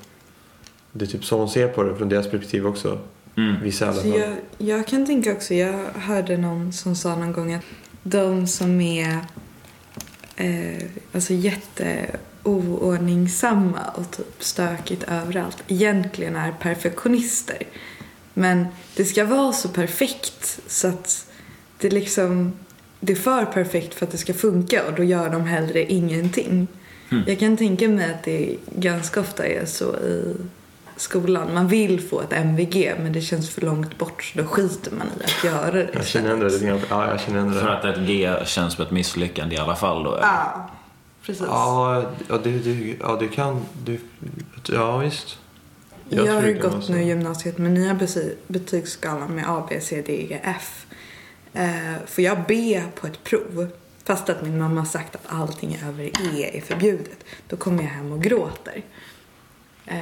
Det 0.91 1.05
är 1.05 1.09
typ 1.09 1.25
så 1.25 1.37
hon 1.37 1.49
ser 1.49 1.67
på 1.67 1.83
det 1.83 1.95
från 1.95 2.09
deras 2.09 2.29
perspektiv 2.31 2.67
också. 2.67 2.99
Mm. 3.37 3.55
Vissa 3.63 3.85
i 3.85 3.87
alla 3.87 3.97
Så 3.97 4.11
fall. 4.11 4.19
jag, 4.19 4.35
jag 4.57 4.87
kan 4.87 5.05
tänka 5.05 5.31
också, 5.33 5.53
jag 5.53 5.73
hörde 5.95 6.37
någon 6.37 6.73
som 6.73 6.95
sa 6.95 7.15
någon 7.15 7.33
gång 7.33 7.53
att 7.53 7.65
de 8.03 8.47
som 8.47 8.81
är 8.81 9.19
eh, 10.35 10.83
alltså 11.13 11.33
jätte 11.33 12.05
oordningsamma 12.43 13.81
och 13.95 14.11
typ 14.11 14.43
stökigt 14.43 15.03
överallt 15.03 15.63
egentligen 15.67 16.35
är 16.35 16.51
perfektionister. 16.51 17.57
Men 18.33 18.67
det 18.95 19.05
ska 19.05 19.25
vara 19.25 19.53
så 19.53 19.69
perfekt 19.69 20.59
så 20.67 20.87
att 20.87 21.27
det 21.77 21.89
liksom 21.89 22.53
det 22.99 23.13
är 23.13 23.17
för 23.17 23.45
perfekt 23.45 23.93
för 23.93 24.05
att 24.05 24.11
det 24.11 24.17
ska 24.17 24.33
funka 24.33 24.87
och 24.87 24.93
då 24.93 25.03
gör 25.03 25.29
de 25.29 25.45
hellre 25.45 25.83
ingenting. 25.93 26.67
Mm. 27.09 27.23
Jag 27.27 27.39
kan 27.39 27.57
tänka 27.57 27.89
mig 27.89 28.13
att 28.13 28.23
det 28.23 28.55
ganska 28.75 29.19
ofta 29.19 29.45
är 29.45 29.65
så 29.65 29.95
i 29.95 30.35
skolan. 30.95 31.53
Man 31.53 31.67
vill 31.67 32.01
få 32.01 32.21
ett 32.21 32.33
MVG 32.33 32.93
men 32.99 33.13
det 33.13 33.21
känns 33.21 33.49
för 33.49 33.61
långt 33.61 33.97
bort 33.97 34.23
så 34.23 34.37
då 34.37 34.45
skiter 34.45 34.91
man 34.91 35.07
i 35.07 35.23
att 35.23 35.43
göra 35.43 35.71
det. 35.71 35.89
Jag 35.93 36.05
känner 36.05 36.31
ändå 36.31 36.45
det 36.45 36.51
lite 36.51 36.65
grann. 36.65 36.79
Ja, 36.89 37.11
jag 37.11 37.21
känner 37.21 37.39
ändå 37.39 37.53
det. 37.53 37.59
För 37.59 37.69
att 37.69 37.85
ett 37.85 38.07
G 38.07 38.33
känns 38.45 38.73
som 38.73 38.85
ett 38.85 38.91
misslyckande 38.91 39.55
i 39.55 39.59
alla 39.59 39.75
fall 39.75 40.03
då? 40.03 40.19
Ja, 40.21 40.69
precis. 41.25 41.45
Ja, 41.47 42.11
ja, 42.29 42.37
det, 42.37 42.51
det, 42.59 42.95
ja, 42.99 43.15
det 43.19 43.27
kan... 43.27 43.65
Det, 43.85 43.99
ja, 44.67 44.97
visst. 44.97 45.37
Jag, 46.09 46.25
tror 46.25 46.35
har 46.35 46.47
ju 46.47 46.59
gått 46.59 46.89
nu 46.89 47.01
i 47.01 47.05
gymnasiet 47.07 47.57
med 47.57 47.71
nya 47.71 47.93
bety- 47.93 48.35
betygsskalan 48.47 49.35
med 49.35 49.45
A, 49.49 49.65
B, 49.69 49.79
C, 49.81 50.03
D, 50.05 50.27
E, 50.29 50.39
F. 50.43 50.85
Eh, 51.53 51.95
får 52.05 52.23
jag 52.23 52.37
B 52.47 52.83
på 52.95 53.07
ett 53.07 53.23
prov 53.23 53.67
fast 54.03 54.29
att 54.29 54.41
min 54.41 54.59
mamma 54.59 54.81
har 54.81 54.85
sagt 54.85 55.15
att 55.15 55.21
allting 55.27 55.79
över 55.87 56.03
E 56.03 56.57
är 56.57 56.61
förbjudet. 56.61 57.17
Då 57.47 57.55
kommer 57.55 57.83
jag 57.83 57.89
hem 57.89 58.11
och 58.11 58.23
gråter. 58.23 58.83
Eh, 59.85 59.99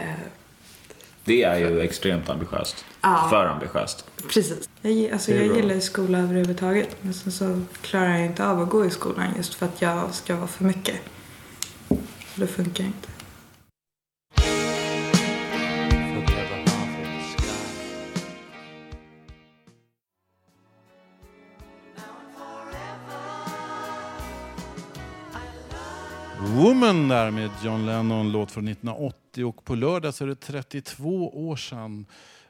Det 1.26 1.44
är 1.44 1.58
ju 1.58 1.82
extremt 1.82 2.30
ambitiöst. 2.30 2.86
Ja. 3.02 3.28
För 3.30 3.46
ambitiöst. 3.46 4.06
Precis. 4.30 4.70
Jag, 4.82 5.12
alltså, 5.12 5.32
jag 5.32 5.48
bra. 5.48 5.58
gillar 5.58 5.76
ju 5.76 5.82
skola 5.82 6.18
överhuvudtaget. 6.18 6.96
Men 7.02 7.14
sen 7.14 7.32
så 7.32 7.62
klarar 7.82 8.10
jag 8.10 8.26
inte 8.26 8.48
av 8.48 8.62
att 8.62 8.70
gå 8.70 8.86
i 8.86 8.90
skolan 8.90 9.34
just 9.38 9.54
för 9.54 9.66
att 9.66 9.82
jag 9.82 10.14
ska 10.14 10.36
vara 10.36 10.48
för 10.48 10.64
mycket. 10.64 10.96
Det 12.36 12.48
funkar 12.48 12.84
inte. 12.84 13.08
Woman 26.56 27.08
där 27.08 27.32
med 27.32 27.50
John 27.64 27.86
Lennon, 27.86 28.32
låt 28.32 28.52
från 28.52 28.68
1980 28.68 29.46
och 29.46 29.66
på 29.66 29.76
lördag 29.76 30.14
så 30.14 30.24
är 30.24 30.28
det 30.28 30.36
32 30.36 31.48
år 31.50 31.56
sedan 31.56 32.06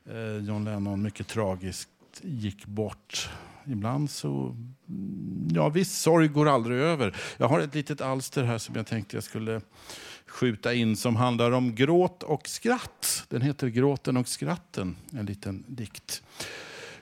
Eh, 0.09 0.45
John 0.45 0.65
Lennon 0.65 1.01
mycket 1.01 1.27
tragiskt 1.27 1.89
gick 2.21 2.65
bort. 2.65 3.29
Ibland 3.65 4.09
så, 4.09 4.55
mm, 4.89 5.47
ja 5.53 5.69
viss 5.69 6.01
sorg 6.01 6.27
går 6.27 6.47
aldrig 6.49 6.79
över. 6.79 7.15
Jag 7.37 7.47
har 7.47 7.59
ett 7.59 7.75
litet 7.75 8.01
alster 8.01 8.43
här 8.43 8.57
som 8.57 8.75
jag 8.75 8.87
tänkte 8.87 9.17
jag 9.17 9.23
skulle 9.23 9.61
skjuta 10.27 10.73
in 10.73 10.95
som 10.95 11.15
handlar 11.15 11.51
om 11.51 11.75
gråt 11.75 12.23
och 12.23 12.47
skratt. 12.47 13.25
Den 13.29 13.41
heter 13.41 13.67
Gråten 13.67 14.17
och 14.17 14.27
skratten, 14.27 14.95
en 15.11 15.25
liten 15.25 15.63
dikt. 15.67 16.23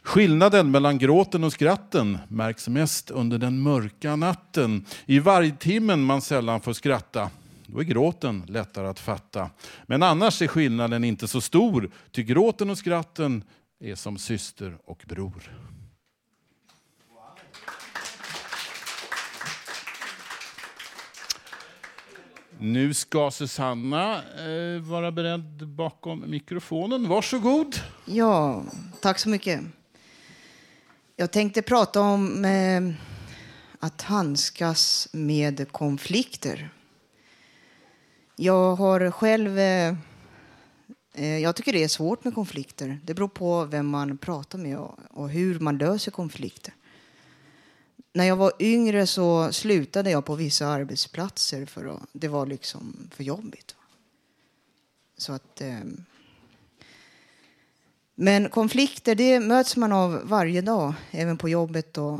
Skillnaden 0.01 0.71
mellan 0.71 0.97
gråten 0.97 1.43
och 1.43 1.53
skratten 1.53 2.17
märks 2.27 2.67
mest 2.67 3.11
under 3.11 3.37
den 3.37 3.61
mörka 3.61 4.15
natten. 4.15 4.85
I 5.05 5.19
vargtimmen 5.19 6.03
man 6.03 6.21
sällan 6.21 6.61
får 6.61 6.73
skratta. 6.73 7.29
Då 7.71 7.79
är 7.79 7.83
gråten 7.83 8.43
lättare 8.47 8.87
att 8.87 8.99
fatta. 8.99 9.49
Men 9.85 10.03
annars 10.03 10.41
är 10.41 10.47
skillnaden 10.47 11.03
inte 11.03 11.27
så 11.27 11.41
stor, 11.41 11.91
ty 12.11 12.23
gråten 12.23 12.69
och 12.69 12.77
skratten 12.77 13.43
är 13.79 13.95
som 13.95 14.17
syster 14.17 14.77
och 14.85 15.03
bror. 15.07 15.51
Nu 22.61 22.93
ska 22.93 23.31
Susanna 23.31 24.15
eh, 24.15 24.81
vara 24.81 25.11
beredd 25.11 25.67
bakom 25.67 26.29
mikrofonen. 26.29 27.07
Varsågod. 27.07 27.75
Ja, 28.05 28.63
tack 29.01 29.19
så 29.19 29.29
mycket. 29.29 29.61
Jag 31.15 31.31
tänkte 31.31 31.61
prata 31.61 32.01
om 32.01 32.45
eh, 32.45 33.05
att 33.79 34.01
handskas 34.01 35.07
med 35.11 35.71
konflikter. 35.71 36.69
Jag 38.41 38.75
har 38.75 39.11
själv... 39.11 39.59
Eh, 39.59 39.95
eh, 41.13 41.37
jag 41.37 41.55
tycker 41.55 41.73
det 41.73 41.83
är 41.83 41.87
svårt 41.87 42.23
med 42.23 42.35
konflikter. 42.35 42.99
Det 43.03 43.13
beror 43.13 43.27
på 43.27 43.65
vem 43.65 43.87
man 43.87 44.17
pratar 44.17 44.57
med 44.57 44.77
och, 44.77 44.99
och 45.09 45.29
hur 45.29 45.59
man 45.59 45.77
löser 45.77 46.11
konflikter. 46.11 46.73
När 48.13 48.25
jag 48.25 48.35
var 48.35 48.51
yngre 48.59 49.07
så 49.07 49.51
slutade 49.51 50.11
jag 50.11 50.25
på 50.25 50.35
vissa 50.35 50.67
arbetsplatser 50.67 51.65
för 51.65 51.85
att 51.85 52.01
det 52.11 52.27
var 52.27 52.45
liksom 52.45 53.09
för 53.11 53.23
jobbigt. 53.23 53.75
Så 55.17 55.33
att... 55.33 55.61
Eh, 55.61 55.79
men 58.15 58.49
konflikter 58.49 59.15
det 59.15 59.39
möts 59.39 59.77
man 59.77 59.91
av 59.91 60.21
varje 60.23 60.61
dag, 60.61 60.93
även 61.11 61.37
på 61.37 61.49
jobbet 61.49 61.97
och 61.97 62.19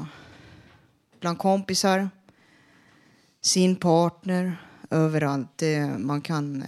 bland 1.20 1.38
kompisar, 1.38 2.10
sin 3.42 3.76
partner, 3.76 4.58
överallt. 4.90 5.58
Det, 5.58 5.98
man 5.98 6.22
kan 6.22 6.62
eh, 6.62 6.68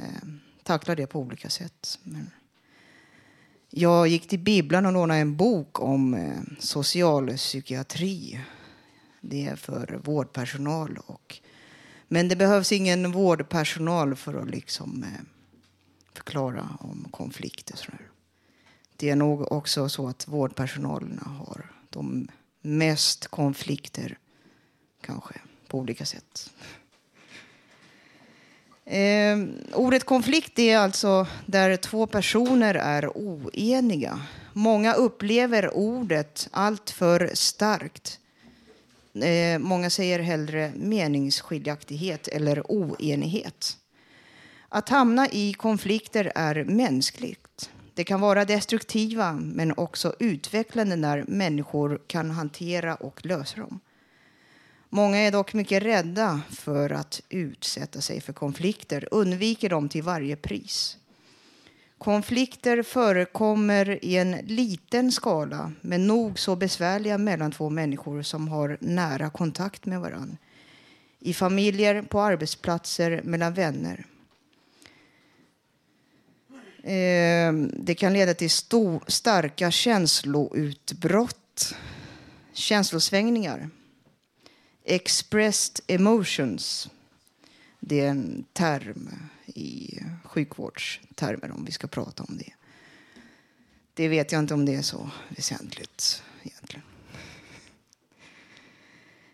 tackla 0.64 0.96
det 0.96 1.08
på 1.08 1.20
olika 1.20 1.50
sätt. 1.50 2.00
Men 2.04 2.30
jag 3.70 4.08
gick 4.08 4.28
till 4.28 4.40
bibblan 4.40 4.86
och 4.86 4.94
lånade 4.94 5.20
en 5.20 5.36
bok 5.36 5.80
om 5.80 6.14
eh, 6.14 6.42
socialpsykiatri. 6.60 8.40
Det 9.22 9.46
är 9.46 9.56
för 9.56 10.00
vårdpersonal. 10.04 11.00
Och, 11.06 11.40
men 12.08 12.28
det 12.28 12.36
behövs 12.36 12.72
ingen 12.72 13.12
vårdpersonal 13.12 14.16
för 14.16 14.34
att 14.34 14.50
liksom, 14.50 15.04
eh, 15.04 15.24
förklara 16.14 16.78
om 16.80 17.08
konflikter. 17.12 17.76
Sådär. 17.76 18.12
Det 18.96 19.10
är 19.10 19.16
nog 19.16 19.52
också 19.52 19.90
så 19.90 20.08
att 20.08 20.28
vårdpersonalen 20.28 21.20
har 21.26 21.72
de 21.90 22.28
mest 22.62 23.28
konflikter, 23.28 24.18
kanske, 25.02 25.34
på 25.68 25.78
olika 25.78 26.06
sätt. 26.06 26.52
Eh, 28.86 29.38
ordet 29.74 30.04
konflikt 30.04 30.60
är 30.60 30.78
alltså 30.78 31.28
där 31.46 31.76
två 31.76 32.08
personer 32.08 32.76
är 32.76 33.18
oeniga. 33.18 34.22
Många 34.54 34.94
upplever 34.94 35.74
ordet 35.74 36.50
alltför 36.52 37.32
starkt. 37.34 38.20
Eh, 39.14 39.60
många 39.60 39.90
säger 39.90 40.20
hellre 40.20 40.72
meningsskiljaktighet 40.76 42.28
eller 42.28 42.64
oenighet. 42.72 43.78
Att 44.70 44.90
hamna 44.90 45.28
i 45.30 45.54
konflikter 45.54 46.32
är 46.36 46.64
mänskligt. 46.64 47.70
Det 47.94 48.04
kan 48.04 48.22
vara 48.22 48.46
destruktiva 48.46 49.34
men 49.34 49.74
också 49.78 50.16
utvecklande 50.20 50.96
när 50.96 51.26
människor 51.28 52.02
kan 52.08 52.32
hantera 52.32 52.96
och 52.96 53.26
lösa 53.26 53.60
dem. 53.60 53.80
Många 54.94 55.18
är 55.18 55.32
dock 55.32 55.54
mycket 55.54 55.84
rädda 55.84 56.42
för 56.50 56.90
att 56.90 57.22
utsätta 57.30 58.02
sig 58.02 58.22
för 58.22 58.34
konflikter, 58.34 59.08
undviker 59.12 59.70
dem 59.70 59.90
till 59.90 60.04
varje 60.04 60.36
pris. 60.36 60.98
Konflikter 61.98 62.84
förekommer 62.84 64.06
i 64.06 64.18
en 64.18 64.32
liten 64.32 65.12
skala 65.12 65.72
men 65.82 66.08
nog 66.08 66.40
så 66.40 66.56
besvärliga 66.56 67.18
mellan 67.18 67.52
två 67.52 67.70
människor 67.70 68.22
som 68.22 68.48
har 68.48 68.78
nära 68.82 69.30
kontakt 69.30 69.86
med 69.86 70.02
varandra. 70.02 70.38
I 71.20 71.34
familjer, 71.34 72.02
på 72.02 72.22
arbetsplatser, 72.22 73.22
mellan 73.24 73.54
vänner. 73.54 74.06
Eh, 76.84 77.54
det 77.78 77.96
kan 77.96 78.14
leda 78.14 78.34
till 78.34 78.52
stor, 78.52 79.04
starka 79.08 79.72
känsloutbrott, 79.72 81.76
känslosvängningar. 82.54 83.70
Expressed 84.84 85.80
emotions. 85.88 86.90
Det 87.80 88.00
är 88.00 88.10
en 88.10 88.46
term 88.54 89.10
i 89.46 90.00
sjukvårdstermer 90.24 91.52
om 91.52 91.66
vi 91.66 91.72
ska 91.72 91.88
prata 91.88 92.24
om 92.24 92.38
det. 92.38 92.54
Det 93.94 94.08
vet 94.08 94.32
jag 94.32 94.40
inte 94.40 94.54
om 94.54 94.66
det 94.66 94.76
är 94.76 94.82
så 94.82 95.10
väsentligt 95.30 96.24
egentligen. 96.44 96.84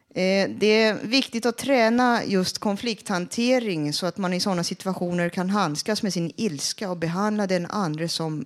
Eh, 0.09 0.49
det 0.59 0.83
är 0.83 0.93
viktigt 1.03 1.45
att 1.45 1.57
träna 1.57 2.25
just 2.25 2.57
konflikthantering 2.57 3.93
så 3.93 4.05
att 4.05 4.17
man 4.17 4.33
i 4.33 4.39
sådana 4.39 4.63
situationer 4.63 5.29
kan 5.29 5.49
handskas 5.49 6.03
med 6.03 6.13
sin 6.13 6.31
ilska 6.35 6.91
och 6.91 6.97
behandla 6.97 7.47
den 7.47 7.65
andre 7.65 8.09
som 8.09 8.45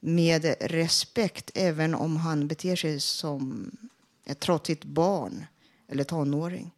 med 0.00 0.54
respekt 0.60 1.50
även 1.54 1.94
om 1.94 2.16
han 2.16 2.48
beter 2.48 2.76
sig 2.76 3.00
som 3.00 3.70
ett 4.24 4.40
trotsigt 4.40 4.84
barn 4.84 5.46
eller 5.92 6.04
tonåring. 6.04 6.70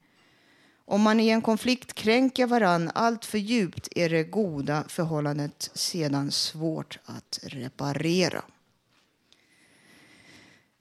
Om 0.87 1.03
man 1.03 1.21
i 1.21 1.29
en 1.29 1.43
konflikt 1.43 1.93
kränker 1.95 2.47
varann 2.47 2.91
allt 2.95 3.25
för 3.25 3.39
djupt 3.39 3.89
är 3.97 4.09
det 4.09 4.25
goda 4.25 4.85
förhållandet 4.89 5.71
sedan 5.75 6.31
svårt 6.31 6.99
att 7.05 7.39
reparera. 7.43 8.43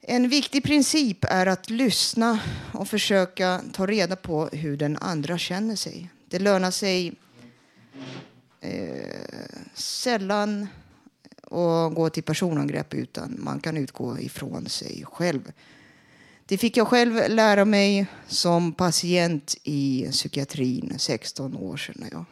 En 0.00 0.28
viktig 0.28 0.64
princip 0.64 1.24
är 1.24 1.46
att 1.46 1.70
lyssna 1.70 2.40
och 2.72 2.88
försöka 2.88 3.60
ta 3.72 3.86
reda 3.86 4.16
på 4.16 4.46
hur 4.46 4.76
den 4.76 4.96
andra 4.96 5.38
känner 5.38 5.76
sig. 5.76 6.10
Det 6.28 6.38
lönar 6.38 6.70
sig 6.70 7.14
eh, 8.60 9.58
sällan 9.74 10.68
att 11.42 11.94
gå 11.94 12.10
till 12.10 12.22
personangrepp 12.22 12.94
utan 12.94 13.36
man 13.38 13.60
kan 13.60 13.76
utgå 13.76 14.18
ifrån 14.18 14.68
sig 14.68 15.04
själv. 15.06 15.52
Det 16.46 16.58
fick 16.58 16.76
jag 16.76 16.88
själv 16.88 17.28
lära 17.28 17.64
mig 17.64 18.06
som 18.26 18.72
patient 18.72 19.56
i 19.62 20.08
psykiatrin 20.10 20.94
16 20.98 21.56
år 21.56 21.76
sedan. 21.76 21.94
När 21.98 22.10
jag 22.12 22.24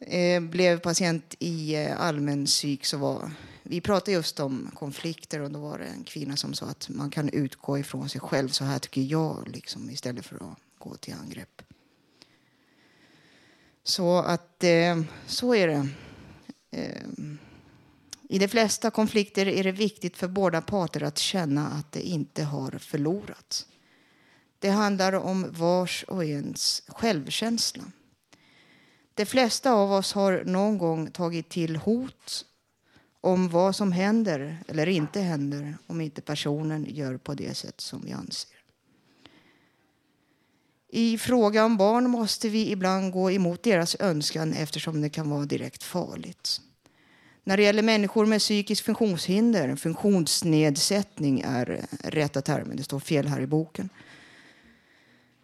eh, 0.00 0.40
blev 0.40 0.78
patient 0.78 1.34
i 1.38 1.74
eh, 1.74 2.00
allmän 2.00 2.46
psyk 2.46 2.84
så 2.84 2.96
var 2.98 3.30
vi 3.62 3.80
pratade 3.80 4.12
just 4.12 4.40
om 4.40 4.70
konflikter 4.74 5.40
och 5.40 5.50
då 5.50 5.58
var 5.58 5.78
det 5.78 5.84
en 5.84 6.04
kvinna 6.04 6.36
som 6.36 6.54
sa 6.54 6.66
att 6.66 6.88
man 6.88 7.10
kan 7.10 7.28
utgå 7.28 7.78
ifrån 7.78 8.08
sig 8.08 8.20
själv. 8.20 8.48
Så 8.48 8.64
här 8.64 8.78
tycker 8.78 9.00
jag, 9.00 9.48
liksom, 9.52 9.90
istället 9.90 10.26
för 10.26 10.36
att 10.36 10.58
gå 10.78 10.94
till 10.96 11.14
angrepp. 11.14 11.62
Så 13.84 14.18
att 14.18 14.64
eh, 14.64 15.02
så 15.26 15.54
är 15.54 15.68
det. 15.68 15.88
Ehm, 16.70 17.38
i 18.28 18.38
de 18.38 18.48
flesta 18.48 18.90
konflikter 18.90 19.46
är 19.46 19.64
det 19.64 19.72
viktigt 19.72 20.16
för 20.16 20.28
båda 20.28 20.62
parter 20.62 21.02
att 21.02 21.18
känna 21.18 21.68
att 21.68 21.92
de 21.92 22.00
inte 22.00 22.44
har 22.44 22.70
förlorat. 22.70 23.66
Det 24.58 24.70
handlar 24.70 25.12
om 25.12 25.52
vars 25.52 26.04
och 26.08 26.24
ens 26.24 26.82
självkänsla. 26.88 27.84
De 29.14 29.26
flesta 29.26 29.72
av 29.72 29.92
oss 29.92 30.12
har 30.12 30.44
någon 30.44 30.78
gång 30.78 31.10
tagit 31.10 31.48
till 31.48 31.76
hot 31.76 32.44
om 33.20 33.48
vad 33.48 33.76
som 33.76 33.92
händer 33.92 34.64
eller 34.68 34.88
inte 34.88 35.20
händer 35.20 35.76
om 35.86 36.00
inte 36.00 36.22
personen 36.22 36.86
gör 36.88 37.16
på 37.16 37.34
det 37.34 37.54
sätt 37.54 37.80
som 37.80 38.02
vi 38.04 38.12
anser. 38.12 38.50
I 40.88 41.18
fråga 41.18 41.64
om 41.64 41.76
barn 41.76 42.10
måste 42.10 42.48
vi 42.48 42.70
ibland 42.70 43.12
gå 43.12 43.30
emot 43.30 43.62
deras 43.62 43.96
önskan 44.00 44.52
eftersom 44.52 45.00
det 45.00 45.10
kan 45.10 45.30
vara 45.30 45.44
direkt 45.44 45.82
farligt. 45.82 46.60
När 47.44 47.56
det 47.56 47.62
gäller 47.62 47.82
människor 47.82 48.26
med 48.26 48.40
psykisk 48.40 48.84
funktionshinder, 48.84 49.76
funktionsnedsättning 49.76 51.40
är 51.46 51.86
rätta 52.02 52.42
termen, 52.42 52.76
det 52.76 52.82
står 52.82 53.00
fel 53.00 53.26
här 53.26 53.40
i 53.40 53.46
boken. 53.46 53.88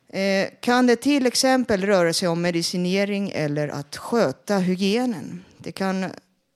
Eh, 0.09 0.49
kan 0.61 0.87
det 0.87 0.97
till 0.97 1.27
exempel 1.27 1.83
röra 1.83 2.13
sig 2.13 2.29
om 2.29 2.43
medicinering 2.43 3.31
eller 3.35 3.69
att 3.69 3.97
sköta 3.97 4.59
hygienen? 4.59 5.45
Det, 5.59 5.73
kan, 5.73 6.07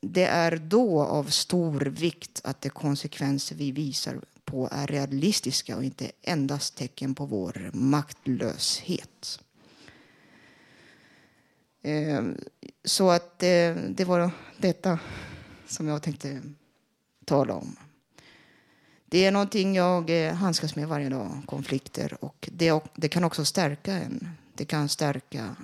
det 0.00 0.24
är 0.24 0.56
då 0.56 1.02
av 1.02 1.24
stor 1.24 1.80
vikt 1.80 2.40
att 2.44 2.60
de 2.60 2.70
konsekvenser 2.70 3.56
vi 3.56 3.72
visar 3.72 4.20
på 4.44 4.68
är 4.72 4.86
realistiska 4.86 5.76
och 5.76 5.84
inte 5.84 6.10
endast 6.22 6.76
tecken 6.76 7.14
på 7.14 7.26
vår 7.26 7.70
maktlöshet. 7.72 9.40
Eh, 11.82 12.22
så 12.84 13.10
att 13.10 13.42
eh, 13.42 13.74
det 13.88 14.04
var 14.04 14.30
detta 14.58 14.98
som 15.66 15.88
jag 15.88 16.02
tänkte 16.02 16.42
tala 17.24 17.54
om. 17.54 17.76
Det 19.06 19.24
är 19.24 19.32
någonting 19.32 19.74
jag 19.74 20.26
eh, 20.26 20.34
handskas 20.34 20.76
med 20.76 20.88
varje 20.88 21.08
dag, 21.08 21.42
konflikter. 21.46 22.24
Och 22.24 22.48
det, 22.52 22.82
det 22.94 23.08
kan 23.08 23.24
också 23.24 23.44
stärka 23.44 23.92
en. 23.92 24.28
Det 24.54 24.64
kan 24.64 24.88
stärka 24.88 25.56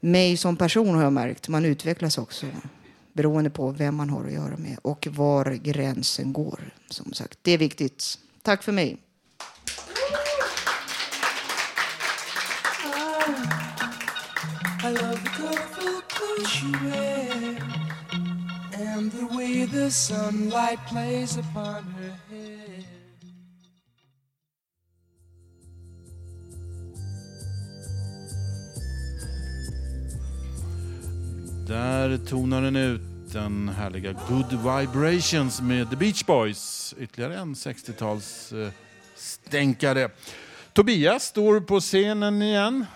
mig 0.00 0.36
som 0.36 0.56
person 0.56 0.94
har 0.94 1.02
jag 1.02 1.12
märkt. 1.12 1.48
Man 1.48 1.64
utvecklas 1.64 2.18
också 2.18 2.46
beroende 3.12 3.50
på 3.50 3.70
vem 3.70 3.94
man 3.94 4.10
har 4.10 4.24
att 4.24 4.32
göra 4.32 4.56
med 4.56 4.78
och 4.82 5.08
var 5.10 5.52
gränsen 5.52 6.32
går. 6.32 6.74
Som 6.90 7.12
sagt, 7.12 7.38
det 7.42 7.52
är 7.52 7.58
viktigt. 7.58 8.18
Tack 8.42 8.62
för 8.62 8.72
mig. 8.72 9.03
The 19.84 19.90
sunlight 19.90 20.78
plays 20.86 21.36
upon 21.36 21.84
her 21.84 22.18
hair. 22.30 22.84
Där 31.66 32.18
tonar 32.26 32.62
den 32.62 32.76
ut 32.76 33.00
den 33.32 33.68
härliga 33.68 34.12
Good 34.28 34.52
Vibrations 34.52 35.60
med 35.60 35.90
The 35.90 35.96
Beach 35.96 36.26
Boys. 36.26 36.94
Ytterligare 36.98 37.38
en 37.38 37.54
60-tals 37.54 38.52
eh, 38.52 38.68
stänkare. 39.14 40.10
Tobias 40.72 41.24
står 41.24 41.60
på 41.60 41.80
scenen 41.80 42.42
igen. 42.42 42.86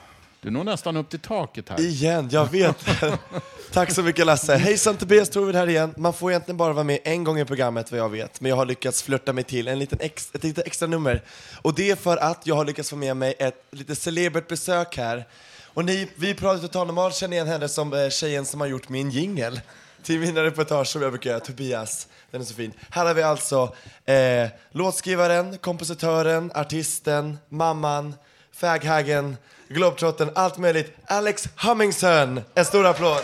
Du 0.41 0.51
nog 0.51 0.65
nästan 0.65 0.97
upp 0.97 1.11
till 1.11 1.21
taket 1.21 1.69
här. 1.69 1.81
Igen, 1.81 2.29
jag 2.33 2.51
vet. 2.51 2.87
Tack 3.73 3.93
så 3.93 4.03
mycket 4.03 4.27
Lasse. 4.27 4.57
Hejsan 4.57 4.97
Tobias 4.97 5.31
Torvid 5.31 5.55
här 5.55 5.69
igen. 5.69 5.95
Man 5.97 6.13
får 6.13 6.31
egentligen 6.31 6.57
bara 6.57 6.73
vara 6.73 6.85
med 6.85 6.99
en 7.05 7.25
gång 7.25 7.39
i 7.39 7.45
programmet 7.45 7.91
vad 7.91 8.01
jag 8.01 8.09
vet, 8.09 8.41
men 8.41 8.51
jag 8.51 8.57
har 8.57 8.67
lyckats 8.67 9.03
flörta 9.03 9.33
mig 9.33 9.45
till 9.45 9.69
en 9.69 9.79
liten 9.79 9.99
ex, 10.01 10.31
ett 10.35 10.45
litet 10.45 10.67
extra 10.67 10.89
nummer. 10.89 11.23
Och 11.63 11.75
det 11.75 11.91
är 11.91 11.97
för 11.97 12.17
att 12.17 12.47
jag 12.47 12.55
har 12.55 12.65
lyckats 12.65 12.91
få 12.91 12.97
med 12.97 13.17
mig 13.17 13.35
ett 13.39 13.65
lite 13.71 13.97
celebert 13.97 14.49
besök 14.49 14.97
här. 14.97 15.27
Och 15.65 15.85
ni, 15.85 16.09
vi 16.15 16.35
på 16.35 16.47
Radio 16.47 16.61
Total 16.61 16.87
Normal 16.87 17.13
känner 17.13 17.35
igen 17.35 17.49
henne 17.49 17.69
som 17.69 17.93
eh, 17.93 18.09
tjejen 18.09 18.47
som 18.47 18.61
har 18.61 18.69
gjort 18.69 18.89
min 18.89 19.11
jingel 19.11 19.61
till 20.03 20.21
mina 20.21 20.45
reportage 20.45 20.89
som 20.89 21.03
jag 21.03 21.13
brukar 21.13 21.31
göra, 21.31 21.41
Tobias. 21.41 22.09
Den 22.31 22.41
är 22.41 22.45
så 22.45 22.55
fin. 22.55 22.73
Här 22.91 23.07
har 23.07 23.15
vi 23.15 23.23
alltså 23.23 23.75
eh, 24.05 24.49
låtskrivaren, 24.71 25.59
kompositören, 25.59 26.53
artisten, 26.55 27.39
mamman, 27.49 28.15
faghaggen, 28.53 29.37
globetrotten, 29.69 30.31
allt 30.35 30.59
möjligt. 30.59 30.93
Alex 31.07 31.49
Hummingson. 31.57 32.41
En 32.55 32.65
stor 32.65 32.87
applåd. 32.87 33.23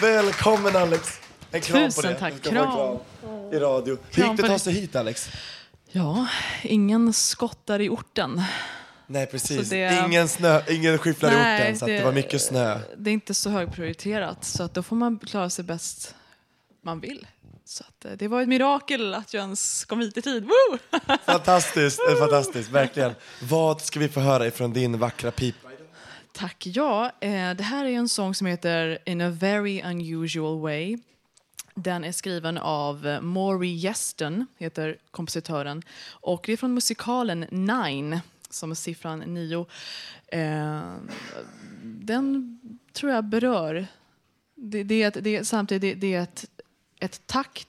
Välkommen 0.00 0.76
Alex. 0.76 1.20
En 1.50 1.60
kram 1.60 1.84
Tusen 1.90 2.02
på 2.02 2.08
det. 2.08 2.14
tack. 2.14 2.32
En 2.32 2.38
Kram. 2.40 2.98
I 3.52 3.56
radio. 3.58 3.98
Hur 4.10 4.22
Kram 4.22 4.30
gick 4.30 4.36
det 4.36 4.42
att 4.46 4.50
ta 4.52 4.58
sig 4.58 4.72
hit 4.72 4.96
Alex? 4.96 5.28
Ja, 5.90 6.26
ingen 6.62 7.12
skottar 7.12 7.80
i 7.80 7.88
orten. 7.88 8.42
Nej 9.06 9.26
precis. 9.26 9.68
Det- 9.70 10.04
Ingen, 10.06 10.28
snö, 10.28 10.60
ingen 10.68 10.98
skyfflar 10.98 11.30
i 11.30 11.34
orten 11.34 11.78
så 11.78 11.84
att 11.84 11.88
det, 11.88 11.96
det- 11.98 12.04
var 12.04 12.12
mycket 12.12 12.42
snö. 12.42 12.78
Det 12.96 13.10
är 13.10 13.14
inte 13.14 13.34
så 13.34 13.50
högprioriterat, 13.50 14.44
så 14.44 14.62
att 14.62 14.74
då 14.74 14.82
får 14.82 14.96
man 14.96 15.18
klara 15.18 15.50
sig 15.50 15.64
bäst 15.64 16.14
man 16.84 17.00
vill. 17.00 17.26
Så 17.72 17.84
att, 17.88 18.04
eh, 18.04 18.12
det 18.12 18.28
var 18.28 18.42
ett 18.42 18.48
mirakel 18.48 19.14
att 19.14 19.34
jag 19.34 19.42
ens 19.42 19.84
kom 19.84 20.00
hit 20.00 20.16
i 20.16 20.22
tid. 20.22 20.44
Woo! 20.44 20.78
Fantastiskt, 21.26 22.00
fantastiskt, 22.18 22.70
verkligen. 22.70 23.14
Vad 23.42 23.80
ska 23.80 24.00
vi 24.00 24.08
få 24.08 24.20
höra 24.20 24.46
ifrån 24.46 24.72
din 24.72 24.98
vackra 24.98 25.30
pipa? 25.30 25.68
Tack. 26.32 26.66
Ja, 26.66 27.12
eh, 27.20 27.54
det 27.54 27.62
här 27.62 27.84
är 27.84 27.90
en 27.90 28.08
sång 28.08 28.34
som 28.34 28.46
heter 28.46 28.98
In 29.04 29.20
a 29.20 29.30
very 29.30 29.82
unusual 29.82 30.60
way. 30.60 30.98
Den 31.74 32.04
är 32.04 32.12
skriven 32.12 32.58
av 32.58 33.06
eh, 33.06 33.20
Maury 33.20 33.86
Yeston, 33.86 34.46
heter 34.58 34.96
kompositören. 35.10 35.82
Och 36.10 36.42
det 36.46 36.52
är 36.52 36.56
från 36.56 36.74
musikalen 36.74 37.40
Nine, 37.50 38.20
som 38.50 38.70
är 38.70 38.74
siffran 38.74 39.18
nio. 39.18 39.66
Eh, 40.26 40.80
den 41.82 42.60
tror 42.92 43.12
jag 43.12 43.24
berör. 43.24 43.86
Det, 44.54 44.82
det 44.82 45.02
är, 45.02 45.08
ett, 45.08 45.24
det 45.24 45.44
samtidigt 45.44 46.00
det, 46.00 46.08
det 46.08 46.14
är 46.14 46.22
ett, 46.22 46.44
ett 47.02 47.26
tack 47.26 47.66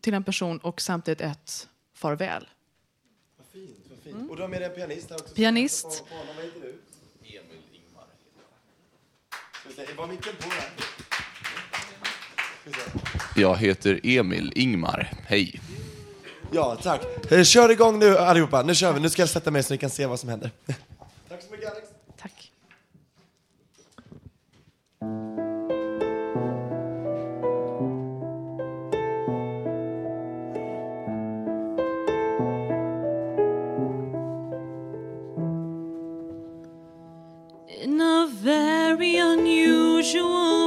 till 0.00 0.14
en 0.14 0.24
person 0.24 0.58
och 0.58 0.80
samtidigt 0.80 1.20
ett 1.20 1.68
farväl. 1.94 2.48
Och 4.30 4.36
du 4.36 4.42
har 4.42 4.48
med 4.48 4.60
dig 4.60 4.68
en 4.68 4.74
pianist 4.74 5.10
här 5.10 5.16
också. 5.16 5.34
Pianist. 5.34 5.86
Vad 5.86 6.44
heter 6.44 6.60
du? 6.60 6.78
Emil 7.28 7.62
Ingmar. 7.72 8.06
Var 9.96 10.06
micken 10.06 10.32
på 10.40 10.48
där? 10.48 10.70
Jag 13.36 13.56
heter 13.56 14.00
Emil 14.02 14.52
Ingmar. 14.54 15.12
Hej. 15.26 15.60
Ja, 16.52 16.76
tack. 16.82 17.32
Eh, 17.32 17.44
Kör 17.44 17.70
igång 17.70 17.98
nu 17.98 18.18
allihopa. 18.18 18.62
Nu 18.62 18.74
kör 18.74 18.92
vi. 18.92 19.00
Nu 19.00 19.10
ska 19.10 19.22
jag 19.22 19.28
sätta 19.28 19.50
mig 19.50 19.62
så 19.62 19.74
ni 19.74 19.78
kan 19.78 19.90
se 19.90 20.06
vad 20.06 20.20
som 20.20 20.28
händer. 20.28 20.50
Tack 21.28 21.42
så 21.42 21.50
mycket 21.50 21.70
Alex. 21.72 21.88
Unusual 40.14 40.57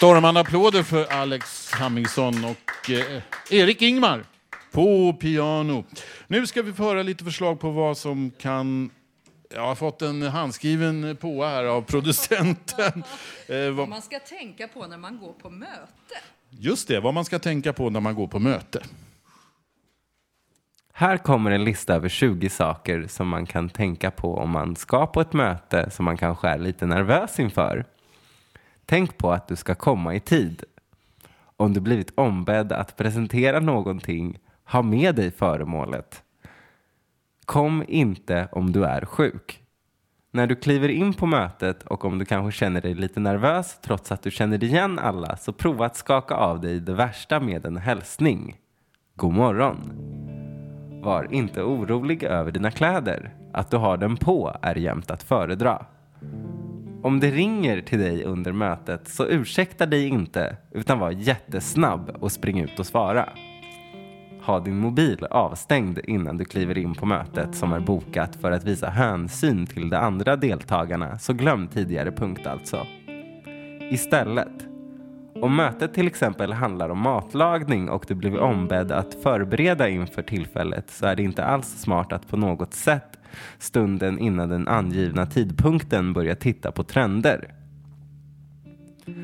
Stormande 0.00 0.40
applåder 0.40 0.82
för 0.82 1.12
Alex 1.12 1.72
Hammingsson 1.72 2.44
och 2.44 2.90
eh, 2.90 3.22
Erik 3.50 3.82
Ingmar 3.82 4.24
på 4.72 5.12
piano. 5.12 5.84
Nu 6.26 6.46
ska 6.46 6.62
vi 6.62 6.72
få 6.72 6.82
höra 6.84 7.02
lite 7.02 7.24
förslag 7.24 7.60
på 7.60 7.70
vad 7.70 7.96
som 7.98 8.30
kan... 8.38 8.90
Jag 9.54 9.66
har 9.66 9.74
fått 9.74 10.02
en 10.02 10.22
handskriven 10.22 11.16
på 11.20 11.44
här 11.44 11.64
av 11.64 11.82
producenten. 11.82 13.02
Eh, 13.48 13.56
Vad 13.64 13.74
vad, 13.74 13.88
man 13.88 14.02
ska 14.02 14.18
tänka 14.18 14.68
på 14.68 14.86
när 14.86 14.98
man 14.98 15.18
går 15.18 15.32
på 15.32 15.50
möte. 15.50 16.14
just 16.50 16.88
det, 16.88 17.00
vad 17.00 17.14
man 17.14 17.24
ska 17.24 17.38
tänka 17.38 17.72
på 17.72 17.90
när 17.90 18.00
man 18.00 18.14
går 18.14 18.26
på 18.26 18.38
möte. 18.38 18.82
Här 20.92 21.16
kommer 21.16 21.50
en 21.50 21.64
lista 21.64 21.94
över 21.94 22.08
20 22.08 22.48
saker 22.50 23.06
som 23.08 23.28
man 23.28 23.46
kan 23.46 23.68
tänka 23.68 24.10
på 24.10 24.36
om 24.36 24.50
man 24.50 24.76
ska 24.76 25.06
på 25.06 25.20
ett 25.20 25.32
möte 25.32 25.90
som 25.90 26.04
man 26.04 26.16
kanske 26.16 26.48
är 26.48 26.58
lite 26.58 26.86
nervös 26.86 27.38
inför. 27.40 27.84
Tänk 28.90 29.18
på 29.18 29.32
att 29.32 29.48
du 29.48 29.56
ska 29.56 29.74
komma 29.74 30.14
i 30.14 30.20
tid. 30.20 30.64
Om 31.56 31.72
du 31.72 31.80
blivit 31.80 32.12
ombedd 32.14 32.72
att 32.72 32.96
presentera 32.96 33.60
någonting, 33.60 34.38
ha 34.64 34.82
med 34.82 35.14
dig 35.14 35.30
föremålet. 35.30 36.22
Kom 37.44 37.84
inte 37.88 38.48
om 38.52 38.72
du 38.72 38.84
är 38.84 39.04
sjuk. 39.04 39.62
När 40.30 40.46
du 40.46 40.56
kliver 40.56 40.88
in 40.88 41.14
på 41.14 41.26
mötet 41.26 41.82
och 41.82 42.04
om 42.04 42.18
du 42.18 42.24
kanske 42.24 42.58
känner 42.58 42.80
dig 42.80 42.94
lite 42.94 43.20
nervös 43.20 43.78
trots 43.82 44.12
att 44.12 44.22
du 44.22 44.30
känner 44.30 44.64
igen 44.64 44.98
alla 44.98 45.36
så 45.36 45.52
prova 45.52 45.86
att 45.86 45.96
skaka 45.96 46.34
av 46.34 46.60
dig 46.60 46.80
det 46.80 46.94
värsta 46.94 47.40
med 47.40 47.66
en 47.66 47.76
hälsning. 47.76 48.56
God 49.14 49.32
morgon! 49.32 49.92
Var 51.02 51.32
inte 51.32 51.62
orolig 51.62 52.22
över 52.22 52.52
dina 52.52 52.70
kläder. 52.70 53.34
Att 53.52 53.70
du 53.70 53.76
har 53.76 53.96
dem 53.96 54.16
på 54.16 54.56
är 54.62 54.74
jämt 54.74 55.10
att 55.10 55.22
föredra. 55.22 55.86
Om 57.02 57.20
det 57.20 57.30
ringer 57.30 57.80
till 57.80 57.98
dig 57.98 58.24
under 58.24 58.52
mötet 58.52 59.08
så 59.08 59.26
ursäkta 59.26 59.86
dig 59.86 60.08
inte 60.08 60.56
utan 60.72 60.98
var 60.98 61.10
jättesnabb 61.10 62.16
och 62.20 62.32
spring 62.32 62.60
ut 62.60 62.78
och 62.78 62.86
svara. 62.86 63.28
Ha 64.42 64.60
din 64.60 64.76
mobil 64.76 65.26
avstängd 65.30 65.98
innan 66.04 66.36
du 66.36 66.44
kliver 66.44 66.78
in 66.78 66.94
på 66.94 67.06
mötet 67.06 67.54
som 67.54 67.72
är 67.72 67.80
bokat 67.80 68.36
för 68.36 68.50
att 68.52 68.64
visa 68.64 68.88
hänsyn 68.88 69.66
till 69.66 69.90
de 69.90 69.96
andra 69.96 70.36
deltagarna 70.36 71.18
så 71.18 71.32
glöm 71.32 71.68
tidigare 71.68 72.12
punkt 72.12 72.46
alltså. 72.46 72.86
Istället, 73.90 74.66
om 75.34 75.56
mötet 75.56 75.94
till 75.94 76.06
exempel 76.06 76.52
handlar 76.52 76.88
om 76.88 76.98
matlagning 76.98 77.88
och 77.90 78.04
du 78.08 78.14
blivit 78.14 78.40
ombedd 78.40 78.92
att 78.92 79.14
förbereda 79.14 79.88
inför 79.88 80.22
tillfället 80.22 80.90
så 80.90 81.06
är 81.06 81.16
det 81.16 81.22
inte 81.22 81.44
alls 81.44 81.68
smart 81.68 82.12
att 82.12 82.28
på 82.28 82.36
något 82.36 82.74
sätt 82.74 83.19
stunden 83.58 84.18
innan 84.18 84.48
den 84.48 84.68
angivna 84.68 85.26
tidpunkten 85.26 86.12
börja 86.12 86.34
titta 86.34 86.72
på 86.72 86.84
trender. 86.84 87.54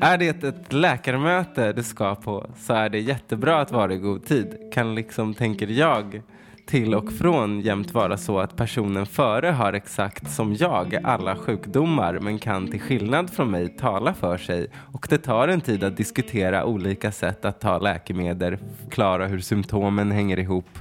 Är 0.01 0.17
det 0.17 0.43
ett 0.43 0.73
läkarmöte 0.73 1.73
du 1.73 1.83
ska 1.83 2.15
på 2.15 2.49
så 2.57 2.73
är 2.73 2.89
det 2.89 2.99
jättebra 2.99 3.61
att 3.61 3.71
vara 3.71 3.93
i 3.93 3.97
god 3.97 4.25
tid. 4.25 4.57
Kan 4.73 4.95
liksom, 4.95 5.33
tänker 5.33 5.67
jag, 5.67 6.21
till 6.67 6.95
och 6.95 7.11
från 7.11 7.61
jämt 7.61 7.93
vara 7.93 8.17
så 8.17 8.39
att 8.39 8.55
personen 8.55 9.05
före 9.05 9.47
har 9.47 9.73
exakt 9.73 10.31
som 10.31 10.53
jag 10.53 10.95
alla 11.03 11.35
sjukdomar 11.35 12.19
men 12.19 12.39
kan 12.39 12.67
till 12.67 12.81
skillnad 12.81 13.29
från 13.29 13.51
mig 13.51 13.67
tala 13.67 14.13
för 14.13 14.37
sig 14.37 14.67
och 14.93 15.07
det 15.09 15.17
tar 15.17 15.47
en 15.47 15.61
tid 15.61 15.83
att 15.83 15.97
diskutera 15.97 16.65
olika 16.65 17.11
sätt 17.11 17.45
att 17.45 17.61
ta 17.61 17.79
läkemedel, 17.79 18.57
förklara 18.83 19.27
hur 19.27 19.39
symptomen 19.39 20.11
hänger 20.11 20.39
ihop 20.39 20.79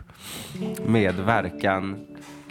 med 0.86 1.14
verkan, 1.14 1.96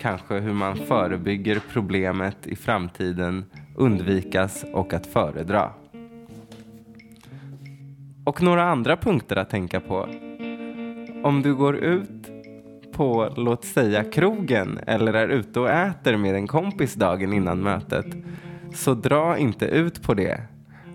kanske 0.06 0.40
hur 0.40 0.54
man 0.54 0.76
förebygger 0.76 1.62
problemet 1.74 2.48
i 2.48 2.56
framtiden, 2.56 3.46
undvikas 3.76 4.66
och 4.74 4.94
att 4.94 5.08
föredra. 5.08 5.70
Och 8.24 8.42
några 8.42 8.64
andra 8.64 8.98
punkter 8.98 9.36
att 9.36 9.50
tänka 9.50 9.80
på. 9.80 10.10
Om 11.24 11.42
du 11.42 11.56
går 11.56 11.76
ut 11.76 12.32
på, 12.94 13.34
låt 13.38 13.66
säga 13.66 14.04
krogen 14.04 14.80
eller 14.88 15.14
är 15.14 15.28
ute 15.28 15.60
och 15.60 15.70
äter 15.70 16.18
med 16.18 16.36
en 16.36 16.48
kompis 16.48 16.94
dagen 16.94 17.34
innan 17.34 17.60
mötet, 17.60 18.08
så 18.74 18.94
dra 18.94 19.38
inte 19.38 19.66
ut 19.66 20.04
på 20.04 20.14
det. 20.14 20.42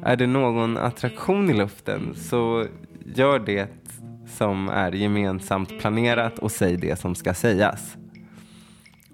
Är 0.03 0.17
det 0.17 0.27
någon 0.27 0.77
attraktion 0.77 1.51
i 1.51 1.55
luften 1.55 2.15
så 2.15 2.67
gör 3.15 3.39
det 3.39 3.69
som 4.27 4.69
är 4.69 4.93
gemensamt 4.93 5.81
planerat 5.81 6.39
och 6.39 6.51
säg 6.51 6.77
det 6.77 6.99
som 6.99 7.15
ska 7.15 7.35
sägas. 7.35 7.97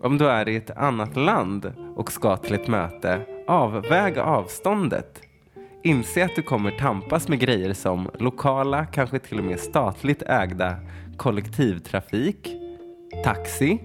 Om 0.06 0.18
du 0.18 0.28
är 0.28 0.48
i 0.48 0.56
ett 0.56 0.70
annat 0.70 1.16
land 1.16 1.72
och 1.96 2.12
ska 2.12 2.36
till 2.36 2.54
ett 2.54 2.68
möte, 2.68 3.20
avväg 3.46 4.18
avståndet. 4.18 5.20
Inse 5.82 6.24
att 6.24 6.36
du 6.36 6.42
kommer 6.42 6.70
tampas 6.70 7.28
med 7.28 7.38
grejer 7.38 7.72
som 7.72 8.10
lokala, 8.18 8.86
kanske 8.86 9.18
till 9.18 9.38
och 9.38 9.44
med 9.44 9.60
statligt 9.60 10.22
ägda 10.22 10.76
kollektivtrafik, 11.16 12.56
taxi, 13.24 13.78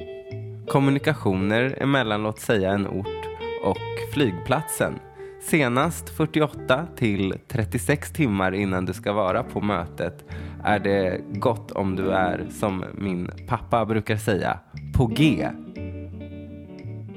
kommunikationer 0.67 1.77
emellan 1.81 2.23
låt 2.23 2.39
säga 2.39 2.71
en 2.71 2.87
ort 2.87 3.25
och 3.63 4.13
flygplatsen. 4.13 4.93
Senast 5.41 6.09
48 6.09 6.87
till 6.95 7.33
36 7.47 8.13
timmar 8.13 8.51
innan 8.51 8.85
du 8.85 8.93
ska 8.93 9.13
vara 9.13 9.43
på 9.43 9.61
mötet 9.61 10.25
är 10.63 10.79
det 10.79 11.21
gott 11.33 11.71
om 11.71 11.95
du 11.95 12.11
är, 12.11 12.47
som 12.49 12.85
min 12.93 13.31
pappa 13.47 13.85
brukar 13.85 14.17
säga, 14.17 14.59
på 14.93 15.05
G. 15.05 15.47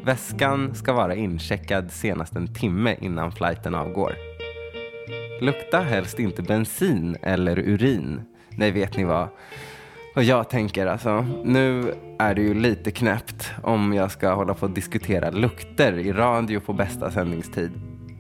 Väskan 0.05 0.74
ska 0.74 0.92
vara 0.92 1.14
incheckad 1.14 1.90
senast 1.90 2.36
en 2.36 2.55
timme 2.55 2.96
innan 3.00 3.32
flighten 3.32 3.74
avgår. 3.74 4.14
Lukta 5.40 5.80
helst 5.80 6.18
inte 6.18 6.42
bensin 6.42 7.16
eller 7.22 7.59
urin. 7.59 8.20
Nej, 8.50 8.70
vet 8.70 8.96
ni 8.96 9.05
vad? 9.05 9.28
Och 10.14 10.22
jag 10.22 10.50
tänker 10.50 10.86
alltså, 10.86 11.26
nu 11.44 11.94
är 12.18 12.34
det 12.34 12.42
ju 12.42 12.55
lite 12.55 12.90
knäppt 12.90 13.52
om 13.62 13.92
jag 13.92 14.11
ska 14.11 14.34
hålla 14.34 14.55
på 14.55 14.66
och 14.66 14.72
diskutera 14.72 15.30
lukter 15.30 15.98
i 15.98 16.12
radio 16.12 16.61
på 16.61 16.72
bästa 16.72 17.11
sändningstid. 17.11 17.70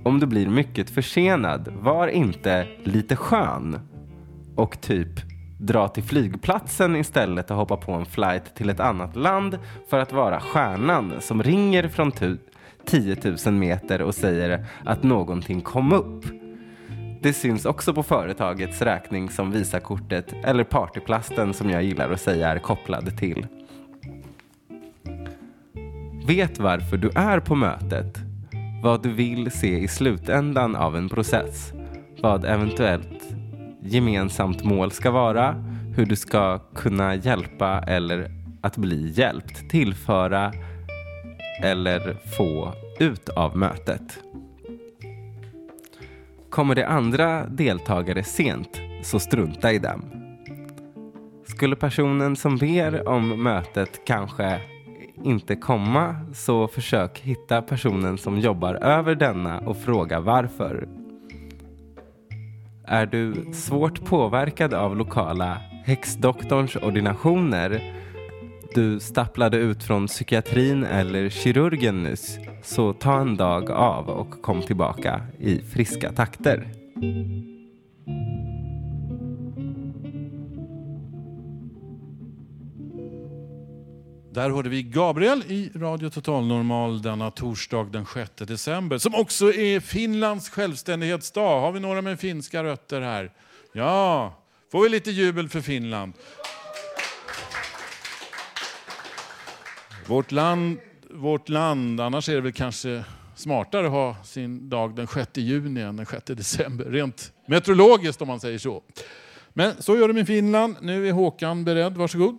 Om 0.04 0.20
du 0.20 0.26
blir 0.26 0.48
mycket 0.48 0.90
försenad, 0.90 1.68
var 1.80 2.08
inte 2.08 2.66
lite 2.84 3.16
skön 3.16 3.80
och 4.56 4.80
typ 4.80 5.33
dra 5.58 5.88
till 5.88 6.02
flygplatsen 6.02 6.96
istället 6.96 7.50
och 7.50 7.56
hoppa 7.56 7.76
på 7.76 7.92
en 7.92 8.06
flight 8.06 8.54
till 8.54 8.70
ett 8.70 8.80
annat 8.80 9.16
land 9.16 9.58
för 9.88 9.98
att 9.98 10.12
vara 10.12 10.40
stjärnan 10.40 11.14
som 11.20 11.42
ringer 11.42 11.88
från 11.88 12.12
10 12.84 13.16
000 13.46 13.54
meter 13.54 14.02
och 14.02 14.14
säger 14.14 14.66
att 14.84 15.02
någonting 15.02 15.60
kom 15.60 15.92
upp. 15.92 16.24
Det 17.22 17.32
syns 17.32 17.64
också 17.64 17.94
på 17.94 18.02
företagets 18.02 18.82
räkning 18.82 19.30
som 19.30 19.50
Visakortet 19.50 20.34
eller 20.44 20.64
partyplasten 20.64 21.54
som 21.54 21.70
jag 21.70 21.82
gillar 21.82 22.10
att 22.10 22.20
säga 22.20 22.48
är 22.48 22.58
kopplad 22.58 23.18
till. 23.18 23.46
Vet 26.26 26.58
varför 26.58 26.96
du 26.96 27.10
är 27.14 27.40
på 27.40 27.54
mötet. 27.54 28.18
Vad 28.82 29.02
du 29.02 29.12
vill 29.12 29.50
se 29.50 29.78
i 29.78 29.88
slutändan 29.88 30.76
av 30.76 30.96
en 30.96 31.08
process. 31.08 31.72
Vad 32.20 32.44
eventuellt 32.44 33.34
gemensamt 33.84 34.64
mål 34.64 34.90
ska 34.90 35.10
vara. 35.10 35.52
Hur 35.96 36.06
du 36.06 36.16
ska 36.16 36.58
kunna 36.58 37.14
hjälpa 37.14 37.80
eller 37.86 38.30
att 38.60 38.76
bli 38.76 39.12
hjälpt. 39.16 39.70
Tillföra 39.70 40.52
eller 41.62 42.16
få 42.36 42.72
ut 43.00 43.28
av 43.28 43.56
mötet. 43.56 44.18
Kommer 46.50 46.74
det 46.74 46.86
andra 46.86 47.46
deltagare 47.46 48.22
sent, 48.22 48.80
så 49.02 49.18
strunta 49.18 49.72
i 49.72 49.78
dem. 49.78 50.04
Skulle 51.46 51.76
personen 51.76 52.36
som 52.36 52.56
ber 52.56 53.08
om 53.08 53.42
mötet 53.42 54.04
kanske 54.06 54.60
inte 55.24 55.56
komma, 55.56 56.16
så 56.34 56.68
försök 56.68 57.18
hitta 57.18 57.62
personen 57.62 58.18
som 58.18 58.38
jobbar 58.38 58.74
över 58.74 59.14
denna 59.14 59.58
och 59.58 59.76
fråga 59.76 60.20
varför. 60.20 61.03
Är 62.86 63.06
du 63.06 63.52
svårt 63.52 64.04
påverkad 64.04 64.74
av 64.74 64.96
lokala 64.96 65.60
häxdoktorns 65.84 66.76
ordinationer 66.76 67.94
du 68.74 69.00
stapplade 69.00 69.56
ut 69.56 69.82
från 69.82 70.06
psykiatrin 70.06 70.84
eller 70.84 71.28
kirurgen 71.28 72.02
nyss 72.02 72.38
så 72.62 72.92
ta 72.92 73.20
en 73.20 73.36
dag 73.36 73.70
av 73.70 74.08
och 74.08 74.42
kom 74.42 74.62
tillbaka 74.62 75.20
i 75.38 75.58
friska 75.58 76.12
takter. 76.12 76.68
Där 84.34 84.50
hörde 84.50 84.68
vi 84.68 84.82
Gabriel 84.82 85.42
i 85.48 85.70
Radio 85.74 86.10
Total 86.10 86.46
Normal 86.46 87.02
denna 87.02 87.30
torsdag 87.30 87.84
den 87.84 88.06
6 88.14 88.30
december, 88.36 88.98
som 88.98 89.14
också 89.14 89.52
är 89.52 89.80
Finlands 89.80 90.50
självständighetsdag. 90.50 91.60
Har 91.60 91.72
vi 91.72 91.80
några 91.80 92.02
med 92.02 92.20
finska 92.20 92.64
rötter 92.64 93.00
här? 93.00 93.32
Ja, 93.72 94.34
får 94.72 94.82
vi 94.82 94.88
lite 94.88 95.10
jubel 95.10 95.48
för 95.48 95.60
Finland. 95.60 96.12
Vårt 100.06 100.32
land, 100.32 100.78
vårt 101.10 101.48
land, 101.48 102.00
annars 102.00 102.28
är 102.28 102.34
det 102.34 102.40
väl 102.40 102.52
kanske 102.52 103.04
smartare 103.36 103.86
att 103.86 103.92
ha 103.92 104.16
sin 104.24 104.68
dag 104.68 104.96
den 104.96 105.06
6 105.06 105.30
juni 105.34 105.80
än 105.80 105.96
den 105.96 106.06
6 106.06 106.24
december, 106.26 106.84
rent 106.84 107.32
meteorologiskt 107.46 108.22
om 108.22 108.28
man 108.28 108.40
säger 108.40 108.58
så. 108.58 108.82
Men 109.52 109.82
så 109.82 109.96
gör 109.96 110.08
de 110.08 110.18
i 110.18 110.24
Finland. 110.24 110.76
Nu 110.80 111.08
är 111.08 111.12
Håkan 111.12 111.64
beredd, 111.64 111.96
varsågod. 111.96 112.38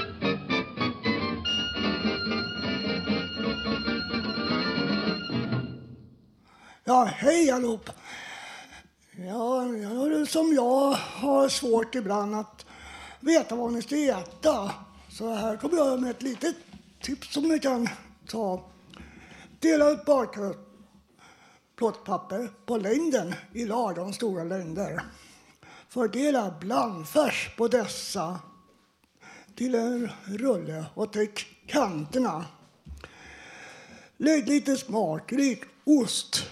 Ja, 6.83 7.03
hej 7.03 7.51
allihop. 7.51 7.89
Ja, 9.11 9.65
som 10.27 10.53
jag 10.53 10.91
har 10.93 11.49
svårt 11.49 11.95
ibland 11.95 12.35
att 12.35 12.65
veta 13.19 13.55
vad 13.55 13.73
ni 13.73 13.81
ska 13.81 13.95
äta. 13.95 14.71
Så 15.09 15.33
här 15.33 15.57
kommer 15.57 15.77
jag 15.77 16.01
med 16.01 16.11
ett 16.11 16.21
litet 16.21 16.55
tips 17.01 17.33
som 17.33 17.43
ni 17.43 17.59
kan 17.59 17.89
ta. 18.27 18.69
Dela 19.59 19.89
ut 19.89 20.05
barkött. 20.05 20.57
plåtpapper 21.75 22.49
på 22.65 22.77
längden 22.77 23.35
i 23.53 23.71
18 23.71 24.13
stora 24.13 24.43
längder. 24.43 25.01
Fördela 25.89 26.53
blandfärs 26.59 27.55
på 27.57 27.67
dessa 27.67 28.39
till 29.55 29.75
en 29.75 30.11
rulle 30.25 30.85
och 30.93 31.13
täck 31.13 31.45
kanterna. 31.67 32.45
Lägg 34.17 34.47
lite 34.47 34.77
smakrik 34.77 35.63
ost 35.83 36.43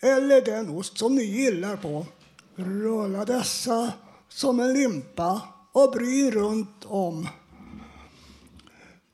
eller 0.00 0.40
den 0.40 0.68
ost 0.68 0.98
som 0.98 1.14
ni 1.14 1.24
gillar 1.24 1.76
på. 1.76 2.06
Rulla 2.56 3.24
dessa 3.24 3.92
som 4.28 4.60
en 4.60 4.72
limpa 4.72 5.42
och 5.72 5.90
bry 5.90 6.30
runt 6.30 6.84
om 6.84 7.28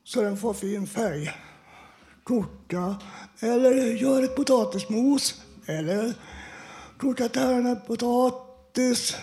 så 0.05 0.23
den 0.23 0.37
får 0.37 0.55
fin 0.55 0.87
färg. 0.87 1.33
Koka 2.25 2.97
eller 3.41 3.73
gör 3.75 4.23
ett 4.23 4.37
potatismos 4.37 5.43
eller 5.67 6.15
koka 6.99 7.29
tärnepotatis 7.29 9.17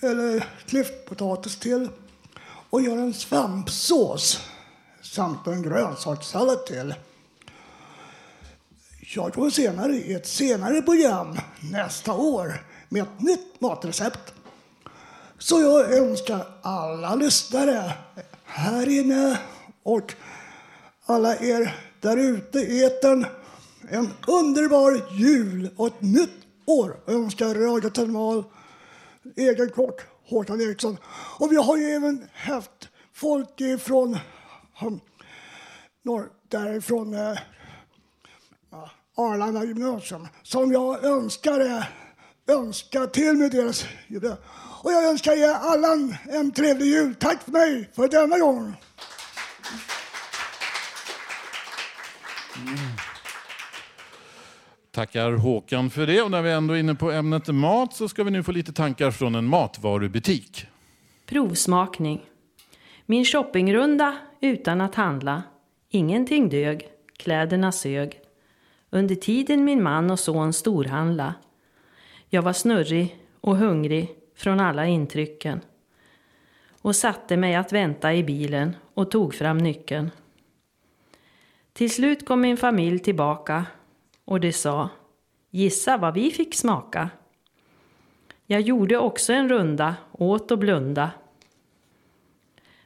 eller 0.00 0.48
klyftpotatis 0.66 1.56
till 1.56 1.88
och 2.70 2.82
gör 2.82 2.96
en 2.96 3.14
svampsås 3.14 4.40
samt 5.02 5.46
en 5.46 5.62
grönsakssallad 5.62 6.66
till. 6.66 6.94
Jag 9.04 9.34
kommer 9.34 9.50
senare 9.50 9.92
i 9.92 10.14
ett 10.14 10.26
senare 10.26 10.82
program 10.82 11.36
nästa 11.72 12.12
år 12.12 12.64
med 12.88 13.02
ett 13.02 13.20
nytt 13.20 13.60
matrecept. 13.60 14.34
Så 15.38 15.60
jag 15.60 15.92
önskar 15.92 16.46
alla 16.62 17.14
lyssnare 17.14 17.92
här 18.44 18.88
inne 18.88 19.38
och 19.82 20.14
alla 21.06 21.36
er 21.36 21.76
där 22.00 22.16
ute 22.16 22.58
i 22.58 22.84
etern 22.84 23.26
en 23.88 24.10
underbar 24.26 25.00
jul 25.18 25.70
och 25.76 25.86
ett 25.86 26.02
nytt 26.02 26.46
år 26.66 26.96
önskar 27.06 27.54
Radio 27.54 27.90
Termal 27.90 28.44
egen 29.36 29.70
kock 29.70 30.00
Håkan 30.24 30.60
Eriksson. 30.60 30.96
Och 31.38 31.52
vi 31.52 31.56
har 31.56 31.76
ju 31.76 31.84
även 31.84 32.28
haft 32.34 32.88
folk 33.12 33.60
ifrån 33.60 34.18
um, 34.82 35.00
norr, 36.02 36.28
därifrån 36.48 37.14
eh, 37.14 37.38
Arlanda 39.16 39.64
gymnasium 39.64 40.28
som 40.42 40.72
jag 40.72 41.04
önskar, 41.04 41.86
önskar 42.48 43.06
till 43.06 43.34
med 43.34 43.50
deras 43.50 43.86
jubileum. 44.06 44.36
Och 44.82 44.92
jag 44.92 45.04
önskar 45.04 45.32
er 45.32 45.54
alla 45.54 45.88
en, 46.38 46.52
trevlig 46.52 46.86
jul. 46.86 47.14
Tack 47.14 47.42
för 47.42 47.52
mig 47.52 47.90
för 47.94 48.08
denna 48.08 48.38
gång. 48.38 48.74
Tackar 54.90 55.32
Håkan 55.32 55.90
för 55.90 56.06
det. 56.06 56.22
Och 56.22 56.30
när 56.30 56.42
vi 56.42 56.50
ändå 56.50 56.74
är 56.74 56.78
inne 56.78 56.94
på 56.94 57.10
ämnet 57.10 57.48
mat 57.48 57.94
så 57.94 58.08
ska 58.08 58.24
vi 58.24 58.30
nu 58.30 58.42
få 58.42 58.52
lite 58.52 58.72
tankar 58.72 59.10
från 59.10 59.34
en 59.34 59.44
matvarubutik. 59.44 60.66
Provsmakning. 61.26 62.20
Min 63.06 63.24
shoppingrunda 63.24 64.18
utan 64.40 64.80
att 64.80 64.94
handla. 64.94 65.42
Ingenting 65.90 66.48
dög. 66.48 66.88
Kläderna 67.16 67.72
sög. 67.72 68.21
Under 68.94 69.14
tiden 69.14 69.64
min 69.64 69.82
man 69.82 70.10
och 70.10 70.18
son 70.18 70.52
storhandla. 70.52 71.34
Jag 72.28 72.42
var 72.42 72.52
snurrig 72.52 73.18
och 73.40 73.56
hungrig 73.56 74.16
från 74.34 74.60
alla 74.60 74.86
intrycken 74.86 75.60
och 76.82 76.96
satte 76.96 77.36
mig 77.36 77.54
att 77.54 77.72
vänta 77.72 78.14
i 78.14 78.24
bilen 78.24 78.76
och 78.94 79.10
tog 79.10 79.34
fram 79.34 79.58
nyckeln. 79.58 80.10
Till 81.72 81.90
slut 81.90 82.26
kom 82.26 82.40
min 82.40 82.56
familj 82.56 82.98
tillbaka 82.98 83.66
och 84.24 84.40
de 84.40 84.52
sa 84.52 84.88
Gissa 85.50 85.96
vad 85.96 86.14
vi 86.14 86.30
fick 86.30 86.54
smaka. 86.54 87.10
Jag 88.46 88.60
gjorde 88.60 88.98
också 88.98 89.32
en 89.32 89.48
runda, 89.48 89.96
åt 90.12 90.50
och 90.50 90.58
blunda. 90.58 91.10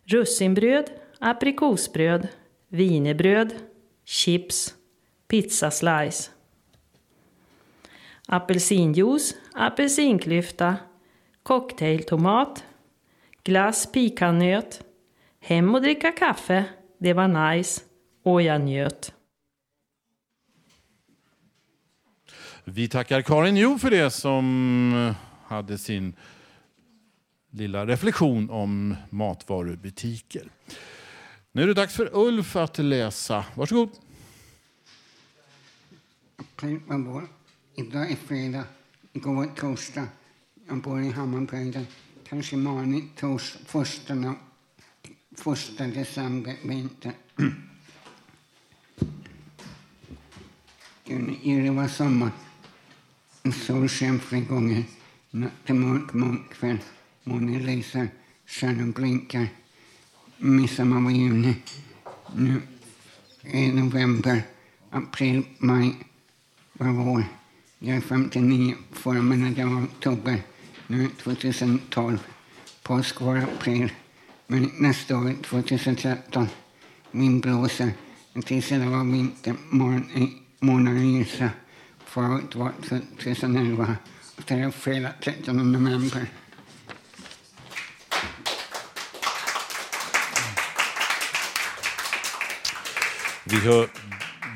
Russinbröd, 0.04 0.90
aprikosbröd, 1.18 2.28
vinerbröd, 2.68 3.54
chips, 4.04 4.74
pizzaslice. 5.28 6.30
Apelsinjuice, 8.28 9.34
apelsinklyfta, 9.54 10.76
cocktailtomat, 11.42 12.64
glass 13.42 13.92
pikannöt 13.92 14.86
Hem 15.46 15.74
och 15.74 15.82
dricka 15.82 16.12
kaffe, 16.12 16.64
det 16.98 17.12
var 17.12 17.28
nice 17.28 17.82
och 18.22 18.42
jag 18.42 18.60
njöt. 18.60 19.12
Vi 22.64 22.88
tackar 22.88 23.22
Karin 23.22 23.56
Jo 23.56 23.78
för 23.78 23.90
det 23.90 24.10
som 24.10 24.92
eh, 24.94 25.14
hade 25.48 25.78
sin 25.78 26.16
lilla 27.50 27.86
reflektion 27.86 28.50
om 28.50 28.96
matvarubutiker. 29.10 30.48
Nu 31.52 31.62
är 31.62 31.66
det 31.66 31.74
dags 31.74 31.94
för 31.94 32.10
Ulf 32.12 32.56
att 32.56 32.78
läsa. 32.78 33.44
Varsågod. 33.54 33.90
April 36.56 36.80
var. 36.86 37.28
Idag 37.74 38.10
är 38.10 38.16
fredag. 38.16 38.64
Igår 39.12 39.46
torsdag. 39.56 40.08
Jag 40.68 40.78
bor 40.78 41.02
i 41.02 41.10
Hammarbyhöjden. 41.10 41.86
Kanske 42.28 42.56
morgon 42.56 43.10
tors 43.16 43.56
första, 43.66 44.34
första 45.36 45.86
december 45.86 46.56
vinter. 46.62 47.12
Gud, 51.04 51.74
var 51.74 51.88
sommar. 51.88 52.30
Sol 53.66 53.88
sken 53.88 54.20
flera 54.20 54.44
gånger. 54.44 54.84
Natten 55.30 55.80
mörk, 55.80 56.12
mörk 56.14 56.50
kväll. 56.52 56.78
Månen 57.24 57.66
lyser, 57.66 58.08
stjärnor 58.46 58.92
blinkar. 58.92 59.48
Midsommar 60.36 61.00
var 61.00 61.10
juni. 61.10 61.56
Nu 62.34 62.62
är 63.42 63.72
november, 63.72 64.42
april, 64.90 65.42
maj 65.58 65.96
var. 66.78 67.24
Jag 67.78 67.96
är 67.96 68.00
59, 68.00 68.74
förra 68.92 69.22
månaden 69.22 69.74
var 69.74 69.82
oktober. 69.82 70.42
Nu 70.86 71.08
2012. 71.08 72.18
Påsk 72.82 73.20
var 73.20 73.36
april. 73.36 73.92
Men 74.46 74.70
nästa 74.78 75.18
år, 75.18 75.34
2013, 75.42 76.48
Min 77.10 77.40
blåser. 77.40 77.92
Tisdag, 78.44 78.78
tid 78.78 78.88
var 78.88 79.04
vinter, 79.04 79.54
månaden 80.60 81.12
gissa. 81.12 81.50
Förut 82.04 82.54
var 82.54 82.72
2011. 83.22 83.96
Och 84.36 84.42
det 84.46 84.54
är 84.54 84.70
fredag 84.70 85.12
13 85.22 85.72
november. 85.72 86.26
Vi, 93.44 93.56
hör, 93.56 93.88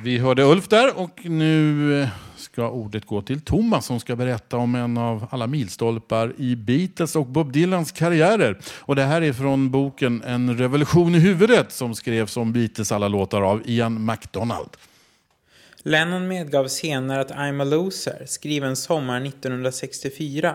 vi 0.02 0.18
hörde 0.18 0.42
Ulf 0.42 0.68
där 0.68 0.98
och 0.98 1.20
nu 1.24 2.08
ska 2.36 2.70
ordet 2.70 3.06
gå 3.06 3.22
till 3.22 3.40
Thomas 3.40 3.86
som 3.86 4.00
ska 4.00 4.16
berätta 4.16 4.56
om 4.56 4.74
en 4.74 4.98
av 4.98 5.26
alla 5.30 5.46
milstolpar 5.46 6.34
i 6.38 6.56
Beatles 6.56 7.16
och 7.16 7.26
Bob 7.26 7.52
Dylans 7.52 7.92
karriärer. 7.92 8.58
Och 8.78 8.96
det 8.96 9.02
här 9.02 9.22
är 9.22 9.32
från 9.32 9.70
boken 9.70 10.22
En 10.26 10.58
revolution 10.58 11.14
i 11.14 11.18
huvudet 11.18 11.72
som 11.72 11.94
skrevs 11.94 12.36
om 12.36 12.52
Beatles 12.52 12.92
alla 12.92 13.08
låtar 13.08 13.42
av 13.42 13.62
Ian 13.64 14.04
MacDonald. 14.04 14.70
Lennon 15.82 16.28
medgav 16.28 16.68
senare 16.68 17.20
att 17.20 17.30
I'm 17.30 17.62
a 17.62 17.64
loser, 17.64 18.24
skriven 18.26 18.76
sommar 18.76 19.26
1964, 19.26 20.54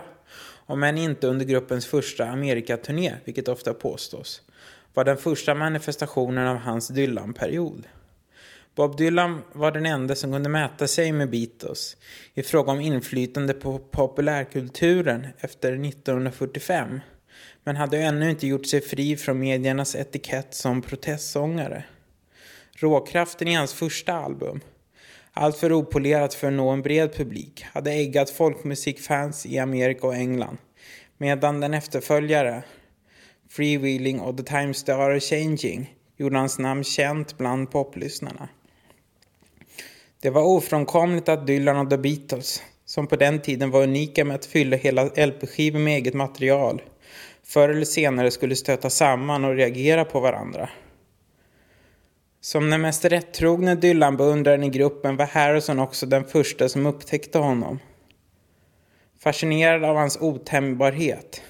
om 0.66 0.82
än 0.82 0.98
inte 0.98 1.26
under 1.26 1.44
gruppens 1.44 1.86
första 1.86 2.26
Amerikaturné, 2.26 3.14
vilket 3.24 3.48
ofta 3.48 3.74
påstås, 3.74 4.42
var 4.94 5.04
den 5.04 5.16
första 5.16 5.54
manifestationen 5.54 6.46
av 6.46 6.56
hans 6.56 6.88
Dylan-period. 6.88 7.86
Bob 8.76 8.96
Dylan 8.96 9.42
var 9.52 9.72
den 9.72 9.86
enda 9.86 10.14
som 10.14 10.32
kunde 10.32 10.48
mäta 10.48 10.88
sig 10.88 11.12
med 11.12 11.30
Beatles 11.30 11.96
i 12.34 12.42
fråga 12.42 12.72
om 12.72 12.80
inflytande 12.80 13.54
på 13.54 13.78
populärkulturen 13.78 15.26
efter 15.38 15.72
1945 15.72 17.00
men 17.64 17.76
hade 17.76 17.98
ännu 17.98 18.30
inte 18.30 18.46
gjort 18.46 18.66
sig 18.66 18.80
fri 18.80 19.16
från 19.16 19.38
mediernas 19.38 19.94
etikett 19.94 20.54
som 20.54 20.82
protestsångare. 20.82 21.84
Råkraften 22.76 23.48
i 23.48 23.54
hans 23.54 23.74
första 23.74 24.12
album, 24.12 24.60
alltför 25.32 25.72
opolerat 25.72 26.34
för 26.34 26.46
att 26.46 26.52
nå 26.52 26.70
en 26.70 26.82
bred 26.82 27.14
publik, 27.14 27.66
hade 27.72 27.92
äggat 27.92 28.30
folkmusikfans 28.30 29.46
i 29.46 29.58
Amerika 29.58 30.06
och 30.06 30.14
England 30.14 30.58
medan 31.18 31.60
den 31.60 31.74
efterföljare, 31.74 32.62
Freewheeling 33.48 34.20
och 34.20 34.36
The 34.36 34.42
Times 34.42 34.84
They 34.84 34.94
Are 34.94 35.20
Changing, 35.20 35.94
gjorde 36.16 36.38
hans 36.38 36.58
namn 36.58 36.84
känt 36.84 37.38
bland 37.38 37.70
poplyssnarna. 37.70 38.48
Det 40.20 40.30
var 40.30 40.42
ofrånkomligt 40.42 41.28
att 41.28 41.46
Dylan 41.46 41.76
och 41.76 41.90
The 41.90 41.98
Beatles, 41.98 42.62
som 42.84 43.06
på 43.06 43.16
den 43.16 43.40
tiden 43.40 43.70
var 43.70 43.82
unika 43.82 44.24
med 44.24 44.34
att 44.34 44.46
fylla 44.46 44.76
hela 44.76 45.04
LP-skivor 45.04 45.78
med 45.78 45.96
eget 45.96 46.14
material, 46.14 46.82
förr 47.44 47.68
eller 47.68 47.84
senare 47.84 48.30
skulle 48.30 48.56
stöta 48.56 48.90
samman 48.90 49.44
och 49.44 49.54
reagera 49.54 50.04
på 50.04 50.20
varandra. 50.20 50.68
Som 52.40 52.70
den 52.70 52.80
mest 52.80 53.04
rättrogne 53.04 53.74
Dylan-beundraren 53.74 54.64
i 54.64 54.68
gruppen 54.68 55.16
var 55.16 55.26
Harrison 55.26 55.78
också 55.78 56.06
den 56.06 56.24
första 56.24 56.68
som 56.68 56.86
upptäckte 56.86 57.38
honom. 57.38 57.78
Fascinerad 59.20 59.84
av 59.84 59.96
hans 59.96 60.18
otämjbarhet, 60.20 61.42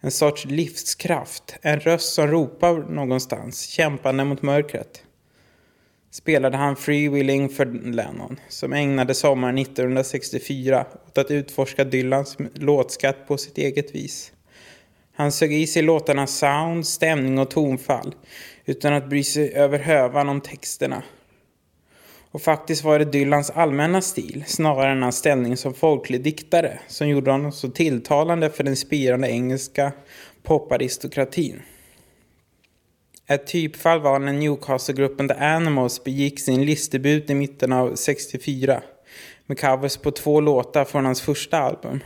en 0.00 0.10
sorts 0.10 0.44
livskraft, 0.44 1.56
en 1.62 1.80
röst 1.80 2.12
som 2.12 2.26
ropar 2.26 2.74
någonstans, 2.74 3.66
kämpande 3.66 4.24
mot 4.24 4.42
mörkret 4.42 5.04
spelade 6.10 6.56
han 6.56 6.76
Free 6.76 7.08
Willing 7.08 7.48
för 7.48 7.66
Lennon 7.92 8.40
som 8.48 8.72
ägnade 8.72 9.14
sommaren 9.14 9.58
1964 9.58 10.86
åt 11.06 11.18
att 11.18 11.30
utforska 11.30 11.84
Dylans 11.84 12.36
låtskatt 12.54 13.28
på 13.28 13.36
sitt 13.36 13.58
eget 13.58 13.94
vis. 13.94 14.32
Han 15.14 15.32
sög 15.32 15.52
i 15.52 15.66
sig 15.66 15.82
låtarnas 15.82 16.38
sound, 16.38 16.86
stämning 16.86 17.38
och 17.38 17.50
tonfall 17.50 18.14
utan 18.64 18.92
att 18.92 19.08
bry 19.08 19.24
sig 19.24 19.54
över 19.54 19.78
hövan 19.78 20.28
om 20.28 20.40
texterna. 20.40 21.02
Och 22.32 22.42
faktiskt 22.42 22.84
var 22.84 22.98
det 22.98 23.04
Dylans 23.04 23.50
allmänna 23.50 24.02
stil, 24.02 24.44
snarare 24.46 24.92
än 24.92 25.02
hans 25.02 25.16
ställning 25.16 25.56
som 25.56 25.74
folklig 25.74 26.22
diktare, 26.22 26.78
som 26.88 27.08
gjorde 27.08 27.30
honom 27.30 27.52
så 27.52 27.68
tilltalande 27.68 28.50
för 28.50 28.64
den 28.64 28.76
spirande 28.76 29.28
engelska 29.28 29.92
poparistokratin. 30.42 31.62
Ett 33.30 33.46
typfall 33.46 34.00
var 34.00 34.18
när 34.18 34.32
Newcastle-gruppen 34.32 35.28
The 35.28 35.34
Animals 35.34 36.04
begick 36.04 36.40
sin 36.40 36.64
listdebut 36.64 37.30
i 37.30 37.34
mitten 37.34 37.72
av 37.72 37.94
64 37.94 38.82
med 39.46 39.60
covers 39.60 39.96
på 39.96 40.10
två 40.10 40.40
låtar 40.40 40.84
från 40.84 41.04
hans 41.04 41.20
första 41.20 41.58
album. 41.58 42.00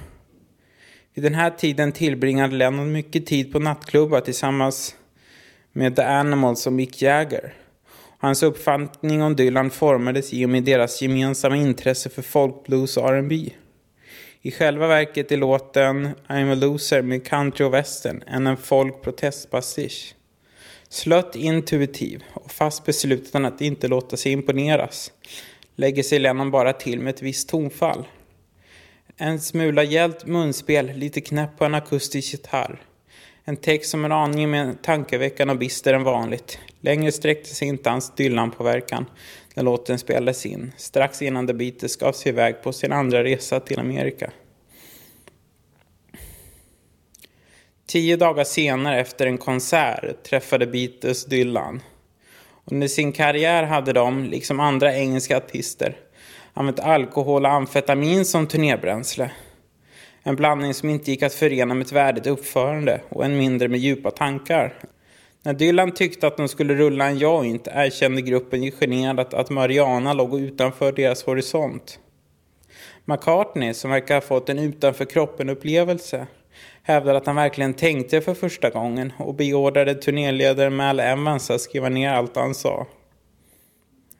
Vid 1.15 1.25
den 1.25 1.35
här 1.35 1.51
tiden 1.51 1.93
tillbringade 1.93 2.57
Lennon 2.57 2.93
mycket 2.93 3.27
tid 3.27 3.53
på 3.53 3.59
nattklubbar 3.59 4.21
tillsammans 4.21 4.97
med 5.73 5.97
The 5.97 6.03
Animals 6.03 6.67
och 6.67 6.73
Mick 6.73 7.03
Jagger. 7.03 7.55
Hans 8.19 8.43
uppfattning 8.43 9.23
om 9.23 9.37
Dylan 9.37 9.71
formades 9.71 10.33
i 10.33 10.45
och 10.45 10.51
med 10.51 10.65
deras 10.65 11.03
gemensamma 11.03 11.57
intresse 11.57 12.11
för 12.11 12.23
folkblues 12.23 12.97
och 12.97 13.09
R&B. 13.09 13.51
I 14.41 14.51
själva 14.51 14.87
verket 14.87 15.33
är 15.33 15.37
låten 15.37 16.09
I'm 16.29 16.53
a 16.53 16.55
loser 16.55 17.03
med 17.03 17.27
country 17.27 17.67
och 17.67 17.75
western 17.75 18.23
än 18.27 18.47
en 18.47 18.57
folkprotestpastisch. 18.57 20.15
Slött 20.95 21.37
intuitiv 21.37 22.23
och 22.33 22.51
fast 22.51 22.85
besluten 22.85 23.45
att 23.45 23.61
inte 23.61 23.89
låta 23.89 24.17
sig 24.17 24.33
imponeras 24.33 25.13
lägger 25.77 26.03
sig 26.03 26.19
Lennon 26.19 26.51
bara 26.51 26.73
till 26.73 27.01
med 27.01 27.15
ett 27.15 27.23
visst 27.23 27.49
tonfall. 27.49 28.07
En 29.17 29.41
smula 29.41 29.83
hjält 29.83 30.27
munspel, 30.27 30.93
lite 30.95 31.21
knäpp 31.21 31.59
på 31.59 31.65
en 31.65 31.75
akustisk 31.75 32.33
gitarr. 32.33 32.83
En 33.45 33.57
text 33.57 33.91
som 33.91 34.05
är 34.05 34.11
aningen 34.11 34.51
mer 34.51 34.75
tankeväckande 34.83 35.53
och 35.53 35.59
bister 35.59 35.95
än 35.95 36.05
vanligt. 36.05 36.59
Längre 36.81 37.13
sträckte 37.13 37.55
sig 37.55 37.69
inte 37.69 37.91
hans 37.91 38.15
Dylan-påverkan 38.15 39.07
när 39.55 39.63
låten 39.63 39.99
spelades 39.99 40.47
in, 40.47 40.73
strax 40.77 41.23
innan 41.23 41.47
The 41.47 41.55
Beatles 41.55 41.97
gav 41.97 42.13
sig 42.13 42.33
iväg 42.33 42.63
på 42.63 42.73
sin 42.73 42.93
andra 42.93 43.25
resa 43.25 43.61
till 43.61 43.79
Amerika. 43.79 44.31
Tio 47.87 48.17
dagar 48.17 48.45
senare 48.45 49.01
efter 49.01 49.27
en 49.27 49.39
konsert 49.39 50.23
träffade 50.23 50.67
Beatles 50.67 51.25
Dylan. 51.25 51.83
Under 52.65 52.89
sin 52.89 53.13
karriär 53.13 53.63
hade 53.63 53.93
de, 53.93 54.25
liksom 54.25 54.61
andra 54.61 54.97
engelska 54.97 55.37
artister, 55.37 55.97
använt 56.55 56.81
alkohol 56.81 57.45
och 57.45 57.53
amfetamin 57.53 58.25
som 58.25 58.47
turnébränsle. 58.47 59.31
En 60.23 60.37
blandning 60.37 60.75
som 60.75 60.89
inte 60.89 61.11
gick 61.11 61.23
att 61.23 61.35
förena 61.35 61.75
med 61.75 61.87
ett 61.87 61.93
värdigt 61.93 62.27
uppförande 62.27 63.01
och 63.09 63.25
än 63.25 63.39
mindre 63.39 63.69
med 63.69 63.81
djupa 63.81 64.11
tankar. 64.11 64.75
När 65.43 65.53
Dylan 65.53 65.93
tyckte 65.93 66.27
att 66.27 66.37
de 66.37 66.49
skulle 66.49 66.75
rulla 66.75 67.07
en 67.07 67.19
joint 67.19 67.69
erkände 67.73 68.23
gruppen 68.23 68.71
generat 68.71 69.35
att 69.35 69.51
Mariana 69.51 70.13
låg 70.13 70.41
utanför 70.41 70.93
deras 70.93 71.25
horisont. 71.25 71.99
McCartney, 73.05 73.75
som 73.75 73.91
verkar 73.91 74.15
ha 74.15 74.21
fått 74.21 74.49
en 74.49 74.59
utanför 74.59 75.05
kroppen-upplevelse, 75.05 76.27
hävdade 76.83 77.19
att 77.19 77.27
han 77.27 77.37
verkligen 77.37 77.75
tänkte 77.75 78.21
för 78.21 78.35
första 78.35 78.71
gången 78.71 79.13
och 79.19 79.35
beordrade 79.35 79.95
turnéledaren 79.95 80.77
Mal 80.77 81.01
Evans 81.01 81.51
att 81.51 81.61
skriva 81.61 81.89
ner 81.89 82.11
allt 82.11 82.37
han 82.37 82.55
sa. 82.55 82.87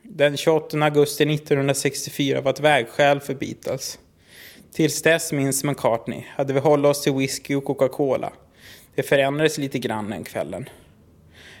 Den 0.03 0.37
28 0.37 0.77
augusti 0.77 1.23
1964 1.23 2.41
var 2.41 2.51
ett 2.51 2.59
vägskäl 2.59 3.19
för 3.19 3.33
Beatles. 3.33 3.99
Tills 4.73 5.01
dess, 5.01 5.31
minns 5.31 5.63
McCartney, 5.63 6.23
hade 6.35 6.53
vi 6.53 6.59
hållit 6.59 6.85
oss 6.85 7.01
till 7.01 7.13
whisky 7.13 7.55
och 7.55 7.65
Coca-Cola. 7.65 8.33
Det 8.95 9.03
förändrades 9.03 9.57
lite 9.57 9.79
grann 9.79 10.09
den 10.09 10.23
kvällen. 10.23 10.69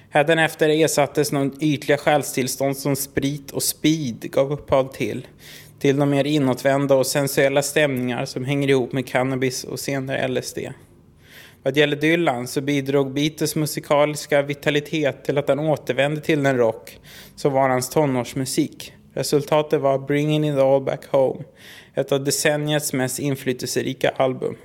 Hädanefter 0.09 0.69
ersattes 0.69 1.31
någon 1.31 1.63
ytliga 1.63 1.97
själstillstånd 1.97 2.77
som 2.77 2.95
sprit 2.95 3.51
och 3.51 3.63
speed 3.63 4.31
gav 4.31 4.51
upphov 4.51 4.87
till, 4.87 5.27
till 5.85 5.97
de 5.97 6.09
mer 6.09 6.27
inåtvända 6.27 6.95
och 6.95 7.07
sensuella 7.07 7.61
stämningar 7.61 8.25
som 8.25 8.45
hänger 8.45 8.69
ihop 8.69 8.91
med 8.91 9.07
cannabis 9.07 9.63
och 9.63 9.79
senare 9.79 10.27
LSD. 10.27 10.57
Vad 11.63 11.77
gäller 11.77 11.95
Dylan 11.95 12.47
så 12.47 12.61
bidrog 12.61 13.13
Beatles 13.13 13.55
musikaliska 13.55 14.41
vitalitet 14.41 15.25
till 15.25 15.37
att 15.37 15.47
han 15.47 15.59
återvände 15.59 16.21
till 16.21 16.43
den 16.43 16.57
rock 16.57 16.99
som 17.35 17.53
var 17.53 17.69
hans 17.69 17.89
tonårsmusik. 17.89 18.93
Resultatet 19.13 19.81
var 19.81 19.99
Bringing 19.99 20.49
It 20.49 20.57
All 20.57 20.81
Back 20.81 21.05
Home, 21.05 21.43
ett 21.93 22.11
av 22.11 22.23
decenniets 22.23 22.93
mest 22.93 23.19
inflytelserika 23.19 24.09
album. 24.09 24.55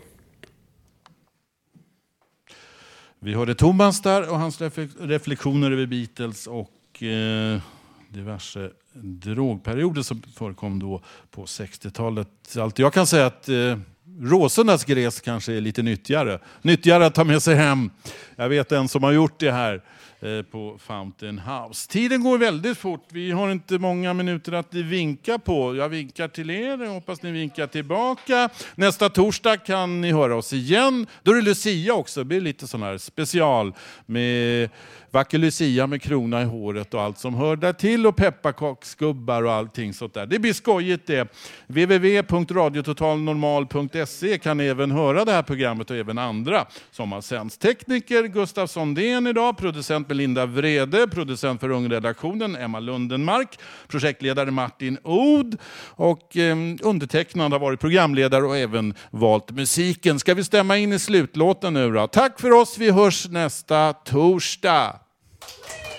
Vi 3.19 3.35
hörde 3.35 3.55
Thomas 3.55 4.03
där 4.03 4.31
och 4.31 4.39
hans 4.39 4.61
reflektioner 5.01 5.71
över 5.71 5.87
Beatles 5.87 6.47
och 6.47 7.03
eh, 7.03 7.61
diverse 8.09 8.71
drogperioder 8.95 10.03
som 10.03 10.23
förekom 10.37 10.79
då 10.79 11.03
på 11.31 11.45
60-talet. 11.45 12.29
Allt 12.59 12.79
jag 12.79 12.93
kan 12.93 13.07
säga 13.07 13.27
att 13.27 13.49
eh, 13.49 13.79
Råsundas 14.23 14.85
gräs 14.85 15.21
kanske 15.21 15.53
är 15.53 15.61
lite 15.61 15.83
nyttigare. 15.83 16.39
Nyttigare 16.63 17.07
att 17.07 17.15
ta 17.15 17.25
med 17.25 17.43
sig 17.43 17.55
hem. 17.55 17.91
Jag 18.37 18.49
vet 18.49 18.73
en 18.73 18.89
som 18.89 19.03
har 19.03 19.13
gjort 19.13 19.41
det 19.41 19.53
här 19.53 19.83
eh, 20.21 20.43
på 20.43 20.79
Fountain 20.79 21.39
House. 21.39 21.89
Tiden 21.91 22.23
går 22.23 22.39
väldigt 22.39 22.79
fort. 22.79 23.07
Vi 23.09 23.31
har 23.31 23.53
inte 23.53 23.79
många 23.79 24.15
minuter 24.15 24.53
att 24.53 24.75
vinka 24.75 25.39
på. 25.39 25.77
Jag 25.77 25.89
vinkar 25.89 26.29
till 26.29 26.51
er. 26.51 26.85
Jag 26.85 26.91
hoppas 26.91 27.23
ni 27.23 27.31
vinkar 27.31 27.67
tillbaka. 27.67 28.49
Nästa 28.75 29.09
torsdag 29.09 29.57
kan 29.57 30.01
ni 30.01 30.13
höra 30.13 30.37
oss 30.37 30.53
igen. 30.53 31.07
Då 31.23 31.31
är 31.31 31.35
det 31.35 31.43
Lucia 31.43 31.95
också. 31.95 32.21
Det 32.21 32.25
blir 32.25 32.41
lite 32.41 32.67
sån 32.67 32.83
här 32.83 32.99
special 32.99 33.75
med 34.07 34.71
vacker 35.11 35.39
Lucia 35.39 35.87
med 35.87 36.03
krona 36.03 36.43
i 36.43 36.45
håret 36.45 36.95
och 36.95 37.03
allt 37.03 37.19
som 37.19 37.35
hör 37.35 37.57
där 37.57 37.73
till 37.73 38.07
och 38.07 38.17
pepparkaksgubbar 38.17 39.43
och 39.43 39.53
allting 39.53 39.95
sånt 39.95 40.15
där. 40.15 40.27
Det 40.27 40.39
blir 40.39 40.53
skojigt 40.53 41.07
det. 41.07 41.29
www.radiototalnormal.se 41.67 44.39
kan 44.39 44.57
ni 44.57 44.65
även 44.65 44.91
höra 44.91 45.25
det 45.25 45.33
här 45.33 45.43
programmet 45.43 45.91
och 45.91 45.97
även 45.97 46.19
andra 46.19 46.67
som 46.91 47.13
har 47.13 47.21
sänds. 47.21 47.59
Tekniker 47.59 48.25
Gustav 48.25 48.67
Sondén 48.67 49.27
idag, 49.27 49.57
producent 49.57 50.09
Melinda 50.09 50.47
Vrede, 50.47 51.09
producent 51.09 51.61
för 51.61 51.71
Ungredaktionen 51.71 52.57
Emma 52.57 52.81
Lundenmark, 52.81 53.59
projektledare 53.89 54.51
Martin 54.51 54.99
Od 55.03 55.57
och 55.87 56.37
eh, 56.37 56.57
undertecknad 56.83 57.53
har 57.53 57.59
varit 57.59 57.81
programledare 57.81 58.45
och 58.45 58.57
även 58.57 58.95
valt 59.11 59.51
musiken. 59.51 60.19
Ska 60.19 60.35
vi 60.35 60.45
stämma 60.45 60.77
in 60.77 60.93
i 60.93 60.99
slutlåten 60.99 61.75
nu 61.75 61.93
då? 61.93 62.07
Tack 62.07 62.41
för 62.41 62.51
oss, 62.51 62.79
vi 62.79 62.91
hörs 62.91 63.29
nästa 63.29 63.93
torsdag. 63.93 65.00
Woo! 65.43 65.90